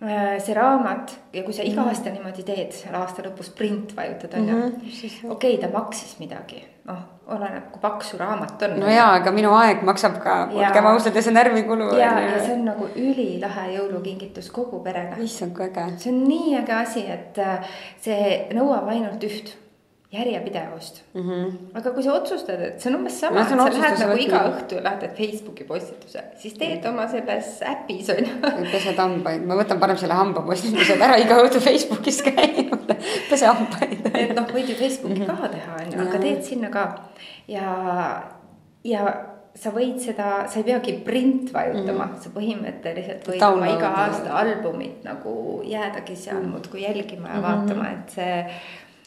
Äh, 0.00 0.38
see 0.40 0.54
raamat 0.56 1.10
ja 1.36 1.42
kui 1.44 1.52
sa 1.52 1.60
iga 1.60 1.82
aasta 1.84 2.08
niimoodi 2.08 2.40
teed, 2.48 2.72
aasta 2.96 3.20
lõpus 3.26 3.50
print 3.52 3.90
vajutad 3.92 4.32
on 4.38 4.46
ju, 4.48 4.54
mhm, 4.56 5.32
okei, 5.34 5.58
ta 5.60 5.68
maksis 5.68 6.14
midagi, 6.22 6.62
noh, 6.88 7.02
oleneb, 7.36 7.66
kui 7.74 7.82
paks 7.82 8.14
su 8.14 8.20
raamat 8.20 8.64
on. 8.64 8.78
no 8.80 8.88
jaa, 8.88 9.10
aga 9.18 9.34
minu 9.36 9.52
aeg 9.58 9.84
maksab 9.84 10.16
ka, 10.24 10.38
olgem 10.56 10.88
ausad 10.88 11.20
ja 11.20 11.22
see 11.26 11.36
närvikulu. 11.36 11.90
ja, 12.00 12.14
ja 12.30 12.40
see 12.40 12.54
on 12.54 12.64
nagu 12.70 12.88
ülilahe 12.96 13.66
jõulukingitus 13.74 14.48
kogu 14.56 14.80
perele. 14.86 15.20
issand, 15.20 15.52
kui 15.58 15.68
äge. 15.68 15.84
see 16.00 16.14
on 16.14 16.24
nii 16.24 16.56
äge 16.62 16.78
asi, 16.78 17.04
et 17.18 17.44
äh, 17.44 17.76
see 18.00 18.30
nõuab 18.56 18.88
ainult 18.94 19.28
üht 19.28 19.52
järjepidevust 20.12 21.02
mm. 21.14 21.20
-hmm. 21.20 21.52
aga 21.74 21.90
kui 21.90 22.02
sa 22.02 22.12
otsustad, 22.12 22.60
et 22.60 22.80
see 22.80 22.90
on 22.90 22.98
umbes 22.98 23.20
sama, 23.20 23.40
et 23.40 23.48
sa 23.48 23.56
lähed 23.56 24.00
nagu 24.02 24.16
iga 24.18 24.40
õhtu 24.48 24.82
lähed 24.82 25.06
Facebooki 25.18 25.64
postituse, 25.64 26.24
siis 26.42 26.56
teed 26.58 26.86
oma 26.90 27.06
selles 27.08 27.60
äpis 27.62 28.10
on 28.10 28.26
ju. 28.26 28.64
pesed 28.72 28.98
hambaid, 28.98 29.46
ma 29.46 29.58
võtan 29.60 29.78
parem 29.78 30.00
selle 30.00 30.18
hambapostitused 30.18 31.06
ära 31.08 31.18
iga 31.22 31.38
õhtu 31.44 31.62
Facebookis 31.62 32.22
käinud, 32.26 32.90
pese 33.30 33.46
hambaid. 33.46 34.10
et 34.14 34.34
noh, 34.34 34.50
võid 34.50 34.74
ju 34.74 34.78
Facebooki 34.82 35.20
mm 35.20 35.26
-hmm. 35.26 35.40
ka 35.40 35.48
teha 35.54 35.78
on 35.84 35.92
ju, 35.92 36.08
aga 36.08 36.24
teed 36.26 36.42
sinna 36.42 36.74
ka 36.74 36.86
ja, 37.48 37.70
ja 38.84 39.14
sa 39.54 39.70
võid 39.70 40.02
seda, 40.02 40.44
sa 40.50 40.58
ei 40.58 40.64
peagi 40.64 40.98
print 41.06 41.54
vajutama 41.54 42.04
mm, 42.04 42.12
-hmm. 42.12 42.20
sa 42.22 42.30
põhimõtteliselt 42.34 43.26
võid 43.30 43.40
Download 43.40 43.70
oma 43.70 43.78
iga 43.78 43.88
aasta 44.04 44.36
albumit 44.42 45.04
nagu 45.04 45.62
jäädagi 45.64 46.16
seal 46.16 46.42
-hmm. 46.42 46.50
muudkui 46.50 46.82
jälgima 46.82 47.28
ja 47.28 47.34
mm 47.34 47.40
-hmm. 47.40 47.48
vaatama, 47.48 47.90
et 47.90 48.10
see 48.10 48.46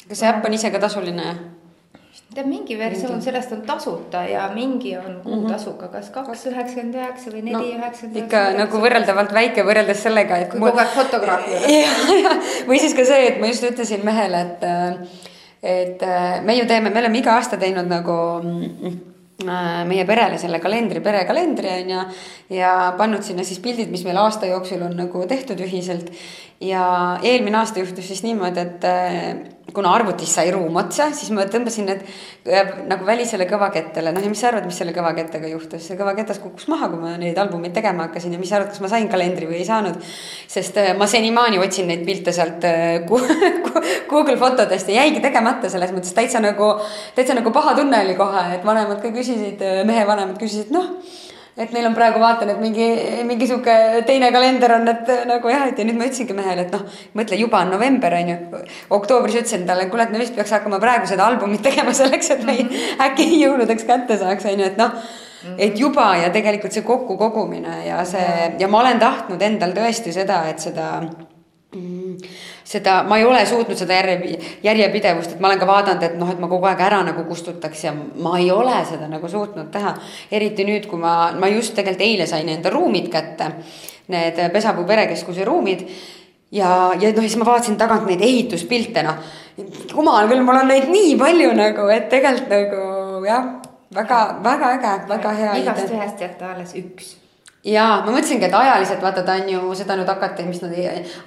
kas 0.07 0.19
see 0.19 0.29
äpp 0.29 0.47
on 0.47 0.55
ise 0.57 0.71
ka 0.73 0.81
tasuline? 0.83 1.35
tead, 2.33 2.47
mingi 2.49 2.77
versioon 2.77 3.19
mingi. 3.19 3.25
sellest 3.27 3.51
on 3.53 3.61
tasuta 3.67 4.23
ja 4.25 4.47
mingi 4.53 4.95
on 4.97 5.19
kuutasuga, 5.23 5.87
kas 5.93 6.09
kaks 6.13 6.47
üheksakümmend 6.49 6.97
üheksa 6.97 7.33
või 7.33 7.43
neli 7.45 7.75
üheksakümmend 7.75 8.17
üheksa. 8.17 8.25
ikka 8.25 8.41
nagu 8.57 8.81
võrreldavalt 8.81 9.33
väike 9.37 9.65
võrreldes 9.67 10.01
sellega, 10.07 10.41
et. 10.41 10.49
kui 10.51 10.63
kogu 10.63 10.81
aeg 10.81 10.93
fotograaf 10.97 11.47
juures. 11.49 12.11
või 12.69 12.81
siis 12.81 12.97
ka 12.97 13.05
see, 13.05 13.29
et 13.31 13.41
ma 13.41 13.53
just 13.53 13.69
ütlesin 13.69 14.05
mehele, 14.05 14.43
et, 14.47 14.67
et 15.75 16.05
me 16.45 16.57
ju 16.57 16.69
teeme, 16.69 16.89
me 16.89 17.05
oleme 17.05 17.21
iga 17.21 17.37
aasta 17.37 17.61
teinud 17.61 17.89
nagu 17.91 18.19
Äh, 19.43 19.83
meie 19.89 20.05
perele 20.05 20.37
selle 20.39 20.59
kalendri, 20.61 21.01
perekalendri 21.03 21.71
on 21.81 21.89
ju. 21.89 22.01
ja 22.55 22.93
pannud 22.97 23.23
sinna 23.25 23.43
siis 23.43 23.59
pildid, 23.59 23.89
mis 23.91 24.03
meil 24.05 24.19
aasta 24.21 24.47
jooksul 24.47 24.83
on 24.85 24.93
nagu 24.95 25.23
tehtud 25.27 25.59
ühiselt. 25.65 26.11
ja 26.61 27.19
eelmine 27.23 27.57
aasta 27.57 27.81
juhtus 27.81 28.07
siis 28.07 28.23
niimoodi, 28.23 28.59
et 28.61 28.85
äh, 28.87 29.35
kuna 29.73 29.91
arvutis 29.95 30.31
sai 30.35 30.51
ruum 30.53 30.75
otsa, 30.79 31.09
siis 31.15 31.31
ma 31.35 31.45
tõmbasin 31.49 31.87
need 31.89 32.03
äh, 32.47 32.73
nagu 32.89 33.05
välisele 33.07 33.47
kõvakettele, 33.49 34.13
noh 34.13 34.23
ja 34.23 34.31
mis 34.31 34.43
sa 34.43 34.49
arvad, 34.51 34.67
mis 34.69 34.77
selle 34.79 34.93
kõvakettega 34.95 35.49
juhtus, 35.51 35.87
see 35.87 35.97
kõvaketas 35.99 36.39
kukkus 36.43 36.69
maha, 36.71 36.89
kui 36.91 37.01
ma 37.01 37.15
neid 37.21 37.39
albumeid 37.41 37.75
tegema 37.75 38.07
hakkasin. 38.07 38.35
Ja 38.35 38.41
mis 38.41 38.51
sa 38.53 38.59
arvad, 38.59 38.71
kas 38.73 38.83
ma 38.83 38.91
sain 38.91 39.09
kalendri 39.11 39.49
või 39.49 39.59
ei 39.61 39.67
saanud. 39.67 39.99
sest 40.53 40.77
äh, 40.81 40.93
ma 40.97 41.07
senimaani 41.09 41.61
otsin 41.63 41.89
neid 41.89 42.05
pilte 42.07 42.35
sealt 42.35 42.65
äh, 42.69 43.01
Google 44.11 44.37
fotodest 44.37 44.89
ja 44.89 45.01
jäigi 45.01 45.21
tegemata 45.23 45.69
selles 45.73 45.93
mõttes. 45.95 46.13
Täitsa 46.15 46.43
nagu, 46.43 46.73
täitsa 47.17 47.35
nagu 47.37 47.51
paha 47.51 47.75
tunne 47.79 48.03
oli 48.05 48.17
kohe, 48.19 48.47
et 48.57 48.65
vanemad 48.65 49.01
ka 49.01 49.13
küsisid, 49.15 49.61
mehe 49.87 50.07
vanemad 50.07 50.39
küsisid, 50.41 50.73
noh 50.73 50.91
et 51.57 51.73
neil 51.73 51.85
on 51.85 51.95
praegu 51.97 52.21
vaatan, 52.21 52.49
et 52.53 52.61
mingi, 52.61 52.87
mingi 53.27 53.47
sihuke 53.49 53.75
teine 54.07 54.31
kalender 54.33 54.73
on, 54.77 54.87
et 54.89 55.11
nagu 55.29 55.51
jah, 55.51 55.67
et 55.69 55.79
ja 55.79 55.85
nüüd 55.85 55.99
ma 55.99 56.07
ütlesingi 56.09 56.37
mehele, 56.37 56.65
et 56.65 56.73
noh, 56.73 56.85
mõtle, 57.17 57.37
juba 57.37 57.61
on 57.61 57.75
november 57.75 58.15
on 58.17 58.31
ju. 58.31 58.37
oktoobris 58.97 59.37
ütlesin 59.43 59.67
talle, 59.69 59.89
kuule, 59.91 60.07
et 60.07 60.15
me 60.15 60.21
vist 60.23 60.35
peaks 60.37 60.55
hakkama 60.57 60.81
praegu 60.81 61.09
seda 61.09 61.27
albumit 61.29 61.61
tegema 61.65 61.93
selleks, 62.01 62.31
et 62.37 62.47
me 62.47 62.57
äkki 63.07 63.29
jõuludeks 63.43 63.85
kätte 63.89 64.17
saaks, 64.21 64.49
on 64.49 64.65
ju, 64.65 64.71
et 64.71 64.81
noh 64.81 64.97
et 65.59 65.75
juba 65.79 66.05
ja 66.21 66.29
tegelikult 66.31 66.71
see 66.71 66.85
kokkukogumine 66.87 67.81
ja 67.83 67.99
see 68.07 68.53
ja 68.59 68.69
ma 68.71 68.79
olen 68.79 69.01
tahtnud 69.01 69.41
endal 69.43 69.75
tõesti 69.75 70.13
seda, 70.15 70.45
et 70.47 70.63
seda 70.63 70.85
mm, 71.01 71.32
seda, 72.63 73.01
ma 73.07 73.17
ei 73.17 73.25
ole 73.25 73.43
suutnud 73.45 73.77
seda 73.77 73.97
järje, 73.97 74.37
järjepidevust, 74.63 75.35
et 75.35 75.43
ma 75.43 75.49
olen 75.49 75.61
ka 75.61 75.67
vaadanud, 75.69 76.05
et 76.07 76.17
noh, 76.19 76.31
et 76.31 76.41
ma 76.41 76.49
kogu 76.51 76.67
aeg 76.69 76.83
ära 76.85 77.01
nagu 77.05 77.25
kustutaks 77.27 77.85
ja 77.87 77.93
ma 77.93 78.35
ei 78.39 78.51
ole 78.53 78.75
seda 78.89 79.07
nagu 79.11 79.29
suutnud 79.29 79.71
teha. 79.73 79.95
eriti 80.31 80.65
nüüd, 80.67 80.87
kui 80.89 81.01
ma, 81.01 81.31
ma 81.39 81.49
just 81.51 81.75
tegelikult 81.77 82.07
eile 82.07 82.27
sain 82.29 82.49
enda 82.49 82.73
ruumid 82.73 83.09
kätte, 83.13 83.51
need 84.13 84.39
Pesapuu 84.53 84.85
perekeskuse 84.85 85.45
ruumid 85.47 85.85
ja, 86.51 86.69
ja 86.99 87.11
noh, 87.13 87.23
siis 87.23 87.37
ma 87.39 87.47
vaatasin 87.49 87.79
tagant 87.79 88.07
neid 88.09 88.21
ehituspilte, 88.21 89.03
noh. 89.05 89.19
jumal 89.93 90.29
küll, 90.31 90.45
mul 90.45 90.61
on 90.61 90.71
neid 90.71 90.91
nii 90.91 91.17
palju 91.19 91.51
nagu, 91.57 91.89
et 91.93 92.07
tegelikult 92.13 92.53
nagu 92.53 93.25
jah, 93.27 93.51
väga, 93.95 94.21
väga 94.45 94.77
äge, 94.77 94.95
väga 95.09 95.35
hea. 95.41 95.59
igast 95.63 95.91
ühest 95.91 96.25
jätta 96.27 96.53
alles 96.53 96.77
üks 96.79 97.17
ja 97.63 97.85
ma 98.03 98.11
mõtlesingi, 98.11 98.47
et 98.47 98.57
ajaliselt 98.57 99.01
vaata, 99.03 99.23
ta 99.23 99.37
on 99.39 99.49
ju 99.49 99.73
seda 99.77 99.95
nüüd 99.99 100.09
hakati, 100.11 100.45
mis 100.47 100.61
nad 100.63 100.75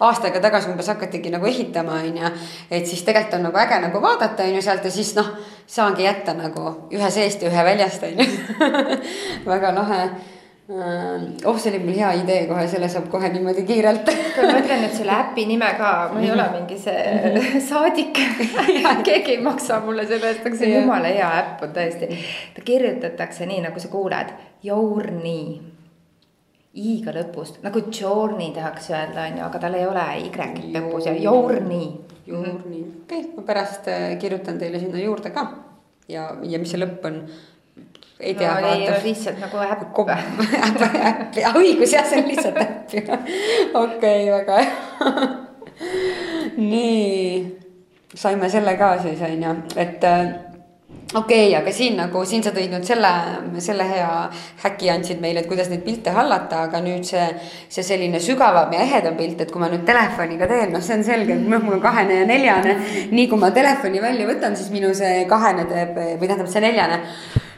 aasta 0.05 0.28
aega 0.28 0.43
tagasi 0.45 0.70
umbes 0.72 0.91
hakatigi 0.93 1.32
nagu 1.32 1.49
ehitama, 1.49 2.01
on 2.05 2.20
ju. 2.20 2.30
et 2.70 2.87
siis 2.87 3.03
tegelikult 3.07 3.39
on 3.39 3.49
nagu 3.49 3.61
äge 3.64 3.80
nagu 3.87 4.03
vaadata, 4.03 4.45
on 4.45 4.59
ju 4.59 4.62
sealt 4.62 4.84
ja 4.84 4.93
siis 4.93 5.14
noh, 5.16 5.32
saangi 5.66 6.05
jätta 6.05 6.37
nagu 6.37 6.72
ühe 6.93 7.11
seest 7.11 7.43
ja 7.43 7.53
ühe 7.53 7.68
väljast, 7.70 8.05
on 8.05 8.20
ju. 8.20 8.30
väga 9.53 9.74
lahe 9.76 10.01
oh, 11.47 11.59
see 11.59 11.70
oli 11.70 11.78
mul 11.84 11.95
hea 11.95 12.09
idee 12.20 12.41
kohe, 12.51 12.64
selle 12.68 12.89
saab 12.91 13.07
kohe 13.11 13.30
niimoodi 13.30 13.62
kiirelt 13.68 14.11
ma 14.43 14.57
ütlen 14.59 14.82
nüüd 14.82 14.97
selle 14.97 15.14
äpi 15.14 15.45
nime 15.47 15.68
ka, 15.78 15.93
ma 16.12 16.20
ei 16.20 16.32
ole 16.34 16.47
mingi 16.57 16.76
see 16.82 17.05
mhm. 17.14 17.62
saadik 17.70 18.18
keegi 19.07 19.37
ei 19.37 19.41
maksa 19.45 19.78
mulle 19.87 20.05
selle 20.11 20.34
eest, 20.34 20.45
aga 20.45 20.59
see 20.59 20.74
jumala 20.74 21.14
hea 21.14 21.30
äpp 21.39 21.64
on 21.64 21.72
tõesti. 21.78 22.11
ta 22.59 22.66
kirjutatakse 22.66 23.49
nii, 23.49 23.62
nagu 23.68 23.80
sa 23.80 23.89
kuuled, 23.95 24.37
Journey 24.66 25.75
i-ga 26.76 27.14
lõpust, 27.16 27.60
nagu 27.64 27.80
journey 27.88 28.50
tahaks 28.56 28.90
öelda, 28.92 29.28
on 29.30 29.38
ju, 29.40 29.44
aga 29.46 29.60
tal 29.62 29.78
ei 29.78 29.86
ole 29.88 30.06
y-t 30.26 30.48
lõpus 30.74 31.08
ja 31.08 31.16
journey. 31.16 31.92
Journey, 32.26 32.82
okei 33.04 33.20
okay,, 33.22 33.34
ma 33.36 33.44
pärast 33.46 33.86
äh, 33.88 34.16
kirjutan 34.18 34.58
teile 34.58 34.80
sinna 34.82 34.98
juurde 34.98 35.30
ka 35.30 35.46
ja, 36.10 36.32
ja 36.42 36.58
mis 36.58 36.72
see 36.74 36.80
lõpp 36.80 37.04
on 37.06 37.20
ei 38.20 38.34
tea 38.34 38.54
no,. 38.60 38.68
ole 38.72 39.00
lihtsalt 39.04 39.40
nagu 39.40 39.60
äpp. 39.62 39.98
äpp, 40.66 41.38
õigus 41.54 41.92
jah, 41.92 42.06
see 42.08 42.22
on 42.22 42.30
lihtsalt 42.30 42.60
äpp 42.62 42.96
ju. 42.96 43.02
okei, 43.82 44.30
väga 44.32 44.58
hea. 44.62 45.26
nii, 46.72 47.40
saime 48.16 48.48
selle 48.52 48.76
ka 48.80 48.94
siis 49.04 49.20
on 49.26 49.44
ju, 49.44 49.54
et 49.76 50.06
äh, 50.08 50.24
okei 51.14 51.48
okay,, 51.48 51.54
aga 51.54 51.72
siin 51.72 51.96
nagu, 52.00 52.24
siin 52.26 52.42
sa 52.42 52.50
tõid 52.54 52.72
nüüd 52.72 52.86
selle, 52.86 53.11
selle 53.62 53.86
hea 53.86 54.09
häki 54.64 54.90
andsid 54.90 55.22
meile, 55.22 55.44
et 55.44 55.48
kuidas 55.50 55.70
neid 55.70 55.84
pilte 55.86 56.11
hallata, 56.14 56.64
aga 56.66 56.80
nüüd 56.82 57.07
see, 57.07 57.24
see 57.70 57.86
selline 57.86 58.18
sügavam 58.22 58.74
ja 58.74 58.82
ehedam 58.82 59.14
pilt, 59.18 59.40
et 59.44 59.52
kui 59.52 59.62
ma 59.62 59.70
nüüd 59.70 59.86
telefoniga 59.86 60.48
teen, 60.50 60.72
noh, 60.74 60.82
see 60.82 60.98
on 60.98 61.07
selge, 61.07 61.38
noh, 61.38 61.62
mul 61.62 61.78
on 61.78 61.84
kahene 61.84 62.20
ja 62.22 62.26
neljane. 62.26 62.76
nii 63.14 63.28
kui 63.30 63.38
ma 63.38 63.52
telefoni 63.54 64.02
välja 64.02 64.26
võtan, 64.26 64.59
siis 64.59 64.72
minu 64.74 64.90
see 64.98 65.22
kahene 65.30 65.68
teeb 65.70 65.94
või 65.94 66.26
tähendab 66.26 66.50
see 66.50 66.64
neljane. 66.66 67.00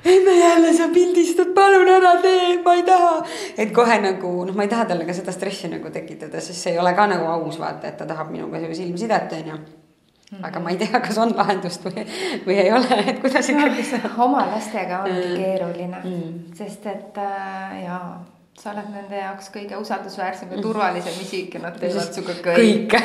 emme 0.04 0.36
jälle 0.36 0.76
sa 0.76 0.92
pildistad, 0.92 1.54
palun 1.56 1.88
ära 1.88 2.14
tee, 2.22 2.60
ma 2.64 2.76
ei 2.76 2.84
taha. 2.84 3.16
et 3.56 3.72
kohe 3.72 4.00
nagu 4.04 4.36
noh, 4.44 4.54
ma 4.54 4.68
ei 4.68 4.76
taha 4.76 4.84
talle 4.92 5.08
ka 5.08 5.16
seda 5.16 5.32
stressi 5.32 5.72
nagu 5.72 5.90
tekitada, 5.90 6.40
sest 6.40 6.60
see 6.60 6.76
ei 6.76 6.84
ole 6.84 6.92
ka 6.92 7.08
nagu 7.08 7.32
aus 7.32 7.56
vaata, 7.58 7.88
et 7.88 7.96
ta 7.96 8.04
tahab 8.04 8.28
minuga 8.30 8.60
silmsidet, 8.74 9.38
on 9.40 9.54
ju 9.54 9.60
Mm 10.30 10.38
-hmm. 10.38 10.46
aga 10.46 10.60
ma 10.60 10.70
ei 10.70 10.76
tea, 10.76 11.00
kas 11.00 11.18
on 11.18 11.36
lahendust 11.36 11.84
või, 11.84 12.02
või 12.46 12.56
ei 12.60 12.72
ole, 12.72 12.96
et 13.06 13.20
kuidas 13.20 13.48
ikkagi 13.48 13.82
see. 13.82 14.00
oma 14.18 14.46
lastega 14.50 14.98
ongi 15.02 15.28
mm. 15.28 15.36
keeruline 15.36 16.00
mm., 16.04 16.34
sest 16.58 16.86
et 16.86 17.16
äh, 17.16 17.78
jaa, 17.84 18.24
sa 18.58 18.72
oled 18.72 18.88
nende 18.90 19.18
jaoks 19.20 19.52
kõige 19.54 19.76
usaldusväärsem 19.78 20.50
ja 20.52 20.62
turvalisem 20.62 21.14
isik 21.22 21.54
ja 21.54 21.60
nad 21.62 21.76
teevad 21.78 22.10
sinuga 22.12 22.34
kõik. 22.42 22.88
kõik, 22.90 22.96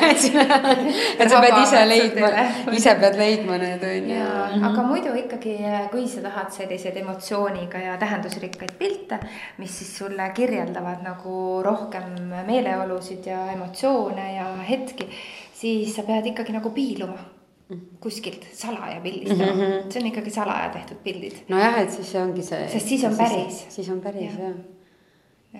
et 1.22 1.30
sa 1.30 1.42
pead 1.44 1.58
ise 1.60 1.82
leidma, 1.86 2.30
ise 2.74 2.94
pead 2.98 3.18
leidma 3.20 3.58
need 3.62 3.86
on 3.90 4.10
ju. 4.10 4.24
Mhm. 4.24 4.64
aga 4.70 4.84
muidu 4.88 5.14
ikkagi, 5.20 5.54
kui 5.92 6.08
sa 6.10 6.24
tahad 6.26 6.50
selliseid 6.52 6.98
emotsiooniga 7.04 7.84
ja 7.86 7.94
tähendusrikkaid 8.02 8.74
pilte, 8.78 9.20
mis 9.62 9.78
siis 9.78 9.94
sulle 10.02 10.28
kirjeldavad 10.34 11.06
nagu 11.06 11.62
rohkem 11.64 12.12
meeleolusid 12.50 13.30
ja 13.30 13.46
emotsioone 13.54 14.28
ja 14.34 14.50
hetki 14.68 15.08
siis 15.64 15.96
sa 15.96 16.04
pead 16.04 16.28
ikkagi 16.32 16.52
nagu 16.52 16.70
piiluma 16.76 17.18
kuskilt 18.00 18.44
salaja 18.52 19.00
pildistama 19.00 19.52
mm, 19.52 19.60
-hmm. 19.60 19.90
see 19.92 20.02
on 20.02 20.06
ikkagi 20.12 20.30
salaja 20.30 20.68
tehtud 20.68 20.96
pildid. 21.04 21.36
nojah, 21.48 21.78
et 21.80 21.90
siis 21.90 22.12
see 22.12 22.22
ongi 22.22 22.42
see. 22.42 22.68
sest 22.68 22.88
siis 22.88 23.04
on 23.04 23.16
päris. 23.16 23.66
siis 23.68 23.88
on 23.90 24.00
päris 24.00 24.38
jah 24.38 24.38
ja 24.38 24.54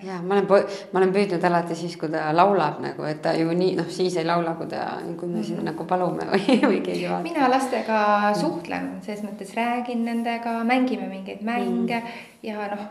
ja 0.03 0.21
ma 0.21 0.33
olen, 0.33 0.47
ma 0.91 0.99
olen 0.99 1.13
püüdnud 1.15 1.43
alati 1.47 1.75
siis, 1.75 1.95
kui 1.97 2.09
ta 2.11 2.27
laulab 2.35 2.81
nagu, 2.83 3.03
et 3.07 3.21
ta 3.23 3.33
ju 3.33 3.47
nii 3.47 3.77
noh, 3.79 3.87
siis 3.89 4.17
ei 4.19 4.25
laula, 4.27 4.53
kui 4.59 4.67
ta, 4.67 4.99
kui 5.19 5.29
me 5.29 5.43
siin 5.43 5.59
-hmm. 5.59 5.69
nagu 5.71 5.85
palume 5.85 6.27
või, 6.33 6.59
või 6.69 6.81
keegi 6.83 7.09
vaatab. 7.09 7.23
mina 7.23 7.49
lastega 7.49 8.33
suhtlen, 8.41 8.89
selles 9.01 9.23
mõttes 9.23 9.55
räägin 9.55 10.05
nendega, 10.05 10.63
mängime 10.63 11.07
mingeid 11.09 11.41
mänge 11.41 11.99
mm 11.99 12.07
ja 12.43 12.67
noh, 12.75 12.85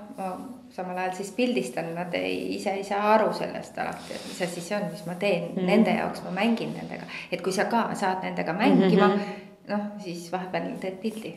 samal 0.77 0.99
ajal 0.99 1.15
siis 1.15 1.31
pildistan, 1.37 1.93
nad 1.95 2.15
ei, 2.19 2.57
ise 2.57 2.73
ei 2.75 2.85
saa 2.85 3.15
aru 3.15 3.31
sellest 3.37 3.79
alati, 3.79 4.15
et 4.15 4.27
mis 4.29 4.43
asi 4.43 4.61
see 4.65 4.77
on, 4.77 4.89
mis 4.91 5.05
ma 5.07 5.15
teen 5.15 5.45
mm 5.45 5.57
-hmm. 5.57 5.67
nende 5.71 5.97
jaoks, 5.99 6.23
ma 6.25 6.31
mängin 6.41 6.75
nendega. 6.75 7.07
et 7.33 7.43
kui 7.43 7.53
sa 7.53 7.65
ka 7.65 7.89
saad 7.95 8.23
nendega 8.23 8.53
mängima 8.53 9.09
mm, 9.09 9.15
-hmm. 9.15 9.73
noh, 9.73 9.81
siis 10.05 10.33
vahepeal 10.33 10.71
teed 10.81 10.99
pildi. 11.03 11.35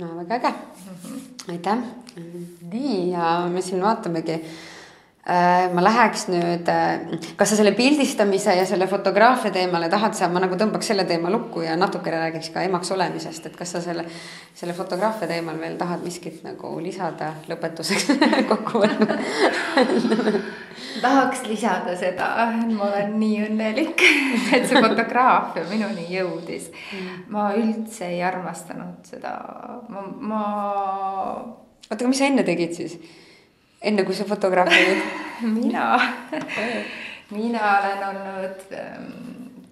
no 0.00 0.16
väga 0.16 0.34
äge 0.34 0.48
mm, 0.50 0.94
-hmm. 1.04 1.50
aitäh. 1.52 1.78
nii 2.72 3.10
ja 3.10 3.48
me 3.52 3.62
siin 3.62 3.82
vaatamegi 3.82 4.40
ma 5.24 5.80
läheks 5.80 6.26
nüüd, 6.28 6.68
äh, 6.68 7.20
kas 7.36 7.54
sa 7.54 7.56
selle 7.56 7.72
pildistamise 7.72 8.52
ja 8.58 8.66
selle 8.68 8.84
fotograafia 8.90 9.54
teemale 9.54 9.88
tahad 9.88 10.12
sa, 10.18 10.28
ma 10.28 10.42
nagu 10.44 10.58
tõmbaks 10.60 10.90
selle 10.92 11.06
teema 11.08 11.32
lukku 11.32 11.62
ja 11.64 11.78
natukene 11.80 12.18
räägiks 12.26 12.50
ka 12.52 12.64
emaks 12.66 12.92
olemisest, 12.92 13.46
et 13.48 13.56
kas 13.56 13.72
sa 13.72 13.80
selle, 13.80 14.04
selle 14.54 14.76
fotograafia 14.76 15.30
teemal 15.30 15.56
veel 15.60 15.78
tahad 15.80 16.04
miskit 16.04 16.44
nagu 16.44 16.74
lisada 16.84 17.32
lõpetuseks 17.48 18.12
kokkuvõtma 18.52 19.16
tahaks 21.00 21.42
lisada 21.48 21.96
seda, 21.96 22.28
ma 22.76 22.90
olen 22.90 23.16
nii 23.18 23.42
õnnelik, 23.48 24.04
et 24.52 24.68
see 24.68 24.76
fotograafia 24.76 25.64
minuni 25.72 26.04
jõudis. 26.12 26.70
ma 27.32 27.50
üldse 27.56 28.12
ei 28.12 28.22
armastanud 28.24 29.08
seda, 29.08 29.34
ma, 29.88 30.04
ma. 30.04 30.46
oota, 31.88 31.96
aga 31.96 32.12
mis 32.12 32.20
sa 32.20 32.28
enne 32.28 32.44
tegid 32.46 32.76
siis? 32.76 32.98
Enne 33.84 34.04
kui 34.06 34.16
sa 34.16 34.26
fotograaf 34.28 34.72
olid 34.72 35.04
mina 35.58 35.90
mina 37.38 37.76
olen 37.80 38.08
olnud 38.08 38.64
ähm, 38.78 39.12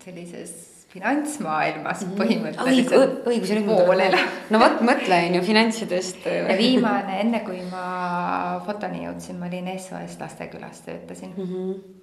sellises 0.05 0.73
finantsmaailmas 0.93 2.03
mhm. 2.05 2.19
põhimõtteliselt 2.21 2.93
Õig. 2.93 3.31
õigus, 3.33 3.55
nüüd 3.57 3.69
ma 3.71 3.79
tulen. 3.89 4.17
no 4.53 4.61
vot, 4.61 4.83
mõtle 4.85 5.23
on 5.29 5.39
ju 5.39 5.47
finantsidest. 5.47 6.27
ja 6.51 6.59
viimane, 6.59 7.17
enne 7.25 7.41
kui 7.47 7.63
ma 7.71 8.61
fotoni 8.67 9.07
jõudsin, 9.07 9.41
ma 9.41 9.49
olin 9.49 9.73
SOS 9.79 10.19
Lastekülas, 10.21 10.85
töötasin 10.87 11.35
mm. 11.37 11.51
-hmm 11.51 11.99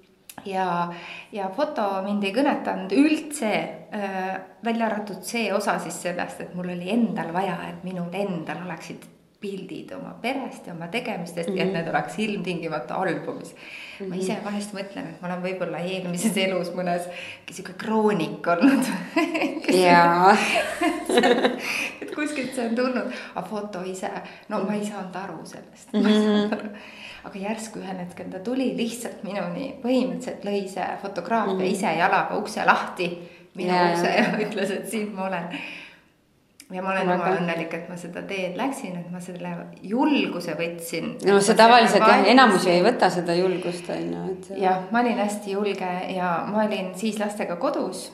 ja, 0.46 0.88
ja 1.32 1.48
foto 1.52 1.84
mind 2.04 2.24
ei 2.24 2.32
kõnetanud 2.32 2.92
üldse 2.96 3.50
äh,, 3.92 4.36
välja 4.64 4.86
arvatud 4.86 5.24
see 5.26 5.50
osa 5.52 5.78
siis 5.82 5.98
sellest, 6.02 6.40
et 6.40 6.54
mul 6.54 6.70
oli 6.70 6.88
endal 6.90 7.32
vaja, 7.34 7.58
et 7.68 7.84
minul 7.84 8.14
endal 8.14 8.62
oleksid 8.64 9.04
pildid 9.40 9.92
oma 9.96 10.12
perest 10.20 10.66
ja 10.66 10.74
oma 10.74 10.88
tegemistest 10.92 11.48
mm 11.48 11.54
-hmm. 11.54 11.58
ja 11.58 11.64
et 11.64 11.70
mhm. 11.70 11.78
need 11.78 11.88
oleks 11.88 12.18
ilmtingimata 12.18 12.94
albumis 12.94 13.54
mm. 13.54 14.06
-hmm. 14.06 14.08
ma 14.08 14.14
ise 14.14 14.36
vahest 14.44 14.74
mõtlen, 14.74 15.08
et 15.10 15.22
ma 15.22 15.28
olen 15.28 15.42
võib-olla 15.42 15.78
eelmises 15.78 16.36
elus 16.36 16.72
mõnes 16.74 17.08
sihuke 17.50 17.72
kroonik 17.72 18.46
olnud 18.46 18.84
jaa 19.86 20.36
et 22.02 22.14
kuskilt 22.14 22.54
see 22.54 22.68
on 22.68 22.76
tulnud, 22.76 23.12
aga 23.34 23.48
foto 23.48 23.82
ise, 23.82 24.10
no 24.48 24.64
ma 24.64 24.74
ei 24.74 24.84
saanud 24.84 25.16
aru 25.16 25.40
sellest 25.44 25.92
mm. 25.92 26.00
-hmm. 26.04 26.70
aga 27.24 27.38
järsku 27.38 27.78
ühel 27.78 27.98
hetkel 27.98 28.30
ta 28.30 28.38
tuli 28.38 28.76
lihtsalt 28.76 29.22
minuni, 29.22 29.74
põhimõtteliselt 29.82 30.44
lõi 30.44 30.68
see 30.68 30.88
fotograafia 31.02 31.54
mm 31.54 31.60
-hmm. 31.60 31.72
ise 31.72 31.98
jalaga 31.98 32.36
ukse 32.36 32.64
lahti 32.64 33.12
minu 33.54 33.74
ukse 33.90 34.10
ja 34.16 34.26
ütles, 34.46 34.70
et 34.70 34.88
siin 34.88 35.14
ma 35.14 35.26
olen 35.26 35.48
ja 36.70 36.82
ma 36.82 36.92
olen 36.92 37.08
jumala 37.08 37.34
õnnelik, 37.38 37.74
et 37.74 37.90
ma 37.90 37.96
seda 37.98 38.22
teed 38.28 38.56
läksin, 38.58 38.94
et 39.00 39.10
ma 39.12 39.20
selle 39.22 39.50
julguse 39.82 40.54
võtsin. 40.58 41.12
no 41.26 41.40
see 41.42 41.58
tavaliselt 41.58 42.06
jah, 42.06 42.24
enamus 42.32 42.66
ei 42.70 42.82
võta 42.84 43.10
seda 43.12 43.34
julgust 43.38 43.90
on 43.90 44.08
ju, 44.14 44.24
et. 44.34 44.48
jah, 44.62 44.86
ma 44.94 45.02
olin 45.02 45.20
hästi 45.24 45.54
julge 45.56 45.92
ja 46.14 46.32
ma 46.48 46.64
olin 46.66 46.92
siis 46.98 47.18
lastega 47.22 47.58
kodus. 47.60 48.10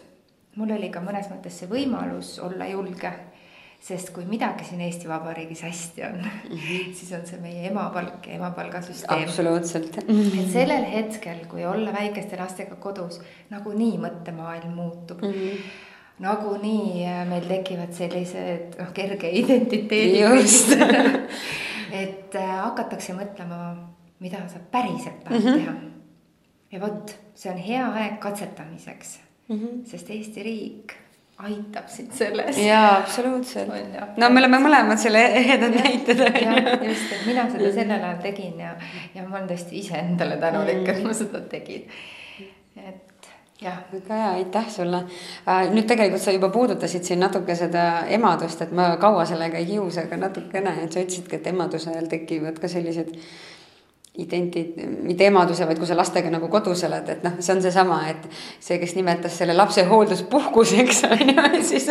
mul 0.57 0.77
oli 0.79 0.93
ka 0.93 1.05
mõnes 1.05 1.29
mõttes 1.33 1.59
see 1.61 1.71
võimalus 1.71 2.37
olla 2.45 2.69
julge. 2.73 3.13
sest 3.87 4.09
kui 4.11 4.25
midagi 4.25 4.65
siin 4.65 4.81
Eesti 4.81 5.09
Vabariigis 5.09 5.61
hästi 5.63 6.03
on 6.03 6.15
mm, 6.17 6.57
-hmm. 6.57 6.95
siis 6.97 7.13
on 7.13 7.27
see 7.27 7.41
meie 7.41 7.69
emapalk 7.69 8.27
ja 8.27 8.39
emapalgasüsteem. 8.39 9.29
absoluutselt 9.29 9.99
et 9.99 10.53
sellel 10.53 10.87
hetkel, 10.93 11.45
kui 11.49 11.67
olla 11.67 11.93
väikeste 11.93 12.41
lastega 12.41 12.77
kodus, 12.77 13.21
nagunii 13.51 13.99
mõttemaailm 13.99 14.73
muutub 14.75 15.23
mm. 15.23 15.33
-hmm 15.33 15.85
nagunii 16.19 17.05
äh, 17.07 17.23
meil 17.29 17.45
tekivad 17.49 17.93
sellised 17.97 18.79
noh, 18.81 18.93
kerge 18.97 19.31
identiteedi. 19.31 20.23
et 22.03 22.35
äh, 22.35 22.55
hakatakse 22.62 23.17
mõtlema, 23.17 23.61
mida 24.25 24.41
sa 24.49 24.62
päriselt 24.73 25.25
tahad 25.25 25.41
mm 25.41 25.49
-hmm. 25.49 25.64
teha. 25.64 25.75
ja 26.73 26.81
vot, 26.81 27.17
see 27.35 27.53
on 27.53 27.59
hea 27.59 27.89
aeg 27.93 28.21
katsetamiseks 28.21 29.19
mm, 29.49 29.57
-hmm. 29.57 29.85
sest 29.85 30.11
Eesti 30.11 30.43
riik 30.43 30.97
aitab 31.37 31.89
sind 31.89 32.12
selles. 32.12 32.59
jaa, 32.59 32.97
absoluutselt. 32.99 33.69
no 34.17 34.31
me 34.31 34.41
oleme 34.41 34.59
mõlemad 34.59 35.01
selle 35.01 35.21
ehedad 35.41 35.75
näited. 35.77 36.21
just, 36.89 37.12
et 37.12 37.27
mina 37.27 37.49
seda 37.51 37.73
sellel 37.79 38.05
ajal 38.05 38.21
tegin 38.23 38.61
ja, 38.61 38.77
ja 39.14 39.25
ma 39.27 39.37
olen 39.37 39.49
tõesti 39.51 39.83
iseendale 39.83 40.39
tänulik, 40.41 40.89
et 40.89 41.03
ma 41.05 41.12
seda 41.17 41.41
tegin. 41.51 41.91
Jah, 43.61 43.79
väga 43.93 44.15
hea, 44.15 44.31
aitäh 44.41 44.71
sulle. 44.71 45.03
Äh, 45.49 45.67
nüüd 45.73 45.89
tegelikult 45.89 46.23
sa 46.23 46.35
juba 46.35 46.51
puudutasid 46.53 47.07
siin 47.07 47.21
natuke 47.25 47.57
seda 47.57 48.07
emadust, 48.13 48.63
et 48.63 48.73
ma 48.77 48.93
kaua 49.01 49.25
sellega 49.29 49.61
ei 49.61 49.69
kiusa, 49.73 50.07
aga 50.07 50.21
natukene, 50.27 50.77
et 50.85 50.93
sa 50.93 51.05
ütlesidki, 51.05 51.41
et 51.41 51.53
emaduse 51.53 51.91
ajal 51.93 52.11
tekivad 52.13 52.61
ka 52.61 52.69
sellised 52.69 53.15
identi-, 54.17 54.67
mitte 55.05 55.29
emaduse, 55.29 55.67
vaid 55.69 55.81
kui 55.81 55.89
sa 55.89 55.97
lastega 55.97 56.31
nagu 56.33 56.49
kodus 56.53 56.85
oled, 56.89 57.09
et 57.13 57.25
noh, 57.25 57.37
see 57.41 57.55
on 57.55 57.63
seesama, 57.65 58.01
et 58.13 58.29
see, 58.61 58.79
kes 58.83 58.97
nimetas 58.97 59.37
selle 59.41 59.57
lapse 59.57 59.85
hoolduspuhkuseks 59.89 61.05
on 61.11 61.25
ju, 61.33 61.47
et 61.51 61.65
siis, 61.69 61.89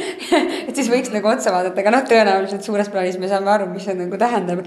et 0.68 0.74
siis 0.74 0.90
võiks 0.90 1.14
nagu 1.14 1.30
otsa 1.30 1.54
vaadata, 1.54 1.82
aga 1.82 1.94
noh, 1.94 2.06
tõenäoliselt 2.10 2.66
suures 2.66 2.90
plaanis 2.92 3.18
me 3.22 3.30
saame 3.30 3.54
aru, 3.54 3.70
mis 3.72 3.86
see 3.86 3.98
nagu 3.98 4.18
tähendab 4.20 4.66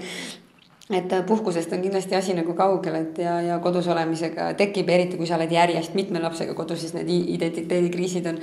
et 0.92 1.12
äh, 1.12 1.24
puhkusest 1.26 1.72
on 1.72 1.82
kindlasti 1.82 2.16
asi 2.16 2.34
nagu 2.36 2.54
kaugel, 2.54 2.98
et 3.00 3.18
ja, 3.22 3.38
ja 3.42 3.58
kodus 3.64 3.88
olemisega 3.88 4.52
tekib, 4.58 4.90
eriti 4.92 5.16
kui 5.20 5.28
sa 5.28 5.38
oled 5.38 5.52
järjest 5.52 5.96
mitme 5.98 6.20
lapsega 6.22 6.54
kodus, 6.58 6.82
siis 6.84 6.94
need 6.96 7.10
identiteedikriisid 7.10 8.28
on 8.28 8.38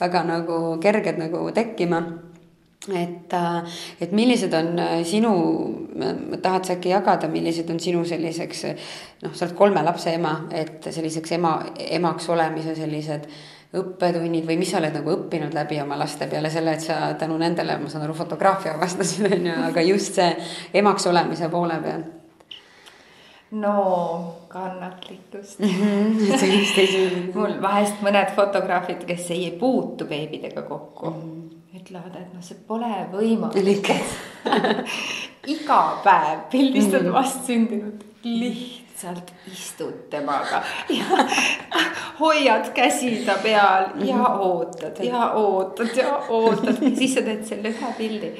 väga 0.00 0.24
nagu 0.28 0.60
kerged 0.82 1.20
nagu 1.20 1.48
tekkima. 1.54 2.02
Et, 2.84 3.32
äh, 3.32 3.78
et 4.04 4.12
millised 4.12 4.52
on 4.54 4.78
äh, 4.78 4.98
sinu, 5.08 5.32
tahad 6.42 6.68
sa 6.68 6.76
äkki 6.76 6.92
jagada, 6.92 7.30
millised 7.32 7.70
on 7.72 7.80
sinu 7.80 8.04
selliseks 8.04 8.66
noh, 9.22 9.32
sa 9.32 9.46
oled 9.46 9.56
kolme 9.56 9.84
lapse 9.86 10.12
ema, 10.12 10.34
et 10.52 10.84
selliseks 10.92 11.32
ema, 11.38 11.56
emaks 11.96 12.28
olemise 12.34 12.76
sellised 12.76 13.24
õppetunnid 13.80 14.46
või 14.48 14.58
mis 14.60 14.70
sa 14.70 14.80
oled 14.80 14.94
nagu 14.94 15.14
õppinud 15.14 15.54
läbi 15.54 15.80
oma 15.82 15.98
laste 15.98 16.28
peale 16.30 16.50
selle, 16.50 16.76
et 16.76 16.84
sa 16.84 17.14
tänu 17.18 17.38
nendele, 17.40 17.78
ma 17.78 17.88
saan 17.92 18.04
aru, 18.06 18.16
fotograafia 18.18 18.74
avastasid, 18.74 19.26
on 19.32 19.48
ju, 19.50 19.56
aga 19.70 19.86
just 19.86 20.20
see 20.20 20.36
emaks 20.82 21.06
olemise 21.10 21.48
poole 21.52 21.80
peal 21.84 22.04
no 23.54 24.34
kannatlikkust. 24.48 25.60
-hmm. 25.60 27.34
mul 27.34 27.62
vahest 27.62 28.02
mõned 28.02 28.34
fotograafid, 28.36 29.04
kes 29.06 29.30
ei 29.30 29.50
puutu 29.60 30.04
beebidega 30.04 30.62
kokku 30.62 31.10
mm, 31.10 31.20
-hmm. 31.20 31.76
ütlevad, 31.80 32.16
et 32.20 32.34
noh, 32.34 32.42
see 32.42 32.58
pole 32.66 32.94
võimalik 33.12 33.90
iga 35.54 36.00
päev 36.04 36.38
pildistad 36.50 37.02
mm 37.02 37.08
-hmm. 37.08 37.12
vastsündinud 37.12 38.04
lihtsalt 38.24 38.83
lihtsalt 39.04 39.32
istud 39.52 40.10
temaga 40.10 40.62
ja 40.98 41.04
hoiad 42.20 42.72
käsi 42.74 43.24
ta 43.26 43.34
peal 43.42 43.86
ja 43.96 44.16
mhm. 44.16 44.40
ootad 44.40 45.04
ja 45.04 45.30
ootad 45.44 45.96
ja 45.96 46.18
ootad, 46.28 46.76
siis 46.98 47.14
sa 47.14 47.22
teed 47.22 47.44
selle 47.44 47.74
ühe 47.74 47.96
pildi 47.98 48.34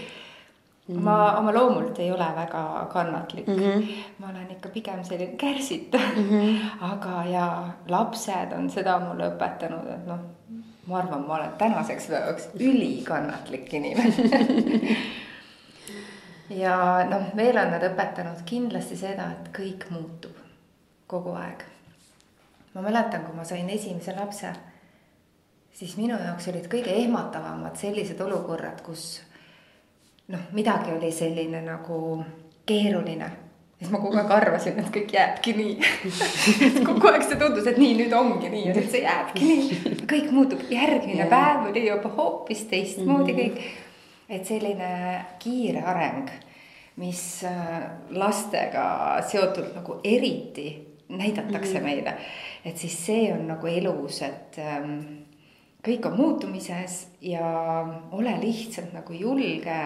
Mm 0.89 0.97
-hmm. 0.97 1.01
ma 1.01 1.39
oma 1.39 1.53
loomult 1.55 1.99
ei 1.99 2.11
ole 2.13 2.27
väga 2.37 2.89
kannatlik 2.93 3.47
mm. 3.47 3.55
-hmm. 3.55 3.87
ma 4.19 4.27
olen 4.29 4.51
ikka 4.51 4.69
pigem 4.69 5.05
selline 5.05 5.37
kärsitav 5.37 6.01
mm. 6.17 6.29
-hmm. 6.29 6.59
aga, 6.93 7.25
ja 7.25 7.69
lapsed 7.89 8.53
on 8.53 8.71
seda 8.71 8.99
mulle 9.01 9.31
õpetanud, 9.31 9.89
et 9.95 10.07
noh, 10.07 10.19
ma 10.87 10.99
arvan, 10.99 11.25
ma 11.27 11.35
olen 11.35 11.53
tänaseks 11.59 12.07
päevaks 12.07 12.49
ülikannatlik 12.61 13.75
inimene 13.75 14.97
ja 16.65 17.05
noh, 17.11 17.23
veel 17.37 17.57
on 17.57 17.71
nad 17.71 17.83
õpetanud 17.83 18.45
kindlasti 18.45 18.97
seda, 18.97 19.31
et 19.33 19.53
kõik 19.57 19.89
muutub 19.91 20.44
kogu 21.15 21.35
aeg. 21.39 21.63
ma 22.75 22.83
mäletan, 22.83 23.23
kui 23.25 23.37
ma 23.37 23.45
sain 23.47 23.71
esimese 23.71 24.17
lapse, 24.17 24.51
siis 25.73 25.97
minu 25.97 26.19
jaoks 26.19 26.49
olid 26.51 26.67
kõige 26.71 26.91
ehmatavamad 27.05 27.79
sellised 27.79 28.21
olukorrad, 28.21 28.83
kus 28.83 29.23
noh, 30.29 30.51
midagi 30.53 30.93
oli 30.97 31.13
selline 31.13 31.63
nagu 31.63 31.99
keeruline 32.67 33.31
siis 33.79 33.91
ma 33.93 34.01
kogu 34.01 34.19
aeg 34.21 34.33
arvasin, 34.33 34.79
et 34.81 34.91
kõik 34.95 35.13
jääbki 35.15 35.55
nii 35.59 35.75
kogu 36.89 37.11
aeg 37.11 37.27
see 37.27 37.39
tundus, 37.41 37.67
et 37.69 37.81
nii, 37.81 37.97
nüüd 37.99 38.15
ongi 38.17 38.51
nii 38.53 38.69
ja 38.69 38.77
nüüd 38.77 38.91
see 38.91 39.03
jääbki 39.05 39.51
nii. 39.51 39.99
kõik 40.11 40.31
muutub, 40.35 40.63
järgmine 40.71 41.25
yeah. 41.25 41.31
päev 41.33 41.69
oli 41.71 41.85
juba 41.89 42.13
hoopis 42.17 42.65
teistmoodi 42.71 43.33
mm 43.33 43.39
-hmm. 43.39 43.59
kõik. 43.59 43.93
et 44.29 44.47
selline 44.47 44.91
kiire 45.39 45.83
areng, 45.85 46.31
mis 46.97 47.45
äh, 47.45 47.83
lastega 48.11 49.21
seotult 49.29 49.75
nagu 49.75 50.01
eriti 50.05 50.94
näidatakse 51.09 51.75
mm 51.75 51.81
-hmm. 51.81 51.83
meile. 51.83 52.15
et 52.65 52.77
siis 52.77 53.07
see 53.07 53.33
on 53.33 53.47
nagu 53.49 53.67
elus, 53.67 54.23
et 54.23 54.59
ähm, 54.59 55.01
kõik 55.85 56.07
on 56.09 56.17
muutumises 56.17 57.09
ja 57.21 57.47
ole 58.13 58.41
lihtsalt 58.41 58.93
nagu 58.93 59.13
julge 59.13 59.81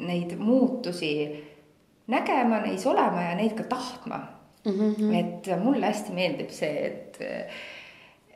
neid 0.00 0.34
muutusi 0.38 1.44
nägema, 2.10 2.60
neis 2.60 2.86
olema 2.86 3.22
ja 3.22 3.34
neid 3.38 3.54
ka 3.58 3.62
tahtma 3.62 4.20
mm. 4.64 4.72
-hmm. 4.72 5.14
et 5.14 5.62
mulle 5.62 5.86
hästi 5.86 6.12
meeldib 6.12 6.50
see, 6.50 6.86
et, 6.86 7.20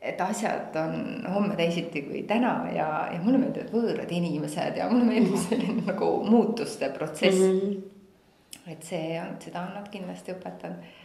et 0.03 0.21
asjad 0.21 0.77
on 0.77 1.27
homme 1.35 1.57
teisiti 1.57 2.03
kui 2.03 2.23
täna 2.23 2.55
ja, 2.75 2.89
ja 3.12 3.23
mulle 3.23 3.39
meeldivad 3.39 3.73
võõrad 3.75 4.12
inimesed 4.12 4.77
ja 4.79 4.89
mulle 4.91 5.05
meeldib 5.05 5.41
selline 5.49 5.83
nagu 5.87 6.11
muutuste 6.31 6.89
protsess 6.95 7.39
mm. 7.39 7.61
-hmm. 7.61 8.73
et 8.73 8.83
see 8.83 9.21
on, 9.21 9.35
seda 9.41 9.67
on 9.67 9.75
nad 9.81 9.91
kindlasti 9.91 10.33
õpetanud 10.37 11.03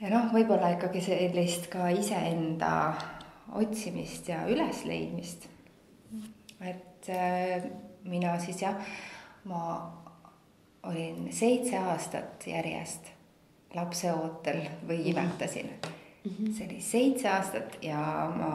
ja 0.00 0.10
noh, 0.12 0.30
võib-olla 0.32 0.74
ikkagi 0.76 1.00
sellist 1.04 1.68
ka 1.72 1.88
iseenda 1.94 2.72
otsimist 3.56 4.28
ja 4.28 4.44
ülesleidmist. 4.50 5.48
et 6.60 7.08
äh, 7.12 7.62
mina 8.04 8.38
siis 8.38 8.62
jah, 8.62 8.76
ma 9.44 9.62
olin 10.86 11.28
seitse 11.32 11.78
aastat 11.78 12.46
järjest 12.46 13.12
lapseootel 13.74 14.62
või 14.88 15.02
imetasin 15.10 15.68
mm. 15.68 16.30
-hmm. 16.30 16.52
see 16.52 16.66
oli 16.66 16.80
seitse 16.80 17.28
aastat 17.28 17.78
ja 17.82 18.00
ma 18.36 18.52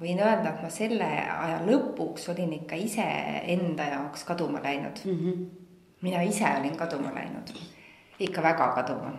võin 0.00 0.20
öelda, 0.20 0.50
et 0.54 0.62
ma 0.62 0.70
selle 0.70 1.08
aja 1.36 1.60
lõpuks 1.66 2.28
olin 2.32 2.52
ikka 2.60 2.76
iseenda 2.76 3.88
jaoks 3.94 4.24
kaduma 4.24 4.62
läinud 4.62 5.04
mm. 5.04 5.18
-hmm. 5.18 5.44
mina 6.00 6.22
ise 6.22 6.48
olin 6.60 6.76
kaduma 6.76 7.14
läinud, 7.14 7.54
ikka 8.18 8.42
väga 8.42 8.72
kaduma 8.74 9.12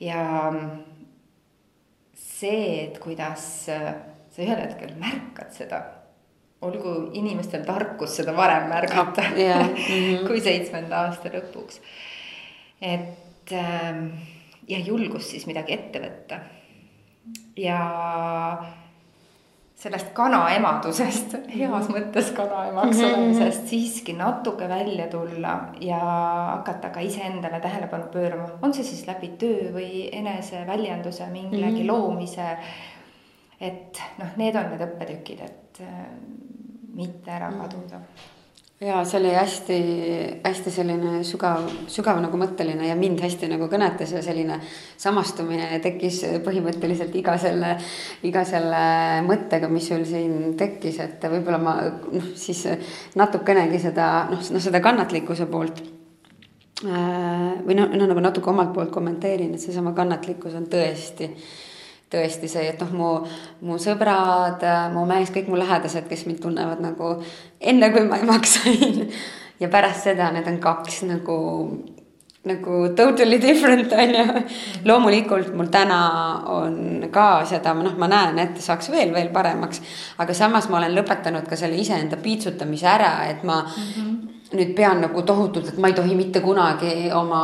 ja 0.00 0.52
see, 2.14 2.84
et 2.84 2.98
kuidas 3.02 3.46
sa 3.66 4.42
ühel 4.42 4.60
hetkel 4.60 4.92
märkad 5.00 5.54
seda, 5.56 5.80
olgu 6.66 6.94
inimestel 7.16 7.64
tarkus 7.68 8.16
seda 8.18 8.34
varem 8.36 8.68
märgata 8.68 9.24
yeah. 9.36 9.62
mm 9.68 9.76
-hmm. 9.76 10.26
kui 10.26 10.40
seitsmenda 10.40 11.06
aasta 11.06 11.28
lõpuks. 11.32 11.80
et 12.80 13.52
ähm, 13.52 14.08
ja 14.68 14.78
julgus 14.78 15.30
siis 15.30 15.46
midagi 15.46 15.72
ette 15.72 16.00
võtta 16.00 16.40
ja 17.56 17.78
sellest 19.86 20.10
kanaemadusest, 20.16 21.36
heas 21.52 21.90
mõttes 21.92 22.32
kanaemaks 22.34 22.96
mm 22.96 23.02
-hmm. 23.02 23.14
olemisest 23.14 23.68
siiski 23.70 24.16
natuke 24.18 24.68
välja 24.68 25.06
tulla 25.12 25.54
ja 25.80 26.00
hakata 26.50 26.90
ka 26.90 27.00
iseendale 27.00 27.60
tähelepanu 27.60 28.10
pöörama, 28.12 28.48
on 28.62 28.74
see 28.74 28.84
siis 28.84 29.06
läbi 29.06 29.28
töö 29.38 29.72
või 29.74 30.08
eneseväljenduse, 30.12 31.26
millegi 31.32 31.82
mm 31.82 31.82
-hmm. 31.82 31.86
loomise. 31.86 32.56
et 33.60 34.02
noh, 34.18 34.36
need 34.36 34.56
on 34.56 34.66
need 34.70 34.80
õppetükid, 34.84 35.44
et 35.44 35.80
äh, 35.80 36.06
mitte 36.94 37.30
ära 37.30 37.50
mhm. 37.50 37.60
kaduda 37.60 38.00
ja 38.80 38.98
see 39.08 39.20
oli 39.20 39.30
hästi-hästi 39.32 40.70
selline 40.72 41.22
sügav, 41.24 41.64
sügav 41.88 42.18
nagu 42.20 42.36
mõtteline 42.40 42.90
ja 42.90 42.96
mind 42.98 43.22
hästi 43.24 43.48
nagu 43.48 43.70
kõnetas 43.72 44.12
ja 44.12 44.20
selline 44.24 44.58
samastumine 45.00 45.78
tekkis 45.84 46.20
põhimõtteliselt 46.44 47.14
iga 47.16 47.38
selle, 47.40 47.72
iga 48.28 48.44
selle 48.44 48.82
mõttega, 49.24 49.70
mis 49.72 49.88
sul 49.88 50.04
siin 50.08 50.56
tekkis, 50.60 51.00
et 51.04 51.24
võib-olla 51.24 51.60
ma 51.62 51.76
noh, 51.88 52.32
siis 52.36 52.66
natukenegi 53.16 53.80
seda 53.86 54.10
noh, 54.32 54.44
noh 54.44 54.66
seda 54.66 54.82
kannatlikkuse 54.84 55.48
poolt 55.48 55.80
äh, 56.84 57.56
või 57.64 57.78
noh, 57.80 57.88
no 57.96 58.10
nagu 58.12 58.26
natuke 58.28 58.52
omalt 58.52 58.74
poolt 58.76 58.92
kommenteerin, 58.92 59.56
et 59.56 59.64
seesama 59.64 59.96
kannatlikkus 59.96 60.58
on 60.60 60.68
tõesti 60.68 61.32
tõesti 62.12 62.48
see, 62.50 62.68
et 62.70 62.80
noh, 62.84 62.92
mu, 62.94 63.10
mu 63.66 63.78
sõbrad, 63.82 64.62
mu 64.94 65.02
mees, 65.08 65.32
kõik 65.34 65.50
mu 65.50 65.58
lähedased, 65.58 66.06
kes 66.08 66.26
mind 66.28 66.40
tunnevad 66.44 66.82
nagu 66.84 67.16
enne, 67.60 67.90
kui 67.94 68.06
ma 68.06 68.20
emaks 68.22 68.58
sain 68.60 69.04
ja 69.60 69.70
pärast 69.72 70.06
seda, 70.06 70.30
need 70.34 70.46
on 70.50 70.60
kaks 70.62 71.00
nagu, 71.08 71.38
nagu 72.46 72.78
totally 72.98 73.40
different 73.42 73.92
on 73.92 74.14
ju. 74.20 74.44
loomulikult 74.86 75.50
mul 75.56 75.72
täna 75.72 75.98
on 76.54 77.08
ka 77.12 77.44
seda, 77.48 77.74
noh, 77.74 77.98
ma 77.98 78.10
näen, 78.12 78.38
et 78.44 78.62
saaks 78.62 78.92
veel, 78.94 79.10
veel 79.16 79.32
paremaks, 79.34 79.82
aga 80.22 80.36
samas 80.36 80.70
ma 80.70 80.78
olen 80.80 80.94
lõpetanud 81.00 81.50
ka 81.50 81.58
selle 81.58 81.80
iseenda 81.82 82.20
piitsutamise 82.22 82.90
ära, 82.94 83.12
et 83.32 83.44
ma 83.44 83.62
mm. 83.66 83.92
-hmm 83.92 84.35
nüüd 84.54 84.74
pean 84.78 85.00
nagu 85.02 85.22
tohutult, 85.26 85.72
et 85.72 85.78
ma 85.82 85.88
ei 85.90 85.94
tohi 85.96 86.14
mitte 86.14 86.38
kunagi 86.44 87.08
oma 87.14 87.40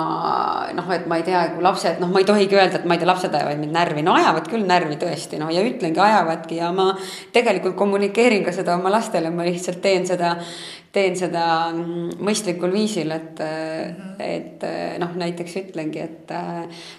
noh, 0.77 0.91
et 0.95 1.09
ma 1.11 1.19
ei 1.19 1.25
tea, 1.27 1.41
kui 1.55 1.65
lapsed, 1.65 1.99
noh, 2.03 2.13
ma 2.13 2.23
ei 2.23 2.29
tohigi 2.29 2.55
öelda, 2.55 2.79
et 2.79 2.87
ma 2.87 2.95
ei 2.95 3.03
tea, 3.03 3.09
lapsed 3.11 3.35
ajavad 3.35 3.59
mind 3.59 3.75
närvi, 3.75 4.05
no 4.07 4.15
ajavad 4.15 4.47
küll 4.51 4.63
närvi 4.69 4.99
tõesti, 5.01 5.41
noh 5.43 5.51
ja 5.51 5.65
ütlengi, 5.67 5.99
ajavadki. 5.99 6.61
Ja 6.61 6.71
ma 6.75 6.93
tegelikult 7.35 7.75
kommunikeerin 7.81 8.47
ka 8.47 8.55
seda 8.55 8.77
oma 8.79 8.93
lastele, 8.95 9.33
ma 9.35 9.47
lihtsalt 9.49 9.83
teen 9.83 10.07
seda, 10.07 10.37
teen 10.93 11.15
seda 11.17 11.45
mõistlikul 11.73 12.73
viisil, 12.73 13.11
et 13.15 13.39
mm, 13.41 13.95
-hmm. 13.97 14.17
et 14.19 14.67
noh, 15.01 15.15
näiteks 15.17 15.57
ütlengi, 15.63 16.03
et 16.05 16.35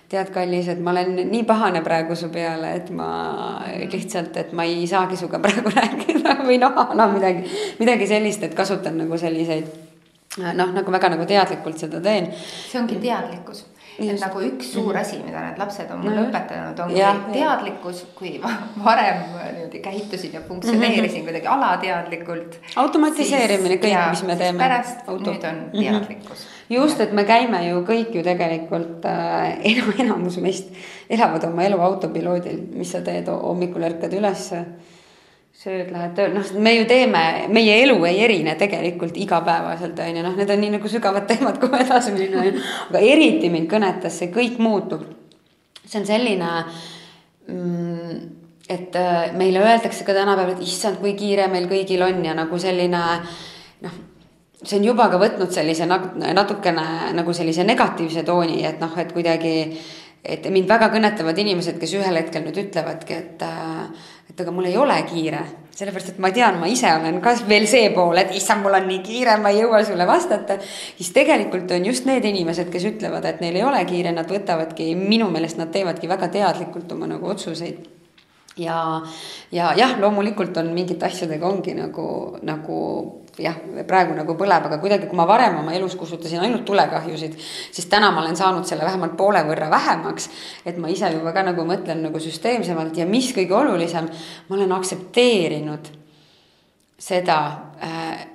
tead, 0.10 0.32
kallis, 0.34 0.68
et 0.68 0.82
ma 0.82 0.92
olen 0.92 1.16
nii 1.30 1.44
pahane 1.44 1.84
praegu 1.86 2.16
su 2.16 2.30
peale, 2.34 2.74
et 2.80 2.90
ma 2.90 3.10
lihtsalt, 3.92 4.38
et 4.38 4.54
ma 4.54 4.66
ei 4.66 4.88
saagi 4.88 5.18
sinuga 5.18 5.40
praegu 5.46 5.70
rääkida 5.76 6.40
või 6.42 6.58
noh, 6.62 6.96
no 6.96 7.08
midagi, 7.14 7.46
midagi 7.80 8.08
sellist, 8.08 8.44
et 8.44 8.58
kasutan 8.58 8.98
nagu 8.98 9.18
selliseid 9.18 9.70
noh, 10.38 10.74
nagu 10.74 10.92
väga 10.92 11.14
nagu 11.14 11.26
teadlikult 11.30 11.78
seda 11.78 12.02
teen. 12.02 12.32
see 12.72 12.82
ongi 12.82 12.98
teadlikkus. 13.02 13.66
Et 14.00 14.20
nagu 14.22 14.42
üks 14.42 14.72
suur 14.74 14.92
mhm. 14.94 15.02
asi, 15.02 15.20
mida 15.26 15.42
need 15.46 15.60
lapsed 15.62 15.92
on 15.94 16.02
mulle 16.04 16.26
õpetanud, 16.28 16.80
ongi 16.86 17.00
ja, 17.00 17.12
teadlikkus, 17.30 18.04
kui 18.18 18.36
ma 18.44 18.52
varem 18.88 19.22
niimoodi 19.28 19.84
käitusin 19.84 20.34
ja 20.38 20.42
funktsioneerisin 20.48 21.04
mm 21.04 21.20
-hmm. 21.20 21.24
kuidagi 21.24 21.48
alateadlikult. 21.48 22.58
automatiseerimine, 22.76 23.78
kõik, 23.84 24.10
mis 24.10 24.24
me 24.24 24.36
teeme. 24.36 24.64
pärast 24.64 25.08
Auto. 25.08 25.32
nüüd 25.32 25.50
on 25.50 25.56
mhm. 25.56 25.80
teadlikkus 25.80 26.40
mm. 26.40 26.46
-hmm. 26.46 26.76
just, 26.76 27.00
et 27.00 27.14
me 27.14 27.24
käime 27.24 27.68
ju 27.68 27.84
kõik 27.84 28.16
ju 28.16 28.24
tegelikult 28.24 29.06
äh,, 29.06 30.00
enamus 30.06 30.38
meist 30.38 30.74
elavad 31.10 31.44
oma 31.44 31.64
elu 31.64 31.80
autopiloodil, 31.82 32.60
mis 32.74 32.92
sa 32.92 33.02
teed, 33.02 33.28
hommikul 33.28 33.84
ärkad 33.84 34.14
ülesse 34.14 34.66
sööd, 35.64 35.90
lähed 35.94 36.14
tööle, 36.18 36.36
noh, 36.36 36.52
me 36.60 36.74
ju 36.76 36.86
teeme, 36.90 37.24
meie 37.54 37.80
elu 37.86 37.96
ei 38.10 38.20
erine 38.26 38.56
tegelikult 38.60 39.18
igapäevaselt 39.24 40.00
on 40.04 40.20
ju, 40.20 40.24
noh, 40.26 40.38
need 40.40 40.52
on 40.52 40.62
nii 40.64 40.76
nagu 40.76 40.92
sügavad 40.92 41.28
teemad, 41.30 41.60
kuhu 41.62 41.80
edasi 41.80 42.12
minna 42.16 42.42
on 42.42 42.50
ju. 42.50 42.64
aga 42.90 43.04
eriti 43.14 43.52
mind 43.54 43.70
kõnetas, 43.72 44.20
see 44.20 44.32
kõik 44.34 44.60
muutub. 44.64 45.06
see 45.86 46.00
on 46.02 46.08
selline 46.08 46.50
mm, 47.48 48.18
et 48.70 48.96
äh, 48.96 49.34
meile 49.36 49.60
öeldakse 49.64 50.06
ka 50.08 50.16
tänapäeval, 50.16 50.56
et 50.56 50.64
issand, 50.68 51.00
kui 51.02 51.14
kiire 51.20 51.48
meil 51.52 51.68
kõigil 51.72 52.04
on 52.06 52.24
ja 52.26 52.36
nagu 52.36 52.60
selline 52.60 53.04
noh, 53.84 53.98
see 54.64 54.80
on 54.80 54.88
juba 54.88 55.10
ka 55.12 55.20
võtnud 55.22 55.52
sellise 55.52 55.88
natukene 55.88 57.14
nagu 57.16 57.36
sellise 57.36 57.66
negatiivse 57.68 58.24
tooni, 58.28 58.64
et 58.68 58.80
noh, 58.84 58.96
et 59.00 59.12
kuidagi, 59.16 59.56
et 60.24 60.48
mind 60.52 60.72
väga 60.72 60.90
kõnetavad 60.94 61.40
inimesed, 61.44 61.80
kes 61.80 61.96
ühel 62.00 62.20
hetkel 62.22 62.46
nüüd 62.48 62.60
ütlevadki, 62.66 63.20
et 63.20 63.48
äh, 63.48 64.12
et 64.34 64.42
aga 64.42 64.52
mul 64.52 64.66
ei 64.66 64.78
ole 64.78 64.96
kiire, 65.06 65.42
sellepärast 65.74 66.14
et 66.14 66.22
ma 66.22 66.32
tean, 66.34 66.60
ma 66.62 66.68
ise 66.70 66.90
olen 66.90 67.20
ka 67.22 67.36
veel 67.48 67.68
see 67.70 67.92
pool, 67.94 68.18
et 68.18 68.34
issand, 68.34 68.66
mul 68.66 68.78
on 68.80 68.88
nii 68.90 69.02
kiire, 69.06 69.38
ma 69.42 69.52
ei 69.54 69.62
jõua 69.62 69.84
sulle 69.86 70.08
vastata. 70.10 70.58
siis 70.98 71.12
tegelikult 71.14 71.72
on 71.72 71.86
just 71.86 72.06
need 72.10 72.26
inimesed, 72.26 72.72
kes 72.74 72.88
ütlevad, 72.90 73.26
et 73.30 73.42
neil 73.42 73.62
ei 73.62 73.64
ole 73.64 73.86
kiire, 73.86 74.12
nad 74.12 74.30
võtavadki, 74.30 74.96
minu 74.98 75.30
meelest 75.30 75.62
nad 75.62 75.70
teevadki 75.74 76.10
väga 76.10 76.32
teadlikult 76.34 76.92
oma 76.98 77.10
nagu 77.14 77.30
otsuseid 77.30 77.86
ja, 78.58 79.02
ja 79.52 79.74
jah, 79.78 79.98
loomulikult 80.00 80.58
on 80.58 80.74
mingite 80.74 81.06
asjadega 81.06 81.48
ongi 81.48 81.74
nagu, 81.78 82.08
nagu 82.42 82.80
jah, 83.42 83.56
praegu 83.88 84.14
nagu 84.18 84.36
põleb, 84.38 84.68
aga 84.68 84.78
kuidagi, 84.82 85.08
kui 85.10 85.18
ma 85.18 85.26
varem 85.30 85.58
oma 85.62 85.74
elus 85.74 85.96
kustutasin 85.98 86.44
ainult 86.44 86.66
tulekahjusid, 86.68 87.38
siis 87.74 87.88
täna 87.90 88.12
ma 88.14 88.22
olen 88.22 88.38
saanud 88.38 88.68
selle 88.70 88.86
vähemalt 88.86 89.16
poole 89.18 89.42
võrra 89.48 89.70
vähemaks. 89.72 90.30
et 90.66 90.78
ma 90.78 90.92
ise 90.94 91.10
juba 91.14 91.34
ka 91.34 91.44
nagu 91.44 91.66
mõtlen 91.66 92.04
nagu 92.06 92.20
süsteemsemalt 92.20 92.98
ja 92.98 93.06
mis 93.10 93.32
kõige 93.34 93.58
olulisem, 93.58 94.10
ma 94.50 94.56
olen 94.56 94.72
aktsepteerinud 94.78 95.90
seda 97.04 97.40
äh, 97.84 98.28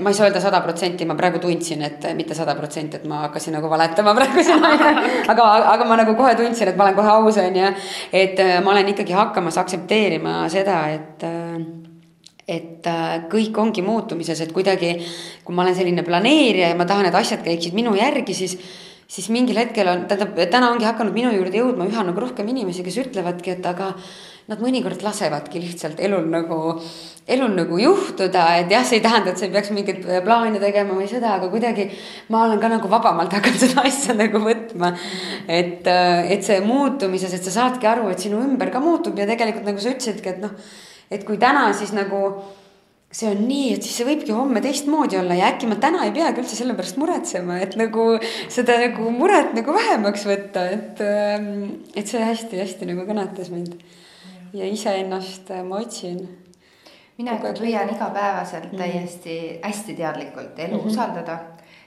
ma 0.00 0.10
ei 0.10 0.14
saa 0.14 0.26
öelda 0.26 0.40
sada 0.40 0.60
protsenti, 0.60 1.04
ma 1.04 1.14
praegu 1.14 1.38
tundsin, 1.38 1.82
et 1.86 2.04
mitte 2.16 2.34
sada 2.34 2.54
protsenti, 2.56 2.98
et 2.98 3.06
ma 3.08 3.22
hakkasin 3.26 3.54
nagu 3.56 3.70
valetama 3.70 4.14
praegu 4.18 4.42
siin 4.44 4.64
aga, 4.64 5.46
aga 5.74 5.86
ma 5.86 6.00
nagu 6.00 6.16
kohe 6.18 6.34
tundsin, 6.38 6.72
et 6.72 6.76
ma 6.76 6.88
olen 6.88 6.98
kohe 6.98 7.14
aus, 7.14 7.38
on 7.38 7.62
ju. 7.62 7.70
et 8.12 8.42
äh, 8.42 8.58
ma 8.64 8.74
olen 8.74 8.92
ikkagi 8.94 9.14
hakkamas 9.16 9.60
aktsepteerima 9.62 10.42
seda, 10.52 10.82
et 10.92 11.24
äh, 11.28 11.91
et 12.48 12.86
äh, 12.90 13.26
kõik 13.30 13.58
ongi 13.58 13.84
muutumises, 13.86 14.40
et 14.42 14.54
kuidagi, 14.54 14.96
kui 15.44 15.54
ma 15.54 15.62
olen 15.66 15.76
selline 15.78 16.02
planeerija 16.06 16.72
ja 16.72 16.78
ma 16.78 16.88
tahan, 16.88 17.06
et 17.08 17.18
asjad 17.18 17.44
käiksid 17.46 17.76
minu 17.78 17.94
järgi, 17.98 18.34
siis 18.34 18.58
siis 19.12 19.28
mingil 19.28 19.58
hetkel 19.60 19.88
on, 19.92 20.06
tähendab, 20.08 20.38
täna 20.50 20.70
ongi 20.72 20.86
hakanud 20.88 21.12
minu 21.12 21.32
juurde 21.34 21.58
jõudma 21.60 21.84
üha 21.90 22.04
nagu 22.06 22.22
rohkem 22.22 22.48
inimesi, 22.48 22.84
kes 22.86 22.96
ütlevadki, 23.02 23.58
et 23.58 23.66
aga 23.68 23.90
nad 24.48 24.60
mõnikord 24.62 25.02
lasevadki 25.04 25.60
lihtsalt 25.62 26.00
elul 26.02 26.24
nagu, 26.32 26.56
elul 27.30 27.52
nagu 27.54 27.78
juhtuda, 27.78 28.46
et 28.62 28.72
jah, 28.72 28.86
see 28.88 28.98
ei 28.98 29.04
tähenda, 29.04 29.34
et 29.34 29.40
sa 29.40 29.46
ei 29.46 29.52
peaks 29.52 29.70
mingeid 29.74 30.00
plaane 30.24 30.62
tegema 30.62 30.96
või 30.96 31.06
seda, 31.10 31.36
aga 31.36 31.50
kuidagi 31.52 31.90
ma 32.32 32.46
olen 32.46 32.62
ka 32.62 32.70
nagu 32.72 32.90
vabamalt 32.90 33.34
hakanud 33.36 33.60
seda 33.62 33.84
asja 33.86 34.16
nagu 34.18 34.40
võtma. 34.42 34.94
et, 35.46 35.84
et 35.86 36.48
see 36.48 36.62
muutumises, 36.64 37.36
et 37.36 37.44
sa 37.44 37.54
saadki 37.58 37.90
aru, 37.92 38.08
et 38.10 38.24
sinu 38.24 38.40
ümber 38.42 38.72
ka 38.72 38.80
muutub 38.82 39.20
ja 39.20 39.28
tegelikult 39.28 39.68
nagu 39.68 39.84
sa 39.84 39.92
ütlesidki, 39.92 40.34
et 40.34 40.42
noh 40.42 40.56
et 41.12 41.24
kui 41.28 41.38
täna 41.40 41.68
siis 41.76 41.92
nagu 41.96 42.24
see 43.12 43.28
on 43.28 43.42
nii, 43.44 43.72
et 43.76 43.84
siis 43.84 43.98
see 44.00 44.06
võibki 44.08 44.32
homme 44.32 44.62
teistmoodi 44.64 45.18
olla 45.20 45.36
ja 45.36 45.50
äkki 45.52 45.68
ma 45.68 45.76
täna 45.80 46.06
ei 46.06 46.14
peagi 46.16 46.40
üldse 46.40 46.56
selle 46.56 46.76
pärast 46.78 46.96
muretsema, 47.00 47.58
et 47.60 47.76
nagu 47.80 48.06
seda 48.52 48.78
nagu 48.80 49.10
muret 49.12 49.52
nagu 49.56 49.74
vähemaks 49.76 50.24
võtta, 50.28 50.64
et, 50.72 51.02
ähm, 51.04 51.82
et 51.92 52.08
see 52.08 52.22
hästi-hästi 52.24 52.88
nagu 52.88 53.04
kõnetas 53.08 53.52
mind. 53.52 53.76
ja 54.52 54.66
iseennast 54.68 55.50
äh, 55.52 55.62
ma 55.64 55.80
otsin. 55.80 56.24
mina 57.18 57.36
ikka 57.36 57.52
püüan 57.60 57.92
igapäevaselt 57.92 58.72
mhm. 58.72 58.80
täiesti 58.80 59.36
hästi 59.62 59.94
teadlikult 59.94 60.58
elu 60.58 60.76
mm 60.76 60.80
-hmm. 60.80 60.86
usaldada 60.86 61.38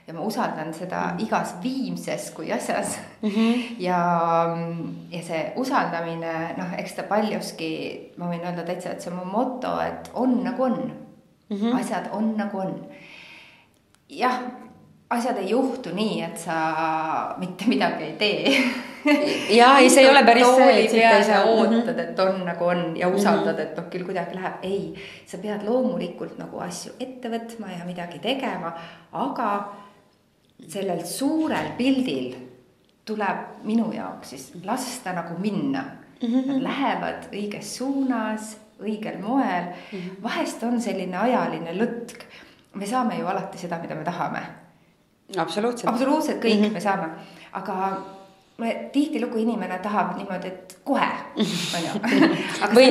ja 0.06 0.14
ma 0.14 0.22
usaldan 0.22 0.70
seda 0.74 1.00
mm. 1.12 1.24
igas 1.26 1.54
viimses 1.62 2.30
kui 2.34 2.52
asjas 2.52 2.98
mm. 3.22 3.28
-hmm. 3.30 3.62
ja, 3.88 4.00
ja 5.10 5.22
see 5.22 5.52
usaldamine, 5.56 6.54
noh, 6.56 6.78
eks 6.78 6.94
ta 6.94 7.02
paljuski, 7.02 7.70
ma 8.16 8.30
võin 8.30 8.44
öelda 8.46 8.62
täitsa, 8.62 8.94
et 8.94 9.02
see 9.02 9.12
on 9.12 9.18
mu 9.18 9.24
moto, 9.32 9.80
et 9.80 10.10
on 10.14 10.44
nagu 10.44 10.62
on 10.62 10.78
mm. 11.48 11.56
-hmm. 11.56 11.80
asjad 11.80 12.08
on 12.12 12.36
nagu 12.36 12.58
on. 12.58 12.86
jah, 14.08 14.40
asjad 15.10 15.38
ei 15.38 15.50
juhtu 15.50 15.94
nii, 15.94 16.22
et 16.22 16.38
sa 16.38 16.54
mitte 17.38 17.66
midagi 17.74 18.04
ei 18.04 18.12
tee 18.12 18.62
ja 19.50 19.78
ei, 19.78 19.90
see 19.90 20.02
ei 20.02 20.10
ole 20.10 20.22
päris 20.24 20.46
see, 20.46 20.84
et 20.84 20.90
siit 20.90 21.02
ei 21.02 21.24
saa. 21.24 21.44
ootad, 21.44 21.98
et 21.98 22.18
on 22.18 22.44
nagu 22.44 22.64
on 22.64 22.96
ja 22.96 23.08
usaldad, 23.08 23.58
et 23.58 23.76
noh, 23.76 23.88
küll 23.90 24.04
kuidagi 24.04 24.34
läheb, 24.34 24.62
ei. 24.62 24.94
sa 25.26 25.38
pead 25.38 25.66
loomulikult 25.66 26.38
nagu 26.38 26.58
asju 26.58 26.92
ette 27.00 27.30
võtma 27.30 27.74
ja 27.78 27.84
midagi 27.86 28.18
tegema, 28.22 28.72
aga 29.12 29.50
sellel 30.68 31.04
suurel 31.06 31.72
pildil 31.78 32.34
tuleb 33.06 33.62
minu 33.64 33.90
jaoks 33.94 34.30
siis 34.34 34.46
lasta 34.64 35.12
nagu 35.12 35.38
minna 35.38 35.84
mm. 36.22 36.28
-hmm. 36.28 36.46
Nad 36.46 36.62
lähevad 36.62 37.28
õiges 37.32 37.76
suunas, 37.76 38.56
õigel 38.80 39.20
moel 39.22 39.64
mm. 39.64 39.98
-hmm. 39.98 40.22
vahest 40.22 40.62
on 40.62 40.80
selline 40.80 41.16
ajaline 41.16 41.72
lõtk. 41.72 42.24
me 42.74 42.86
saame 42.86 43.18
ju 43.18 43.26
alati 43.26 43.58
seda, 43.58 43.78
mida 43.78 43.94
me 43.94 44.04
tahame. 44.04 44.42
absoluutselt. 45.36 45.92
absoluutselt 45.92 46.44
kõik 46.44 46.58
mm 46.58 46.64
-hmm. 46.64 46.72
me 46.72 46.80
saame, 46.80 47.08
aga 47.52 48.02
tihtilugu 48.92 49.36
inimene 49.38 49.76
tahab 49.84 50.14
niimoodi, 50.16 50.48
et 50.48 50.76
kohe, 50.84 51.08
on 51.76 51.82
ju. 51.84 51.98
või, 52.72 52.86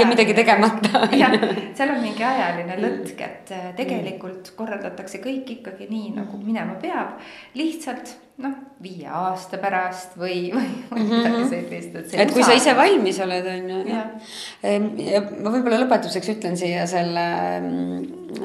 ja 0.00 0.06
midagi 0.08 0.32
tegemata. 0.36 1.04
jah, 1.22 1.36
seal 1.76 1.92
on 1.92 2.00
mingi 2.00 2.24
ajaline 2.24 2.78
lõtk, 2.80 3.20
et 3.20 3.52
äh, 3.52 3.66
tegelikult 3.76 4.54
korraldatakse 4.56 5.20
kõik 5.20 5.58
ikkagi 5.58 5.90
nii, 5.90 6.14
nagu 6.16 6.40
minema 6.40 6.78
peab. 6.80 7.20
lihtsalt 7.58 8.14
noh, 8.40 8.54
viie 8.82 9.10
aasta 9.12 9.60
pärast 9.60 10.16
või, 10.16 10.48
või, 10.54 10.70
või 10.88 11.04
midagi 11.10 11.42
mhm. 11.42 11.50
sellist, 11.50 12.00
et. 12.00 12.16
et 12.24 12.32
kui 12.32 12.46
sa 12.46 12.56
ise 12.56 12.72
valmis 12.78 13.20
oled, 13.20 13.50
on 13.52 13.68
ju. 13.74 14.00
ja 15.12 15.22
ma 15.28 15.52
võib-olla 15.52 15.82
lõpetuseks 15.84 16.32
ütlen 16.38 16.56
siia 16.56 16.88
selle, 16.88 17.28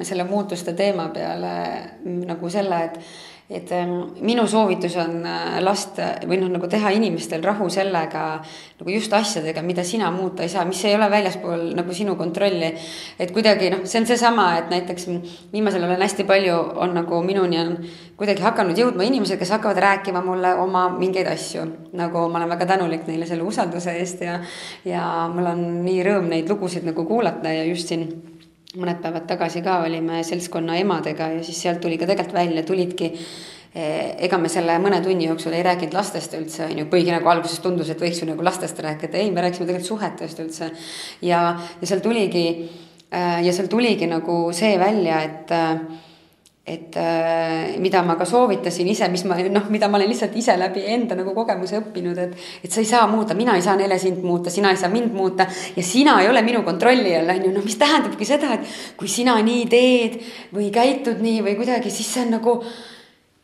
selle 0.03 0.28
muutuste 0.28 0.76
teema 0.76 1.07
peale 1.15 1.55
nagu 2.03 2.51
selle, 2.51 2.84
et 2.91 3.01
et 3.50 3.72
ähm, 3.72 3.91
minu 4.28 4.43
soovitus 4.48 4.98
on 5.00 5.22
äh, 5.24 5.60
lasta 5.64 6.10
või 6.28 6.41
noh, 6.41 6.50
nagu 6.52 6.68
teha 6.68 6.89
inimestel 6.91 7.45
rahu 7.48 7.70
sellega 7.72 8.24
nagu 8.41 8.91
just 8.91 9.14
asjadega, 9.16 9.64
mida 9.64 9.86
sina 9.88 10.10
muuta 10.12 10.43
ei 10.43 10.52
saa, 10.52 10.66
mis 10.68 10.84
ei 10.84 10.98
ole 10.98 11.08
väljaspool 11.12 11.64
nagu 11.78 11.95
sinu 11.95 12.18
kontrolli. 12.20 12.74
et 13.20 13.32
kuidagi 13.32 13.72
noh, 13.72 13.86
see 13.88 14.02
on 14.02 14.10
seesama, 14.10 14.50
et 14.60 14.70
näiteks 14.74 15.08
viimasel 15.54 15.88
ajal 15.88 16.04
hästi 16.04 16.28
palju 16.28 16.60
on 16.76 16.95
nagu 17.00 17.22
minuni 17.24 17.62
on 17.62 17.76
kuidagi 18.20 18.43
hakanud 18.43 18.78
jõudma 18.78 19.08
inimesed, 19.08 19.39
kes 19.39 19.56
hakkavad 19.56 19.80
rääkima 19.80 20.22
mulle 20.26 20.52
oma 20.60 20.89
mingeid 21.00 21.32
asju. 21.32 21.64
nagu 21.95 22.28
ma 22.28 22.41
olen 22.41 22.52
väga 22.52 22.74
tänulik 22.76 23.08
neile 23.08 23.26
selle 23.26 23.48
usalduse 23.48 23.95
eest 23.95 24.28
ja, 24.28 24.41
ja 24.84 25.04
mul 25.32 25.54
on 25.56 25.68
nii 25.86 26.04
rõõm 26.04 26.28
neid 26.36 26.52
lugusid 26.52 26.84
nagu 26.84 27.08
kuulata 27.08 27.56
ja 27.56 27.64
just 27.64 27.88
siin 27.88 28.10
mõned 28.78 29.01
päevad 29.01 29.28
tagasi 29.30 29.61
ka 29.65 29.82
olime 29.86 30.23
seltskonna 30.25 30.78
emadega 30.82 31.32
ja 31.36 31.43
siis 31.45 31.61
sealt 31.65 31.82
tuli 31.84 31.97
ka 31.99 32.07
tegelikult 32.09 32.38
välja, 32.38 32.63
tulidki 32.67 33.11
eh, 33.11 34.15
ega 34.28 34.39
me 34.41 34.51
selle 34.51 34.78
mõne 34.84 35.01
tunni 35.05 35.28
jooksul 35.30 35.55
ei 35.57 35.65
rääkinud 35.65 35.97
lastest 35.97 36.36
üldse, 36.38 36.65
on 36.69 36.84
ju, 36.84 36.88
kuigi 36.91 37.13
nagu 37.13 37.30
alguses 37.32 37.61
tundus, 37.63 37.91
et 37.93 38.01
võiks 38.01 38.21
ju 38.21 38.30
nagu 38.30 38.45
lastest 38.45 38.80
rääkida, 38.84 39.19
ei, 39.21 39.32
me 39.32 39.45
rääkisime 39.45 39.69
tegelikult 39.69 39.91
suhetest 39.93 40.43
üldse. 40.43 40.71
ja, 41.21 41.41
ja 41.82 41.89
seal 41.89 42.03
tuligi 42.05 42.45
eh, 42.53 43.39
ja 43.45 43.53
seal 43.53 43.71
tuligi 43.71 44.09
nagu 44.09 44.41
see 44.55 44.75
välja, 44.82 45.21
et 45.25 45.55
eh, 45.55 46.05
et 46.68 46.97
äh, 46.99 47.78
mida 47.80 48.01
ma 48.03 48.18
ka 48.20 48.26
soovitasin 48.28 48.89
ise, 48.91 49.07
mis 49.07 49.24
ma 49.24 49.38
noh, 49.39 49.70
mida 49.72 49.88
ma 49.88 49.95
olen 49.95 50.09
lihtsalt 50.11 50.34
ise 50.36 50.57
läbi 50.59 50.84
enda 50.91 51.15
nagu 51.15 51.32
kogemuse 51.36 51.80
õppinud, 51.80 52.20
et 52.20 52.65
et 52.68 52.74
sa 52.74 52.82
ei 52.84 52.89
saa 52.89 53.05
muuta, 53.07 53.38
mina 53.39 53.55
ei 53.55 53.63
saa 53.63 53.78
Nele 53.80 53.95
sind 54.01 54.20
muuta, 54.28 54.51
sina 54.51 54.74
ei 54.76 54.82
saa 54.82 54.91
mind 54.91 55.15
muuta 55.15 55.47
ja 55.47 55.84
sina 55.84 56.18
ei 56.22 56.28
ole 56.28 56.43
minu 56.43 56.65
kontrolli 56.68 57.15
all, 57.15 57.32
on 57.32 57.47
ju, 57.47 57.53
noh, 57.55 57.63
mis 57.63 57.80
tähendabki 57.80 58.28
seda, 58.28 58.51
et 58.57 58.68
kui 58.99 59.07
sina 59.07 59.38
nii 59.39 59.63
teed 59.72 60.20
või 60.57 60.68
käitud 60.76 61.24
nii 61.24 61.39
või 61.45 61.55
kuidagi, 61.61 61.93
siis 61.93 62.11
see 62.13 62.28
on 62.28 62.36
nagu 62.36 62.59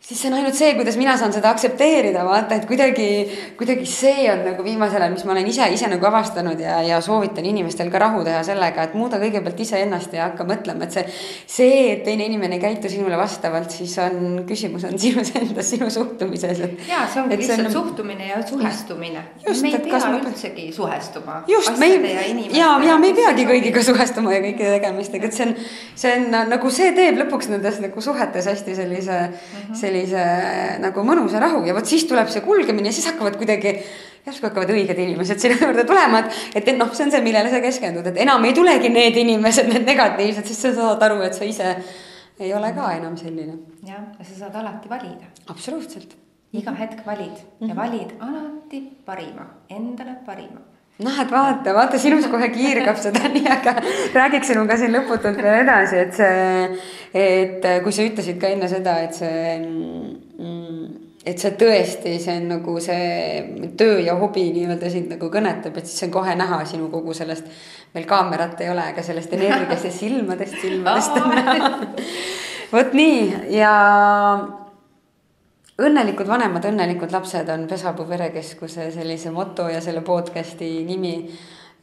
siis 0.04 0.20
see 0.20 0.28
on 0.28 0.36
ainult 0.36 0.58
see, 0.58 0.74
kuidas 0.76 0.98
mina 1.00 1.14
saan 1.16 1.32
seda 1.32 1.48
aktsepteerida, 1.54 2.26
vaata, 2.28 2.58
et 2.60 2.66
kuidagi, 2.68 3.06
kuidagi 3.56 3.86
see 3.88 4.26
on 4.34 4.42
nagu 4.50 4.64
viimasel 4.66 5.00
ajal, 5.00 5.14
mis 5.16 5.24
ma 5.24 5.32
olen 5.32 5.48
ise, 5.48 5.70
ise 5.72 5.88
nagu 5.88 6.08
avastanud 6.10 6.60
ja, 6.60 6.82
ja 6.84 6.98
soovitan 7.02 7.46
inimestel 7.48 7.88
ka 7.92 8.02
rahu 8.04 8.24
teha 8.28 8.42
sellega, 8.44 8.84
et 8.84 8.98
muuda 9.00 9.20
kõigepealt 9.22 9.62
iseennast 9.64 10.16
ja 10.18 10.26
hakka 10.28 10.44
mõtlema, 10.50 10.90
et 10.90 10.98
see, 10.98 11.06
see, 11.56 11.78
et 11.94 12.02
teine 12.04 12.28
inimene 12.28 12.60
ei 12.60 12.64
käitu 12.66 12.92
sinule 12.92 13.16
vastavalt, 13.20 13.72
siis 13.72 13.94
on, 14.04 14.42
küsimus 14.50 14.84
on 14.90 15.00
sinus 15.06 15.32
endas, 15.40 15.70
sinu 15.72 15.88
suhtumises, 15.94 16.60
et. 16.68 16.84
ja 16.90 17.06
see 17.08 17.24
ongi 17.24 17.40
lihtsalt 17.40 17.70
on... 17.70 17.72
suhtumine 17.78 18.28
ja 18.34 18.42
suhestumine. 18.44 19.24
me 19.48 19.72
ei 19.72 19.80
pea 19.88 20.04
ma... 20.04 20.20
üldsegi 20.20 20.68
suhestuma. 20.76 21.40
just, 21.48 21.80
me 21.80 21.92
ei, 21.94 22.50
ja, 22.58 22.74
ja 22.90 23.00
me 23.00 23.14
ei 23.14 23.18
peagi 23.22 23.48
kõigiga 23.48 23.88
suhestuma 23.88 24.36
ja 24.36 24.44
kõikide 24.50 24.76
tegemistega, 24.82 25.32
et 25.32 25.40
see 25.40 25.48
on, 25.48 25.58
see 25.96 26.14
on 26.20 26.30
nagu 26.52 26.76
see 26.76 26.92
teeb 27.00 27.24
lõpuks 27.24 27.54
nendes 27.56 27.80
nagu 27.88 28.04
suhetes 28.04 28.52
hästi 28.52 28.76
sellise 28.84 29.20
mm, 29.24 29.34
-hmm. 29.40 29.80
sellise 29.80 29.93
sellise 29.94 30.80
nagu 30.82 31.06
mõnusa 31.06 31.42
rahu 31.42 31.62
ja 31.68 31.76
vot 31.76 31.88
siis 31.88 32.06
tuleb 32.10 32.32
see 32.32 32.42
kulgemine 32.46 32.90
ja 32.90 32.96
siis 32.96 33.08
hakkavad 33.12 33.38
kuidagi, 33.38 33.76
järsku 34.26 34.50
hakkavad 34.50 34.74
õiged 34.74 34.98
inimesed 35.06 35.42
sinu 35.42 35.60
juurde 35.60 35.86
tulema, 35.88 36.24
et, 36.24 36.64
et 36.64 36.74
noh, 36.78 36.90
see 36.96 37.08
on 37.08 37.14
see, 37.14 37.22
millele 37.26 37.52
sa 37.54 37.62
keskendud, 37.64 38.10
et 38.10 38.20
enam 38.26 38.44
ei 38.48 38.56
tulegi 38.58 38.90
need 38.94 39.20
inimesed, 39.22 39.70
need 39.70 39.88
negatiivsed, 39.88 40.50
sest 40.50 40.68
sa 40.68 40.74
saad 40.80 41.08
aru, 41.10 41.22
et 41.28 41.38
sa 41.38 41.48
ise 41.48 41.76
ei 42.42 42.52
ole 42.58 42.74
ka 42.76 42.90
enam 42.98 43.16
selline. 43.20 43.60
jah, 43.86 44.10
ja 44.18 44.28
sa 44.28 44.44
saad 44.46 44.62
alati 44.64 44.90
valida. 44.90 45.30
absoluutselt. 45.48 46.18
iga 46.54 46.74
hetk 46.78 47.06
valid 47.06 47.40
ja 47.62 47.76
valid 47.78 48.14
alati 48.22 48.84
parima, 49.06 49.50
endale 49.70 50.20
parima 50.26 50.73
näed, 51.02 51.32
vaata, 51.32 51.74
vaata 51.74 52.00
sinus 52.00 52.28
kohe 52.30 52.50
kiirgab 52.54 53.00
seda 53.02 53.30
nii, 53.34 53.48
aga 53.50 53.76
räägiks 54.14 54.52
sinuga 54.54 54.78
siin 54.78 54.94
lõputult 54.94 55.40
veel 55.42 55.64
edasi, 55.64 56.04
et 56.04 56.14
see, 56.20 56.68
et 57.14 57.72
kui 57.86 57.96
sa 57.96 58.06
ütlesid 58.06 58.38
ka 58.42 58.52
enne 58.54 58.70
seda, 58.70 59.00
et 59.08 59.18
see 59.18 59.58
mm, 59.58 60.84
et 61.24 61.40
see 61.40 61.54
tõesti, 61.56 62.18
see 62.20 62.36
on 62.42 62.50
nagu 62.52 62.74
see 62.84 63.70
töö 63.80 64.02
ja 64.04 64.16
hobi 64.20 64.50
nii-öelda 64.56 64.90
sind 64.92 65.14
nagu 65.14 65.30
kõnetab, 65.32 65.78
et 65.80 65.88
siis 65.88 66.04
on 66.08 66.12
kohe 66.14 66.36
näha 66.36 66.60
sinu 66.68 66.90
kogu 66.92 67.16
sellest, 67.16 67.48
meil 67.96 68.08
kaamerat 68.10 68.60
ei 68.62 68.72
ole, 68.74 68.90
aga 68.92 69.06
sellest 69.06 69.32
energiast 69.38 69.88
ja 69.88 69.94
silmadest, 69.96 70.58
silmadest 70.62 71.22
on 71.22 71.32
näha. 71.32 71.72
vot 72.74 72.98
nii 72.98 73.56
ja 73.56 73.72
õnnelikud 75.82 76.28
vanemad, 76.30 76.66
õnnelikud 76.70 77.12
lapsed 77.14 77.50
on 77.50 77.66
Pesapuu 77.70 78.06
perekeskuse 78.06 78.92
sellise 78.94 79.32
moto 79.34 79.68
ja 79.72 79.82
selle 79.82 80.04
podcast'i 80.06 80.84
nimi 80.86 81.16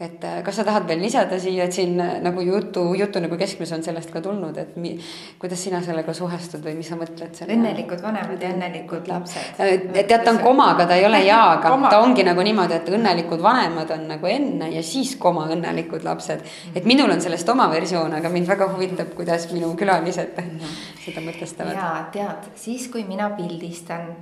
et 0.00 0.24
äh, 0.24 0.38
kas 0.44 0.56
sa 0.56 0.64
tahad 0.64 0.86
veel 0.88 1.02
lisada 1.04 1.36
siia, 1.40 1.66
et 1.68 1.76
siin 1.76 1.98
äh, 2.00 2.14
nagu 2.24 2.40
jutu, 2.40 2.86
jutu 2.96 3.20
nagu 3.20 3.36
keskmes 3.40 3.68
on 3.76 3.82
sellest 3.84 4.08
ka 4.14 4.22
tulnud, 4.24 4.56
et 4.56 4.78
mi, 4.80 4.94
kuidas 5.40 5.60
sina 5.60 5.82
sellega 5.84 6.14
suhestud 6.16 6.64
või 6.64 6.78
mis 6.78 6.88
sa 6.88 6.96
mõtled 6.96 7.36
selle? 7.36 7.52
õnnelikud 7.52 8.00
vanemad 8.00 8.40
ja 8.40 8.54
õnnelikud 8.54 9.10
lapsed. 9.12 9.60
Äh, 9.60 9.74
jah, 10.00 10.24
ta 10.24 10.32
on 10.32 10.40
komaga, 10.40 10.88
ta 10.88 10.96
ei 10.96 11.04
ole 11.04 11.20
jaaga 11.26 11.74
ta 11.92 12.00
ongi 12.00 12.24
nagu 12.24 12.46
niimoodi, 12.48 12.78
et 12.80 12.88
õnnelikud 12.96 13.44
vanemad 13.44 13.92
on 13.98 14.08
nagu 14.14 14.32
enne 14.32 14.72
ja 14.72 14.84
siis 14.86 15.12
koma 15.20 15.44
õnnelikud 15.52 16.08
lapsed. 16.08 16.48
et 16.74 16.88
minul 16.88 17.12
on 17.12 17.20
sellest 17.20 17.52
oma 17.52 17.68
versioon, 17.72 18.16
aga 18.16 18.32
mind 18.32 18.48
väga 18.48 18.72
huvitab, 18.72 19.12
kuidas 19.20 19.50
minu 19.52 19.74
külalised 19.76 20.32
seda 21.04 21.28
mõtestavad. 21.28 21.76
ja 21.76 21.94
tead, 22.16 22.52
siis 22.56 22.88
kui 22.88 23.04
mina 23.04 23.28
pildistan 23.36 24.14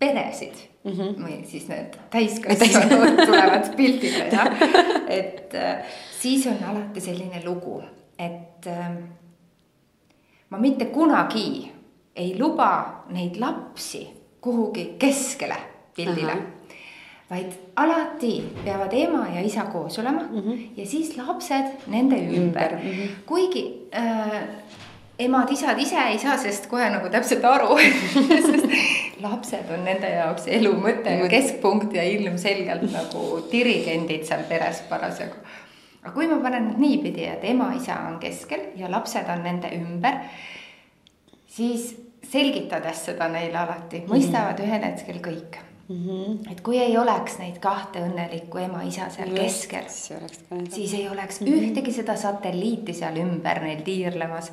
peresid 0.00 0.56
mm 0.84 0.92
-hmm. 0.92 1.24
või 1.24 1.38
siis 1.46 1.68
need 1.68 1.96
täiskasvanud 2.10 3.20
tulevad 3.28 3.72
pildile 3.76 4.28
jah. 4.32 4.48
et 5.18 5.54
äh, 5.54 5.84
siis 6.20 6.46
on 6.46 6.64
alati 6.68 7.00
selline 7.00 7.42
lugu, 7.44 7.82
et 8.18 8.66
äh, 8.66 8.88
ma 10.50 10.58
mitte 10.58 10.84
kunagi 10.84 11.72
ei 12.16 12.38
luba 12.38 13.04
neid 13.10 13.36
lapsi 13.36 14.08
kuhugi 14.40 14.94
keskele 14.98 15.56
pildile 15.96 16.32
uh. 16.32 16.38
-huh 16.38 16.60
vaid 17.30 17.52
alati 17.76 18.42
peavad 18.64 18.92
ema 18.92 19.28
ja 19.34 19.42
isa 19.46 19.62
koos 19.62 19.98
olema 19.98 20.20
mm 20.20 20.40
-hmm. 20.40 20.58
ja 20.76 20.86
siis 20.86 21.16
lapsed 21.16 21.64
nende 21.86 22.16
ümber, 22.16 22.38
ümber. 22.38 22.72
Mm 22.72 22.90
-hmm. 22.90 23.08
kuigi 23.26 23.88
äh, 23.94 24.42
emad-isad 25.18 25.78
ise 25.78 25.96
ei 25.96 26.18
saa 26.18 26.36
sellest 26.36 26.66
kohe 26.66 26.90
nagu 26.90 27.08
täpselt 27.08 27.44
aru 27.44 27.78
sest 28.46 28.66
lapsed 29.22 29.70
on 29.74 29.84
nende 29.84 30.10
jaoks 30.10 30.46
elu 30.58 30.72
mõte 30.80 31.14
ja 31.22 31.28
keskpunkt 31.30 31.94
ja 31.94 32.04
ilmselgelt 32.04 32.86
nagu 32.92 33.40
dirigendid 33.52 34.26
seal 34.28 34.44
peres 34.48 34.82
parasjagu. 34.88 35.40
aga 36.02 36.12
kui 36.14 36.28
ma 36.28 36.40
panen 36.42 36.70
nüüd 36.70 36.84
niipidi, 36.84 37.24
et 37.28 37.44
ema-isa 37.44 37.98
on 38.08 38.18
keskel 38.20 38.70
ja 38.76 38.90
lapsed 38.90 39.28
on 39.28 39.42
nende 39.44 39.72
ümber, 39.76 40.22
siis 41.48 41.92
selgitades 42.30 43.04
seda 43.10 43.28
neile 43.28 43.58
alati, 43.58 44.04
mõistavad 44.08 44.58
mm 44.58 44.64
-hmm. 44.64 44.68
ühel 44.68 44.84
hetkel 44.84 45.20
kõik 45.24 45.60
mm. 45.88 45.96
-hmm. 46.06 46.52
et 46.52 46.60
kui 46.60 46.78
ei 46.78 46.98
oleks 46.98 47.38
neid 47.38 47.58
kahte 47.58 48.00
õnnelikku 48.00 48.58
ema-isa 48.58 49.10
seal 49.10 49.32
Just, 49.36 49.66
keskel, 49.70 50.28
siis 50.70 50.94
ei 50.94 51.08
oleks 51.08 51.40
mm 51.40 51.46
-hmm. 51.46 51.70
ühtegi 51.70 51.92
seda 51.92 52.16
satelliiti 52.16 52.94
seal 52.94 53.16
ümber 53.16 53.62
neil 53.62 53.82
tiirlemas 53.82 54.52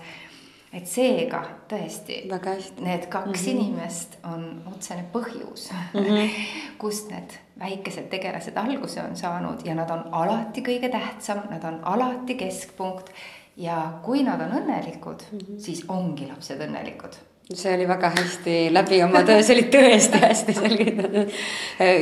et 0.73 0.87
seega 0.87 1.41
tõesti, 1.71 2.23
need 2.27 3.07
kaks 3.07 3.27
mm 3.27 3.33
-hmm. 3.33 3.49
inimest 3.49 4.17
on 4.23 4.63
otsene 4.73 5.05
põhjus 5.13 5.71
mm, 5.93 5.99
-hmm. 5.99 6.29
kust 6.81 7.11
need 7.11 7.37
väikesed 7.59 8.09
tegelased 8.09 8.57
alguse 8.57 9.01
on 9.01 9.15
saanud 9.17 9.65
ja 9.65 9.75
nad 9.75 9.89
on 9.89 10.03
alati 10.11 10.61
kõige 10.61 10.89
tähtsam, 10.91 11.41
nad 11.49 11.63
on 11.63 11.79
alati 11.83 12.35
keskpunkt. 12.35 13.09
ja 13.57 13.93
kui 14.03 14.23
nad 14.23 14.41
on 14.41 14.51
õnnelikud 14.51 15.23
mm, 15.31 15.37
-hmm. 15.37 15.59
siis 15.59 15.85
ongi 15.87 16.27
lapsed 16.27 16.61
õnnelikud 16.61 17.15
see 17.53 17.75
oli 17.75 17.87
väga 17.87 18.09
hästi 18.09 18.73
läbi 18.73 19.03
oma 19.03 19.23
töö, 19.23 19.43
see 19.43 19.55
oli 19.55 19.69
tõesti 19.71 20.19
hästi 20.21 20.53
selgitatud. 20.53 21.31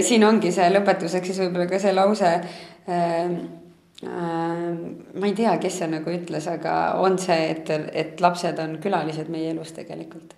siin 0.02 0.24
ongi 0.24 0.52
see 0.52 0.70
lõpetuseks 0.70 1.26
siis 1.26 1.40
võib-olla 1.40 1.68
ka 1.70 1.80
see 1.80 1.94
lause 1.94 2.26
äh, 2.26 2.42
Äh, 2.88 3.30
ma 4.06 5.28
ei 5.28 5.34
tea, 5.36 5.58
kes 5.62 5.80
see 5.82 5.90
nagu 5.92 6.12
ütles, 6.14 6.48
aga 6.52 6.74
on 7.02 7.18
see, 7.22 7.50
et, 7.52 7.70
et 7.94 8.22
lapsed 8.22 8.60
on 8.62 8.78
külalised 8.84 9.32
meie 9.34 9.54
elus 9.54 9.74
tegelikult. 9.76 10.36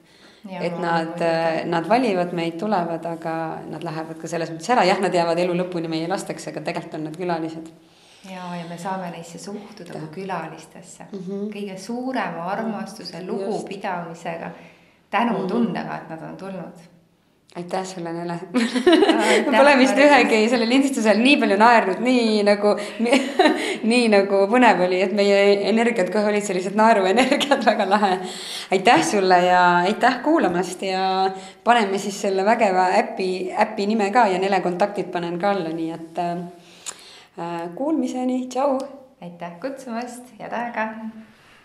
et 0.48 0.78
nad, 0.80 1.20
nad 1.68 1.88
valivad 1.90 2.32
meid, 2.38 2.56
tulevad, 2.60 3.04
aga 3.06 3.34
nad 3.68 3.84
lähevad 3.84 4.20
ka 4.22 4.30
selles 4.32 4.54
mõttes 4.54 4.70
ära, 4.72 4.86
jah, 4.88 5.02
nad 5.04 5.14
jäävad 5.14 5.40
elu 5.44 5.58
lõpuni 5.60 5.92
meie 5.92 6.08
lasteks, 6.08 6.48
aga 6.54 6.64
tegelikult 6.64 7.00
on 7.00 7.08
nad 7.10 7.18
külalised. 7.20 7.72
Ja, 8.28 8.46
ja 8.56 8.64
me 8.70 8.78
saame 8.80 9.10
neisse 9.12 9.40
suhtuda 9.40 9.94
kui 9.94 10.22
külalistesse. 10.22 11.08
Mm 11.12 11.20
-hmm. 11.20 11.50
kõige 11.54 11.78
suurema 11.78 12.48
armastuse, 12.52 13.24
lugupidamisega, 13.26 14.52
tänutundega, 15.10 15.98
et 15.98 16.10
nad 16.10 16.24
on 16.30 16.38
tulnud 16.38 16.97
aitäh 17.58 17.86
sulle, 17.86 18.14
Nele 18.14 18.40
Pole 19.58 19.74
vist 19.80 19.98
ühegi 19.98 20.44
selle 20.52 20.68
lindistusel 20.70 21.18
nii 21.22 21.38
palju 21.42 21.58
naernud, 21.60 22.02
nii 22.06 22.42
nagu 22.46 22.74
nii, 23.04 23.20
nii 23.92 24.10
nagu 24.14 24.44
põnev 24.52 24.84
oli, 24.86 25.00
et 25.06 25.16
meie 25.18 25.40
energiat 25.72 26.12
kohe 26.14 26.30
olid 26.32 26.46
sellised 26.46 26.78
naeruenergiad, 26.78 27.64
väga 27.66 27.88
lahe. 27.90 28.12
aitäh 28.78 29.06
sulle 29.06 29.40
ja 29.48 29.64
aitäh 29.88 30.20
kuulamast 30.26 30.84
ja 30.86 31.06
paneme 31.64 32.02
siis 32.02 32.22
selle 32.22 32.46
vägeva 32.46 32.90
äpi, 33.00 33.30
äpi 33.66 33.88
nime 33.90 34.12
ka 34.14 34.28
ja 34.32 34.42
Nele 34.42 34.62
kontaktid 34.62 35.10
panen 35.14 35.40
ka 35.42 35.56
alla, 35.56 35.74
nii 35.74 35.90
et 35.96 36.22
äh, 36.22 37.66
kuulmiseni, 37.76 38.44
tšau. 38.54 38.78
aitäh 39.22 39.58
kutsumast, 39.62 40.30
head 40.38 40.54
aega 40.54 40.92